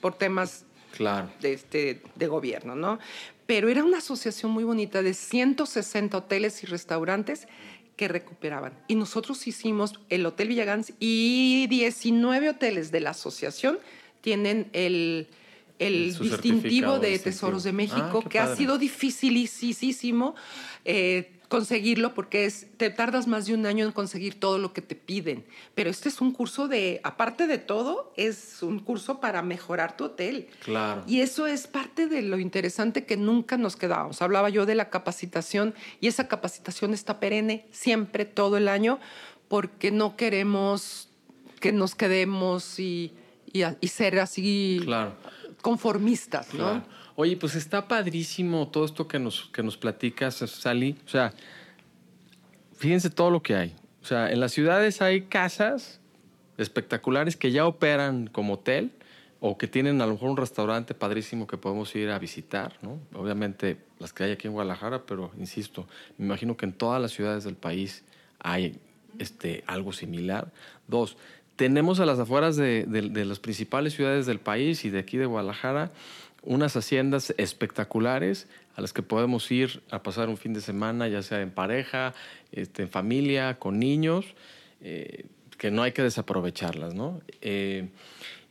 por 0.00 0.14
temas 0.16 0.64
claro. 0.96 1.30
de, 1.40 1.52
este, 1.52 2.02
de 2.14 2.26
gobierno, 2.26 2.74
¿no? 2.74 2.98
Pero 3.46 3.68
era 3.68 3.82
una 3.82 3.98
asociación 3.98 4.52
muy 4.52 4.64
bonita 4.64 5.02
de 5.02 5.14
160 5.14 6.16
hoteles 6.16 6.62
y 6.62 6.66
restaurantes 6.66 7.48
que 7.98 8.08
recuperaban. 8.08 8.72
Y 8.86 8.94
nosotros 8.94 9.46
hicimos 9.48 9.98
el 10.08 10.24
Hotel 10.24 10.48
Villagans 10.48 10.92
y 11.00 11.66
19 11.66 12.50
hoteles 12.50 12.92
de 12.92 13.00
la 13.00 13.10
asociación 13.10 13.80
tienen 14.20 14.70
el, 14.72 15.26
el 15.80 16.16
distintivo 16.16 17.00
de 17.00 17.18
Tesoros 17.18 17.64
de 17.64 17.72
México, 17.72 18.22
ah, 18.24 18.28
que 18.28 18.38
ha 18.38 18.54
sido 18.54 18.78
dificilísimo. 18.78 20.36
Eh, 20.84 21.37
conseguirlo 21.48 22.14
porque 22.14 22.44
es, 22.44 22.66
te 22.76 22.90
tardas 22.90 23.26
más 23.26 23.46
de 23.46 23.54
un 23.54 23.64
año 23.66 23.86
en 23.86 23.92
conseguir 23.92 24.38
todo 24.38 24.58
lo 24.58 24.72
que 24.72 24.82
te 24.82 24.94
piden. 24.94 25.44
Pero 25.74 25.90
este 25.90 26.08
es 26.08 26.20
un 26.20 26.32
curso 26.32 26.68
de, 26.68 27.00
aparte 27.04 27.46
de 27.46 27.58
todo, 27.58 28.12
es 28.16 28.62
un 28.62 28.78
curso 28.78 29.20
para 29.20 29.42
mejorar 29.42 29.96
tu 29.96 30.04
hotel. 30.04 30.48
Claro. 30.62 31.02
Y 31.06 31.20
eso 31.20 31.46
es 31.46 31.66
parte 31.66 32.06
de 32.06 32.22
lo 32.22 32.38
interesante 32.38 33.06
que 33.06 33.16
nunca 33.16 33.56
nos 33.56 33.76
quedábamos. 33.76 34.20
Hablaba 34.20 34.50
yo 34.50 34.66
de 34.66 34.74
la 34.74 34.90
capacitación 34.90 35.74
y 36.00 36.08
esa 36.08 36.28
capacitación 36.28 36.92
está 36.92 37.18
perenne 37.18 37.66
siempre, 37.72 38.26
todo 38.26 38.58
el 38.58 38.68
año, 38.68 39.00
porque 39.48 39.90
no 39.90 40.16
queremos 40.16 41.08
que 41.60 41.72
nos 41.72 41.94
quedemos 41.94 42.78
y, 42.78 43.12
y, 43.52 43.88
ser 43.88 44.20
así 44.20 44.86
conformistas, 45.60 46.54
¿no? 46.54 46.84
Oye, 47.20 47.36
pues 47.36 47.56
está 47.56 47.88
padrísimo 47.88 48.68
todo 48.68 48.84
esto 48.84 49.08
que 49.08 49.18
nos, 49.18 49.50
que 49.52 49.64
nos 49.64 49.76
platicas, 49.76 50.36
Sally. 50.36 50.96
O 51.04 51.08
sea, 51.08 51.32
fíjense 52.76 53.10
todo 53.10 53.32
lo 53.32 53.42
que 53.42 53.56
hay. 53.56 53.74
O 54.00 54.04
sea, 54.04 54.30
en 54.30 54.38
las 54.38 54.52
ciudades 54.52 55.02
hay 55.02 55.22
casas 55.22 56.00
espectaculares 56.58 57.36
que 57.36 57.50
ya 57.50 57.66
operan 57.66 58.28
como 58.28 58.52
hotel 58.52 58.92
o 59.40 59.58
que 59.58 59.66
tienen 59.66 60.00
a 60.00 60.06
lo 60.06 60.12
mejor 60.12 60.30
un 60.30 60.36
restaurante 60.36 60.94
padrísimo 60.94 61.48
que 61.48 61.56
podemos 61.56 61.92
ir 61.96 62.08
a 62.10 62.20
visitar, 62.20 62.74
¿no? 62.82 63.00
Obviamente 63.12 63.78
las 63.98 64.12
que 64.12 64.22
hay 64.22 64.30
aquí 64.30 64.46
en 64.46 64.52
Guadalajara, 64.52 65.04
pero 65.04 65.32
insisto, 65.40 65.88
me 66.18 66.26
imagino 66.26 66.56
que 66.56 66.66
en 66.66 66.72
todas 66.72 67.02
las 67.02 67.10
ciudades 67.10 67.42
del 67.42 67.56
país 67.56 68.04
hay 68.38 68.78
este, 69.18 69.64
algo 69.66 69.92
similar. 69.92 70.52
Dos, 70.86 71.16
tenemos 71.56 71.98
a 71.98 72.06
las 72.06 72.20
afueras 72.20 72.54
de, 72.54 72.84
de 72.86 73.24
las 73.24 73.40
principales 73.40 73.94
ciudades 73.94 74.26
del 74.26 74.38
país 74.38 74.84
y 74.84 74.90
de 74.90 75.00
aquí 75.00 75.16
de 75.16 75.26
Guadalajara 75.26 75.90
unas 76.42 76.76
haciendas 76.76 77.34
espectaculares 77.36 78.48
a 78.76 78.80
las 78.80 78.92
que 78.92 79.02
podemos 79.02 79.50
ir 79.50 79.82
a 79.90 80.02
pasar 80.02 80.28
un 80.28 80.36
fin 80.36 80.54
de 80.54 80.60
semana, 80.60 81.08
ya 81.08 81.22
sea 81.22 81.40
en 81.40 81.50
pareja, 81.50 82.14
este, 82.52 82.82
en 82.82 82.88
familia, 82.88 83.58
con 83.58 83.78
niños, 83.78 84.24
eh, 84.80 85.26
que 85.58 85.70
no 85.70 85.82
hay 85.82 85.92
que 85.92 86.02
desaprovecharlas, 86.02 86.94
¿no? 86.94 87.20
Eh, 87.40 87.88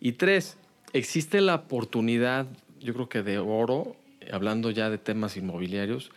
y 0.01 0.13
tres, 0.13 0.57
existe 0.93 1.41
la 1.41 1.55
oportunidad, 1.55 2.47
yo 2.79 2.93
creo 2.93 3.09
que 3.09 3.23
de 3.23 3.39
oro, 3.39 3.95
hablando 4.31 4.69
ya 4.71 4.89
de 4.89 4.97
temas 4.97 5.38
inmobiliarios, 5.38 6.11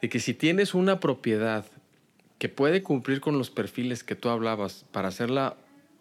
de 0.00 0.08
que 0.08 0.18
si 0.18 0.32
tienes 0.32 0.74
una 0.74 0.98
propiedad 0.98 1.66
que 2.38 2.48
puede 2.48 2.82
cumplir 2.82 3.20
con 3.20 3.36
los 3.36 3.50
perfiles 3.50 4.02
que 4.02 4.14
tú 4.14 4.30
hablabas 4.30 4.86
para 4.92 5.08
hacerla 5.08 5.56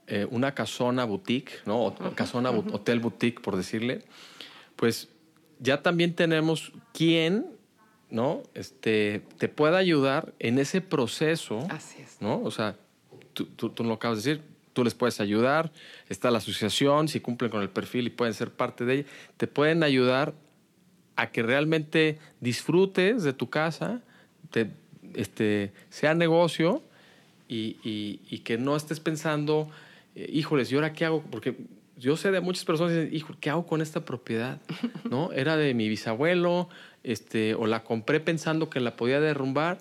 eh, 0.08 0.26
una 0.32 0.56
casona 0.56 1.04
boutique, 1.04 1.52
¿no? 1.66 1.94
casona 2.16 2.50
hotel 2.50 3.02
boutique, 3.02 3.42
por 3.42 3.58
decirle, 3.58 4.04
pues 4.80 5.10
ya 5.60 5.82
también 5.82 6.16
tenemos 6.16 6.72
quien, 6.94 7.46
¿no? 8.10 8.44
Este, 8.54 9.22
te 9.38 9.50
pueda 9.50 9.78
ayudar 9.78 10.34
en 10.40 10.58
ese 10.58 10.80
proceso. 10.80 11.68
Así 11.70 12.02
es. 12.02 12.22
¿No? 12.22 12.42
O 12.42 12.50
sea, 12.50 12.78
tú, 13.34 13.46
tú, 13.46 13.84
lo 13.84 13.96
acabas 13.96 14.24
de 14.24 14.30
decir, 14.32 14.46
tú 14.72 14.86
les 14.86 14.96
puedes 14.96 15.20
ayudar, 15.20 15.74
está 16.08 16.32
la 16.32 16.38
asociación, 16.38 17.10
si 17.10 17.20
cumplen 17.20 17.52
con 17.52 17.62
el 17.62 17.70
perfil 17.70 18.08
y 18.08 18.10
pueden 18.10 18.34
ser 18.34 18.52
parte 18.52 18.86
de 18.86 18.94
ella, 18.94 19.06
te 19.36 19.48
pueden 19.48 19.84
ayudar 19.84 20.34
a 21.18 21.30
que 21.30 21.44
realmente 21.44 22.18
disfrutes 22.40 23.24
de 23.24 23.34
tu 23.34 23.50
casa, 23.50 24.02
te, 24.50 24.72
este, 25.14 25.74
sea 25.90 26.14
negocio 26.14 26.82
y, 27.50 27.76
y, 27.84 28.40
que 28.40 28.58
no 28.58 28.78
estés 28.78 29.02
pensando, 29.02 29.70
eh, 30.16 30.30
híjoles, 30.32 30.72
¿y 30.72 30.76
ahora 30.76 30.94
qué 30.94 31.04
hago? 31.04 31.22
Porque 31.30 31.58
yo 32.00 32.18
sé 32.18 32.32
de 32.32 32.40
muchas 32.40 32.66
personas 32.66 32.94
que 32.94 33.02
dicen, 33.02 33.16
hijo, 33.16 33.34
¿qué 33.40 33.50
hago 33.50 33.68
con 33.68 33.82
esta 33.82 34.06
propiedad? 34.06 34.62
¿No? 35.10 35.32
Era 35.34 35.58
de 35.58 35.74
mi 35.74 35.90
bisabuelo, 35.90 36.70
este, 37.04 37.54
o 37.56 37.68
la 37.68 37.84
compré 37.84 38.20
pensando 38.20 38.70
que 38.70 38.80
la 38.80 38.96
podía 38.96 39.20
derrumbar, 39.20 39.78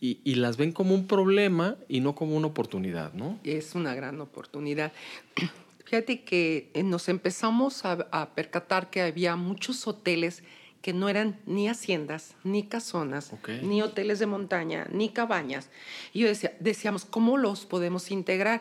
y, 0.00 0.34
las 0.34 0.58
ven 0.58 0.72
como 0.72 0.94
un 0.94 1.06
problema 1.06 1.76
y 1.88 2.00
no 2.00 2.14
como 2.14 2.36
una 2.36 2.48
oportunidad, 2.48 3.14
¿no? 3.14 3.38
Es 3.42 3.74
una 3.74 3.94
gran 3.94 4.20
oportunidad. 4.20 4.92
Fíjate 5.86 6.24
que 6.24 6.70
eh, 6.74 6.82
nos 6.82 7.08
empezamos 7.08 7.86
a, 7.86 8.34
percatar 8.34 8.90
que 8.90 9.00
había 9.00 9.34
muchos 9.36 9.86
hoteles 9.86 10.42
que 10.82 10.92
no 10.92 11.08
eran 11.08 11.40
ni 11.46 11.68
haciendas, 11.68 12.34
ni 12.44 12.64
casonas, 12.64 13.32
ni 13.62 13.80
hoteles 13.80 14.18
de 14.18 14.26
montaña, 14.26 14.86
ni 14.92 15.08
cabañas. 15.08 15.70
Y 16.12 16.20
yo 16.20 16.28
decía, 16.28 16.54
decíamos, 16.60 17.06
¿cómo 17.06 17.38
los 17.38 17.64
podemos 17.64 18.10
integrar? 18.10 18.60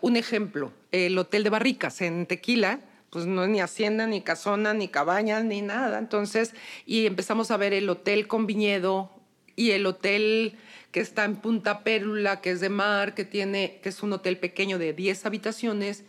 Un 0.00 0.16
ejemplo, 0.16 0.72
el 0.90 1.16
Hotel 1.16 1.44
de 1.44 1.50
Barricas 1.50 2.00
en 2.00 2.26
Tequila, 2.26 2.80
pues 3.10 3.26
no 3.26 3.44
es 3.44 3.48
ni 3.48 3.60
hacienda, 3.60 4.06
ni 4.06 4.20
casona, 4.20 4.74
ni 4.74 4.88
cabañas, 4.88 5.44
ni 5.44 5.62
nada. 5.62 5.98
Entonces, 5.98 6.54
y 6.86 7.06
empezamos 7.06 7.50
a 7.50 7.56
ver 7.56 7.72
el 7.72 7.88
hotel 7.88 8.26
con 8.26 8.46
viñedo 8.46 9.12
y 9.54 9.70
el 9.70 9.86
hotel 9.86 10.58
que 10.90 11.00
está 11.00 11.24
en 11.24 11.36
Punta 11.36 11.84
Pérula, 11.84 12.40
que 12.40 12.50
es 12.50 12.60
de 12.60 12.68
mar, 12.68 13.14
que 13.14 13.24
tiene, 13.24 13.80
que 13.82 13.90
es 13.90 14.02
un 14.02 14.12
hotel 14.12 14.38
pequeño 14.38 14.78
de 14.78 14.92
10 14.92 15.24
habitaciones, 15.24 16.04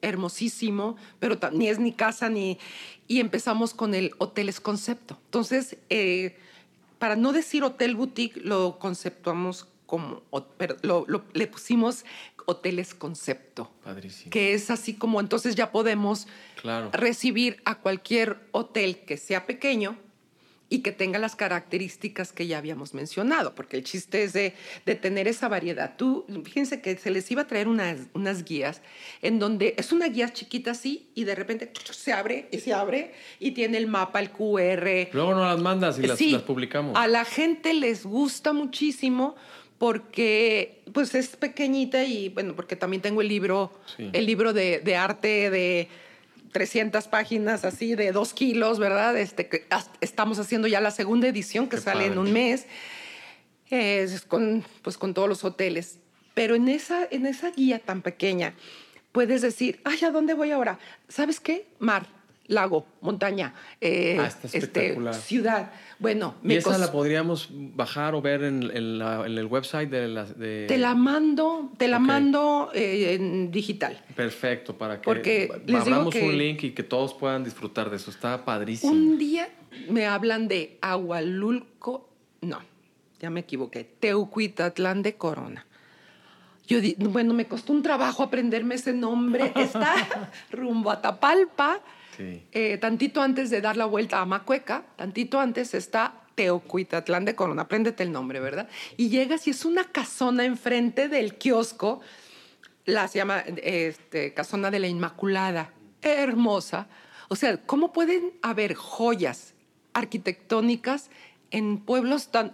hermosísimo, 0.00 0.96
pero 1.18 1.38
ni 1.52 1.68
es 1.68 1.78
ni 1.78 1.92
casa 1.92 2.28
ni. 2.28 2.58
Y 3.08 3.20
empezamos 3.20 3.74
con 3.74 3.94
el 3.94 4.12
hoteles 4.18 4.60
concepto. 4.60 5.18
Entonces, 5.26 5.76
eh, 5.90 6.38
para 6.98 7.14
no 7.14 7.32
decir 7.32 7.62
hotel 7.62 7.94
boutique, 7.94 8.40
lo 8.42 8.78
conceptuamos 8.78 9.68
como, 9.86 10.22
pero 10.56 10.76
le 11.32 11.46
pusimos 11.46 12.04
hoteles 12.48 12.94
concepto. 12.94 13.70
Padrísimo. 13.84 14.30
Que 14.30 14.54
es 14.54 14.70
así 14.70 14.94
como 14.94 15.20
entonces 15.20 15.54
ya 15.54 15.70
podemos 15.70 16.26
recibir 16.92 17.60
a 17.66 17.74
cualquier 17.76 18.38
hotel 18.52 19.00
que 19.00 19.18
sea 19.18 19.44
pequeño 19.44 19.98
y 20.70 20.80
que 20.80 20.92
tenga 20.92 21.18
las 21.18 21.36
características 21.36 22.32
que 22.32 22.46
ya 22.46 22.58
habíamos 22.58 22.94
mencionado, 22.94 23.54
porque 23.54 23.76
el 23.76 23.84
chiste 23.84 24.22
es 24.22 24.32
de, 24.32 24.54
tener 24.96 25.28
esa 25.28 25.48
variedad. 25.48 25.94
Tú, 25.96 26.26
fíjense 26.44 26.80
que 26.80 26.96
se 26.96 27.10
les 27.10 27.30
iba 27.30 27.42
a 27.42 27.46
traer 27.46 27.68
unas, 27.68 28.00
unas 28.14 28.44
guías 28.44 28.80
en 29.20 29.38
donde 29.38 29.74
es 29.76 29.92
una 29.92 30.08
guía 30.08 30.32
chiquita 30.32 30.70
así 30.70 31.10
y 31.14 31.24
de 31.24 31.34
repente 31.34 31.70
se 31.90 32.12
abre 32.12 32.48
y 32.50 32.58
se 32.58 32.72
abre 32.72 33.12
y 33.40 33.52
tiene 33.52 33.76
el 33.78 33.86
mapa, 33.86 34.20
el 34.20 34.30
QR. 34.30 35.08
Luego 35.12 35.34
nos 35.34 35.46
las 35.46 35.60
mandas 35.60 35.98
y 35.98 36.06
las, 36.06 36.20
las 36.20 36.42
publicamos. 36.42 36.96
A 36.96 37.06
la 37.06 37.24
gente 37.24 37.74
les 37.74 38.04
gusta 38.04 38.52
muchísimo 38.52 39.36
porque 39.78 40.82
pues 40.92 41.14
es 41.14 41.36
pequeñita 41.36 42.04
y 42.04 42.28
bueno, 42.28 42.54
porque 42.54 42.76
también 42.76 43.00
tengo 43.00 43.20
el 43.20 43.28
libro, 43.28 43.72
el 43.98 44.26
libro 44.26 44.52
de, 44.52 44.80
de, 44.80 44.96
arte 44.96 45.50
de 45.50 45.88
300 46.52 47.06
páginas 47.08 47.64
así, 47.64 47.94
de 47.94 48.12
dos 48.12 48.34
kilos, 48.34 48.78
¿verdad? 48.78 49.16
Este, 49.16 49.48
que 49.48 49.66
estamos 50.00 50.38
haciendo 50.38 50.66
ya 50.66 50.80
la 50.80 50.90
segunda 50.90 51.28
edición 51.28 51.68
que 51.68 51.78
sale 51.78 52.06
en 52.06 52.18
un 52.18 52.32
mes, 52.32 52.66
es 53.70 54.22
con, 54.22 54.64
pues 54.82 54.98
con 54.98 55.14
todos 55.14 55.28
los 55.28 55.44
hoteles. 55.44 55.98
Pero 56.34 56.54
en 56.54 56.68
esa, 56.68 57.06
en 57.10 57.26
esa 57.26 57.50
guía 57.50 57.78
tan 57.78 58.02
pequeña 58.02 58.54
puedes 59.12 59.42
decir, 59.42 59.80
ay, 59.84 59.98
¿a 60.04 60.10
dónde 60.10 60.34
voy 60.34 60.50
ahora? 60.50 60.78
¿Sabes 61.08 61.40
qué? 61.40 61.66
Mar, 61.78 62.06
lago, 62.48 62.86
montaña, 63.00 63.54
eh, 63.80 64.16
ah, 64.18 64.28
este, 64.52 64.98
ciudad. 65.12 65.70
Bueno, 65.98 66.34
¿Y 66.42 66.54
esa 66.54 66.78
la 66.78 66.90
podríamos 66.90 67.48
bajar 67.50 68.14
o 68.14 68.22
ver 68.22 68.42
en, 68.42 68.62
el 68.64 69.46
website 69.46 69.90
de, 69.90 70.08
la, 70.08 70.26
Te 70.26 70.78
la 70.78 70.94
mando, 70.94 71.72
te 71.76 71.88
la 71.88 71.98
mando 71.98 72.70
eh, 72.74 73.14
en 73.14 73.50
digital. 73.50 74.02
Perfecto, 74.16 74.76
para 74.76 75.00
que 75.00 75.04
Porque 75.04 75.62
un 76.22 76.38
link 76.38 76.64
y 76.64 76.70
que 76.72 76.82
todos 76.82 77.14
puedan 77.14 77.44
disfrutar 77.44 77.90
de 77.90 77.96
eso. 77.96 78.10
Está 78.10 78.44
padrísimo. 78.44 78.92
Un 78.92 79.18
día 79.18 79.48
me 79.88 80.06
hablan 80.06 80.48
de 80.48 80.78
Agualulco, 80.80 82.08
no, 82.40 82.60
ya 83.20 83.30
me 83.30 83.40
equivoqué, 83.40 83.84
Teucuitatlán 83.84 85.02
de 85.02 85.16
Corona. 85.16 85.66
Yo 86.68 86.80
bueno, 86.98 87.32
me 87.32 87.46
costó 87.46 87.72
un 87.72 87.82
trabajo 87.82 88.22
aprenderme 88.22 88.74
ese 88.74 88.92
nombre. 88.92 89.52
Está 89.56 89.94
rumbo 90.50 90.90
a 90.90 91.00
Tapalpa, 91.00 91.80
eh, 92.18 92.78
tantito 92.78 93.22
antes 93.22 93.50
de 93.50 93.60
dar 93.60 93.76
la 93.76 93.86
vuelta 93.86 94.20
a 94.20 94.26
Macueca, 94.26 94.84
tantito 94.96 95.40
antes 95.40 95.74
está 95.74 96.22
Teocuitatlán 96.34 97.24
de 97.24 97.34
Corona, 97.34 97.62
apréndete 97.62 98.02
el 98.02 98.12
nombre, 98.12 98.40
¿verdad? 98.40 98.68
Y 98.96 99.08
llegas 99.08 99.46
y 99.46 99.50
es 99.50 99.64
una 99.64 99.84
casona 99.84 100.44
enfrente 100.44 101.08
del 101.08 101.34
kiosco, 101.34 102.00
la 102.84 103.08
se 103.08 103.18
llama 103.18 103.40
este, 103.62 104.32
Casona 104.34 104.70
de 104.70 104.78
la 104.78 104.86
Inmaculada, 104.86 105.72
hermosa. 106.00 106.88
O 107.28 107.36
sea, 107.36 107.58
¿cómo 107.58 107.92
pueden 107.92 108.32
haber 108.40 108.74
joyas 108.74 109.54
arquitectónicas 109.92 111.10
en 111.50 111.78
pueblos 111.78 112.30
tan, 112.30 112.52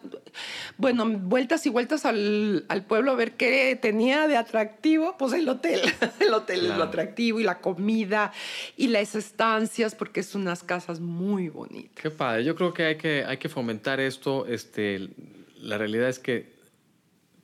bueno, 0.76 1.06
vueltas 1.06 1.66
y 1.66 1.70
vueltas 1.70 2.04
al, 2.04 2.64
pueblo 2.86 3.12
a 3.12 3.14
ver 3.14 3.32
qué 3.32 3.76
tenía 3.80 4.28
de 4.28 4.36
atractivo, 4.36 5.16
pues 5.18 5.32
el 5.32 5.48
hotel, 5.48 5.80
el 6.20 6.32
hotel 6.32 6.66
es 6.66 6.76
lo 6.76 6.84
atractivo 6.84 7.40
y 7.40 7.44
la 7.44 7.60
comida 7.60 8.32
y 8.76 8.88
las 8.88 9.14
estancias, 9.14 9.94
porque 9.94 10.20
es 10.20 10.34
unas 10.34 10.62
casas 10.62 11.00
muy 11.00 11.48
bonitas. 11.48 12.00
Qué 12.00 12.10
padre, 12.10 12.44
yo 12.44 12.54
creo 12.54 12.72
que 12.72 12.84
hay 12.84 12.96
que, 12.96 13.24
hay 13.24 13.38
que 13.38 13.48
fomentar 13.48 14.00
esto, 14.00 14.46
este, 14.46 15.08
la 15.56 15.78
realidad 15.78 16.08
es 16.08 16.18
que 16.18 16.54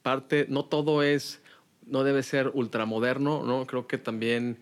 parte, 0.02 0.46
no 0.48 0.64
todo 0.64 1.02
es, 1.02 1.40
no 1.86 2.04
debe 2.04 2.22
ser 2.22 2.50
ultramoderno, 2.54 3.42
¿no? 3.42 3.66
Creo 3.66 3.86
que 3.86 3.98
también 3.98 4.58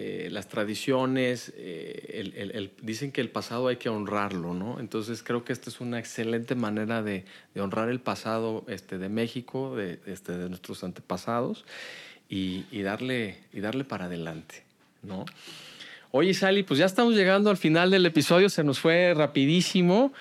eh, 0.00 0.28
las 0.30 0.46
tradiciones, 0.46 1.52
eh, 1.56 2.70
dicen 2.82 3.10
que 3.10 3.20
el 3.20 3.30
pasado 3.30 3.66
hay 3.66 3.78
que 3.78 3.88
honrarlo, 3.88 4.54
¿no? 4.54 4.78
Entonces 4.78 5.24
creo 5.24 5.42
que 5.44 5.52
esta 5.52 5.70
es 5.70 5.80
una 5.80 5.98
excelente 5.98 6.54
manera 6.54 7.02
de, 7.02 7.24
honrar 7.56 7.88
el 7.88 7.98
pasado 7.98 8.64
este, 8.68 8.96
de 8.96 9.08
México, 9.08 9.74
de, 9.74 9.98
este, 10.06 10.38
de 10.38 10.48
nuestros 10.48 10.84
antepasados, 10.84 11.64
y, 12.28 12.62
darle, 12.82 13.38
y 13.52 13.58
darle 13.58 13.82
para 13.82 14.04
adelante, 14.04 14.62
¿no? 15.02 15.24
Oye, 16.12 16.32
Sally, 16.32 16.62
pues 16.62 16.78
ya 16.78 16.86
estamos 16.86 17.16
llegando 17.16 17.50
al 17.50 17.56
final 17.56 17.90
del 17.90 18.06
episodio, 18.06 18.48
se 18.50 18.62
nos 18.62 18.78
fue 18.78 19.14
rapidísimo. 19.14 20.12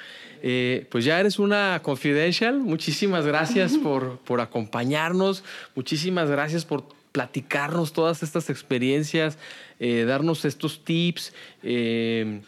Eh, 0.42 0.88
pues 0.90 1.06
ya 1.06 1.20
eres 1.20 1.38
una 1.38 1.82
confidential. 1.84 2.58
Muchísimas 2.58 3.28
gracias 3.28 3.78
por, 3.84 4.18
por 4.22 4.42
acompañarnos. 4.42 5.44
Muchísimas 5.76 6.32
gracias 6.32 6.66
por 6.66 6.97
platicarnos 7.18 7.94
todas 7.94 8.22
estas 8.22 8.52
experiencias, 8.52 9.40
eh, 9.80 10.06
darnos 10.08 10.46
estos 10.46 10.84
tips, 10.84 11.34
eh, 11.64 12.42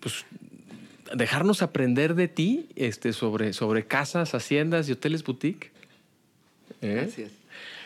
pues, 0.00 0.24
dejarnos 1.14 1.62
aprender 1.62 2.16
de 2.16 2.26
ti 2.26 2.66
este, 2.74 3.12
sobre, 3.12 3.52
sobre 3.52 3.86
casas, 3.86 4.34
haciendas 4.34 4.88
y 4.88 4.92
hoteles 4.92 5.22
boutique. 5.22 5.70
¿Eh? 6.80 6.94
Gracias. 7.02 7.30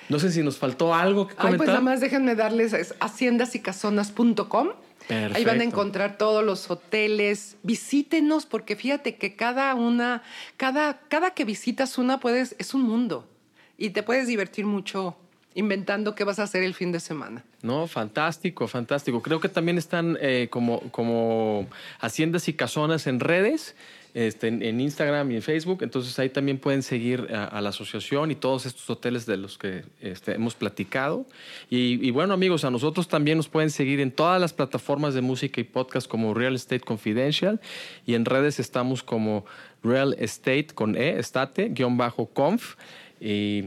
No 0.08 0.18
sé 0.18 0.32
si 0.32 0.42
nos 0.42 0.56
faltó 0.56 0.94
algo 0.94 1.28
que 1.28 1.34
comentar. 1.34 1.52
Ay, 1.52 1.58
pues 1.58 1.68
nada 1.68 1.80
más 1.82 2.00
déjenme 2.00 2.34
darles 2.34 2.94
haciendasycasonas.com. 2.98 4.68
Ahí 5.10 5.44
van 5.44 5.60
a 5.60 5.64
encontrar 5.64 6.16
todos 6.16 6.42
los 6.42 6.70
hoteles. 6.70 7.58
Visítenos 7.62 8.46
porque 8.46 8.76
fíjate 8.76 9.16
que 9.16 9.36
cada 9.36 9.74
una, 9.74 10.22
cada, 10.56 11.00
cada 11.08 11.32
que 11.34 11.44
visitas 11.44 11.98
una 11.98 12.18
puedes, 12.18 12.56
es 12.58 12.72
un 12.72 12.80
mundo 12.80 13.28
y 13.76 13.90
te 13.90 14.02
puedes 14.02 14.26
divertir 14.26 14.64
mucho 14.64 15.18
inventando 15.56 16.14
qué 16.14 16.22
vas 16.22 16.38
a 16.38 16.44
hacer 16.44 16.62
el 16.62 16.74
fin 16.74 16.92
de 16.92 17.00
semana. 17.00 17.42
No, 17.62 17.88
fantástico, 17.88 18.68
fantástico. 18.68 19.22
Creo 19.22 19.40
que 19.40 19.48
también 19.48 19.78
están 19.78 20.16
eh, 20.20 20.48
como, 20.50 20.80
como 20.92 21.66
haciendas 21.98 22.46
y 22.48 22.52
casonas 22.52 23.06
en 23.08 23.18
redes. 23.18 23.74
Este, 24.14 24.48
en, 24.48 24.80
Instagram 24.80 25.30
y 25.30 25.36
en 25.36 25.42
Facebook. 25.42 25.80
Entonces 25.82 26.18
ahí 26.18 26.30
también 26.30 26.56
pueden 26.56 26.82
seguir 26.82 27.28
a, 27.34 27.60
la 27.60 27.68
asociación 27.68 28.30
y 28.30 28.34
todos 28.34 28.64
estos 28.64 28.88
hoteles 28.88 29.26
de 29.26 29.36
los 29.36 29.58
que 29.58 29.84
este, 30.00 30.32
hemos 30.32 30.54
platicado. 30.54 31.26
Y, 31.68 31.98
y, 32.02 32.10
bueno 32.12 32.32
amigos, 32.32 32.64
a 32.64 32.70
nosotros 32.70 33.08
también 33.08 33.36
nos 33.36 33.48
pueden 33.48 33.68
seguir 33.68 34.00
en 34.00 34.10
todas 34.10 34.40
las 34.40 34.54
plataformas 34.54 35.12
de 35.12 35.20
música 35.20 35.60
y 35.60 35.64
podcast 35.64 36.08
como 36.08 36.32
Real 36.32 36.54
Estate 36.54 36.80
Confidential 36.80 37.60
y 38.06 38.14
en 38.14 38.24
redes 38.24 38.58
estamos 38.58 39.02
como 39.02 39.44
Real 39.82 40.16
Estate 40.18 40.68
con 40.74 40.96
E, 40.96 41.18
estate, 41.18 41.68
guion 41.68 41.98
bajo 41.98 42.24
conf. 42.24 42.76
Y 43.20 43.64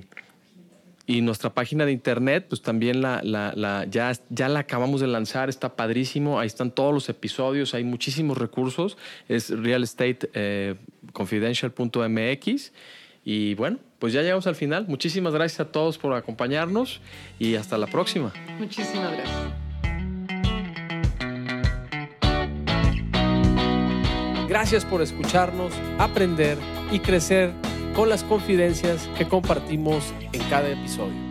y 1.10 1.22
nuestra 1.22 1.54
página 1.56 1.88
de 1.88 1.92
internet, 1.92 2.46
pues 2.48 2.62
también 2.62 3.02
la, 3.02 3.24
la, 3.24 3.88
ya, 3.90 4.12
ya 4.30 4.48
la 4.48 4.60
acabamos 4.60 5.02
de 5.02 5.08
lanzar, 5.08 5.50
está 5.50 5.76
padrísimo. 5.76 6.40
Ahí 6.40 6.46
están 6.46 6.70
todos 6.70 6.94
los 6.94 7.10
episodios, 7.10 7.74
hay 7.74 7.84
muchísimos 7.84 8.38
recursos. 8.38 8.96
Es 9.28 9.50
realestateconfidential.mx. 9.50 12.48
Eh, 12.48 12.72
y 13.26 13.56
bueno, 13.56 13.80
pues 13.98 14.14
ya 14.14 14.22
llegamos 14.22 14.46
al 14.46 14.54
final. 14.54 14.86
Muchísimas 14.88 15.34
gracias 15.34 15.62
a 15.62 15.72
todos 15.72 15.98
por 15.98 16.14
acompañarnos 16.14 17.02
y 17.40 17.56
hasta 17.56 17.80
la 17.80 17.88
próxima. 17.88 18.32
Muchísimas 18.60 19.12
gracias. 19.12 19.36
Gracias 24.48 24.86
por 24.86 25.02
escucharnos, 25.02 25.74
aprender 25.98 26.60
y 26.92 27.00
crecer 27.00 27.52
con 28.00 28.08
las 28.08 28.24
confidencias 28.24 29.10
que 29.18 29.28
compartimos 29.28 30.14
en 30.32 30.42
cada 30.50 30.70
episodio. 30.70 31.29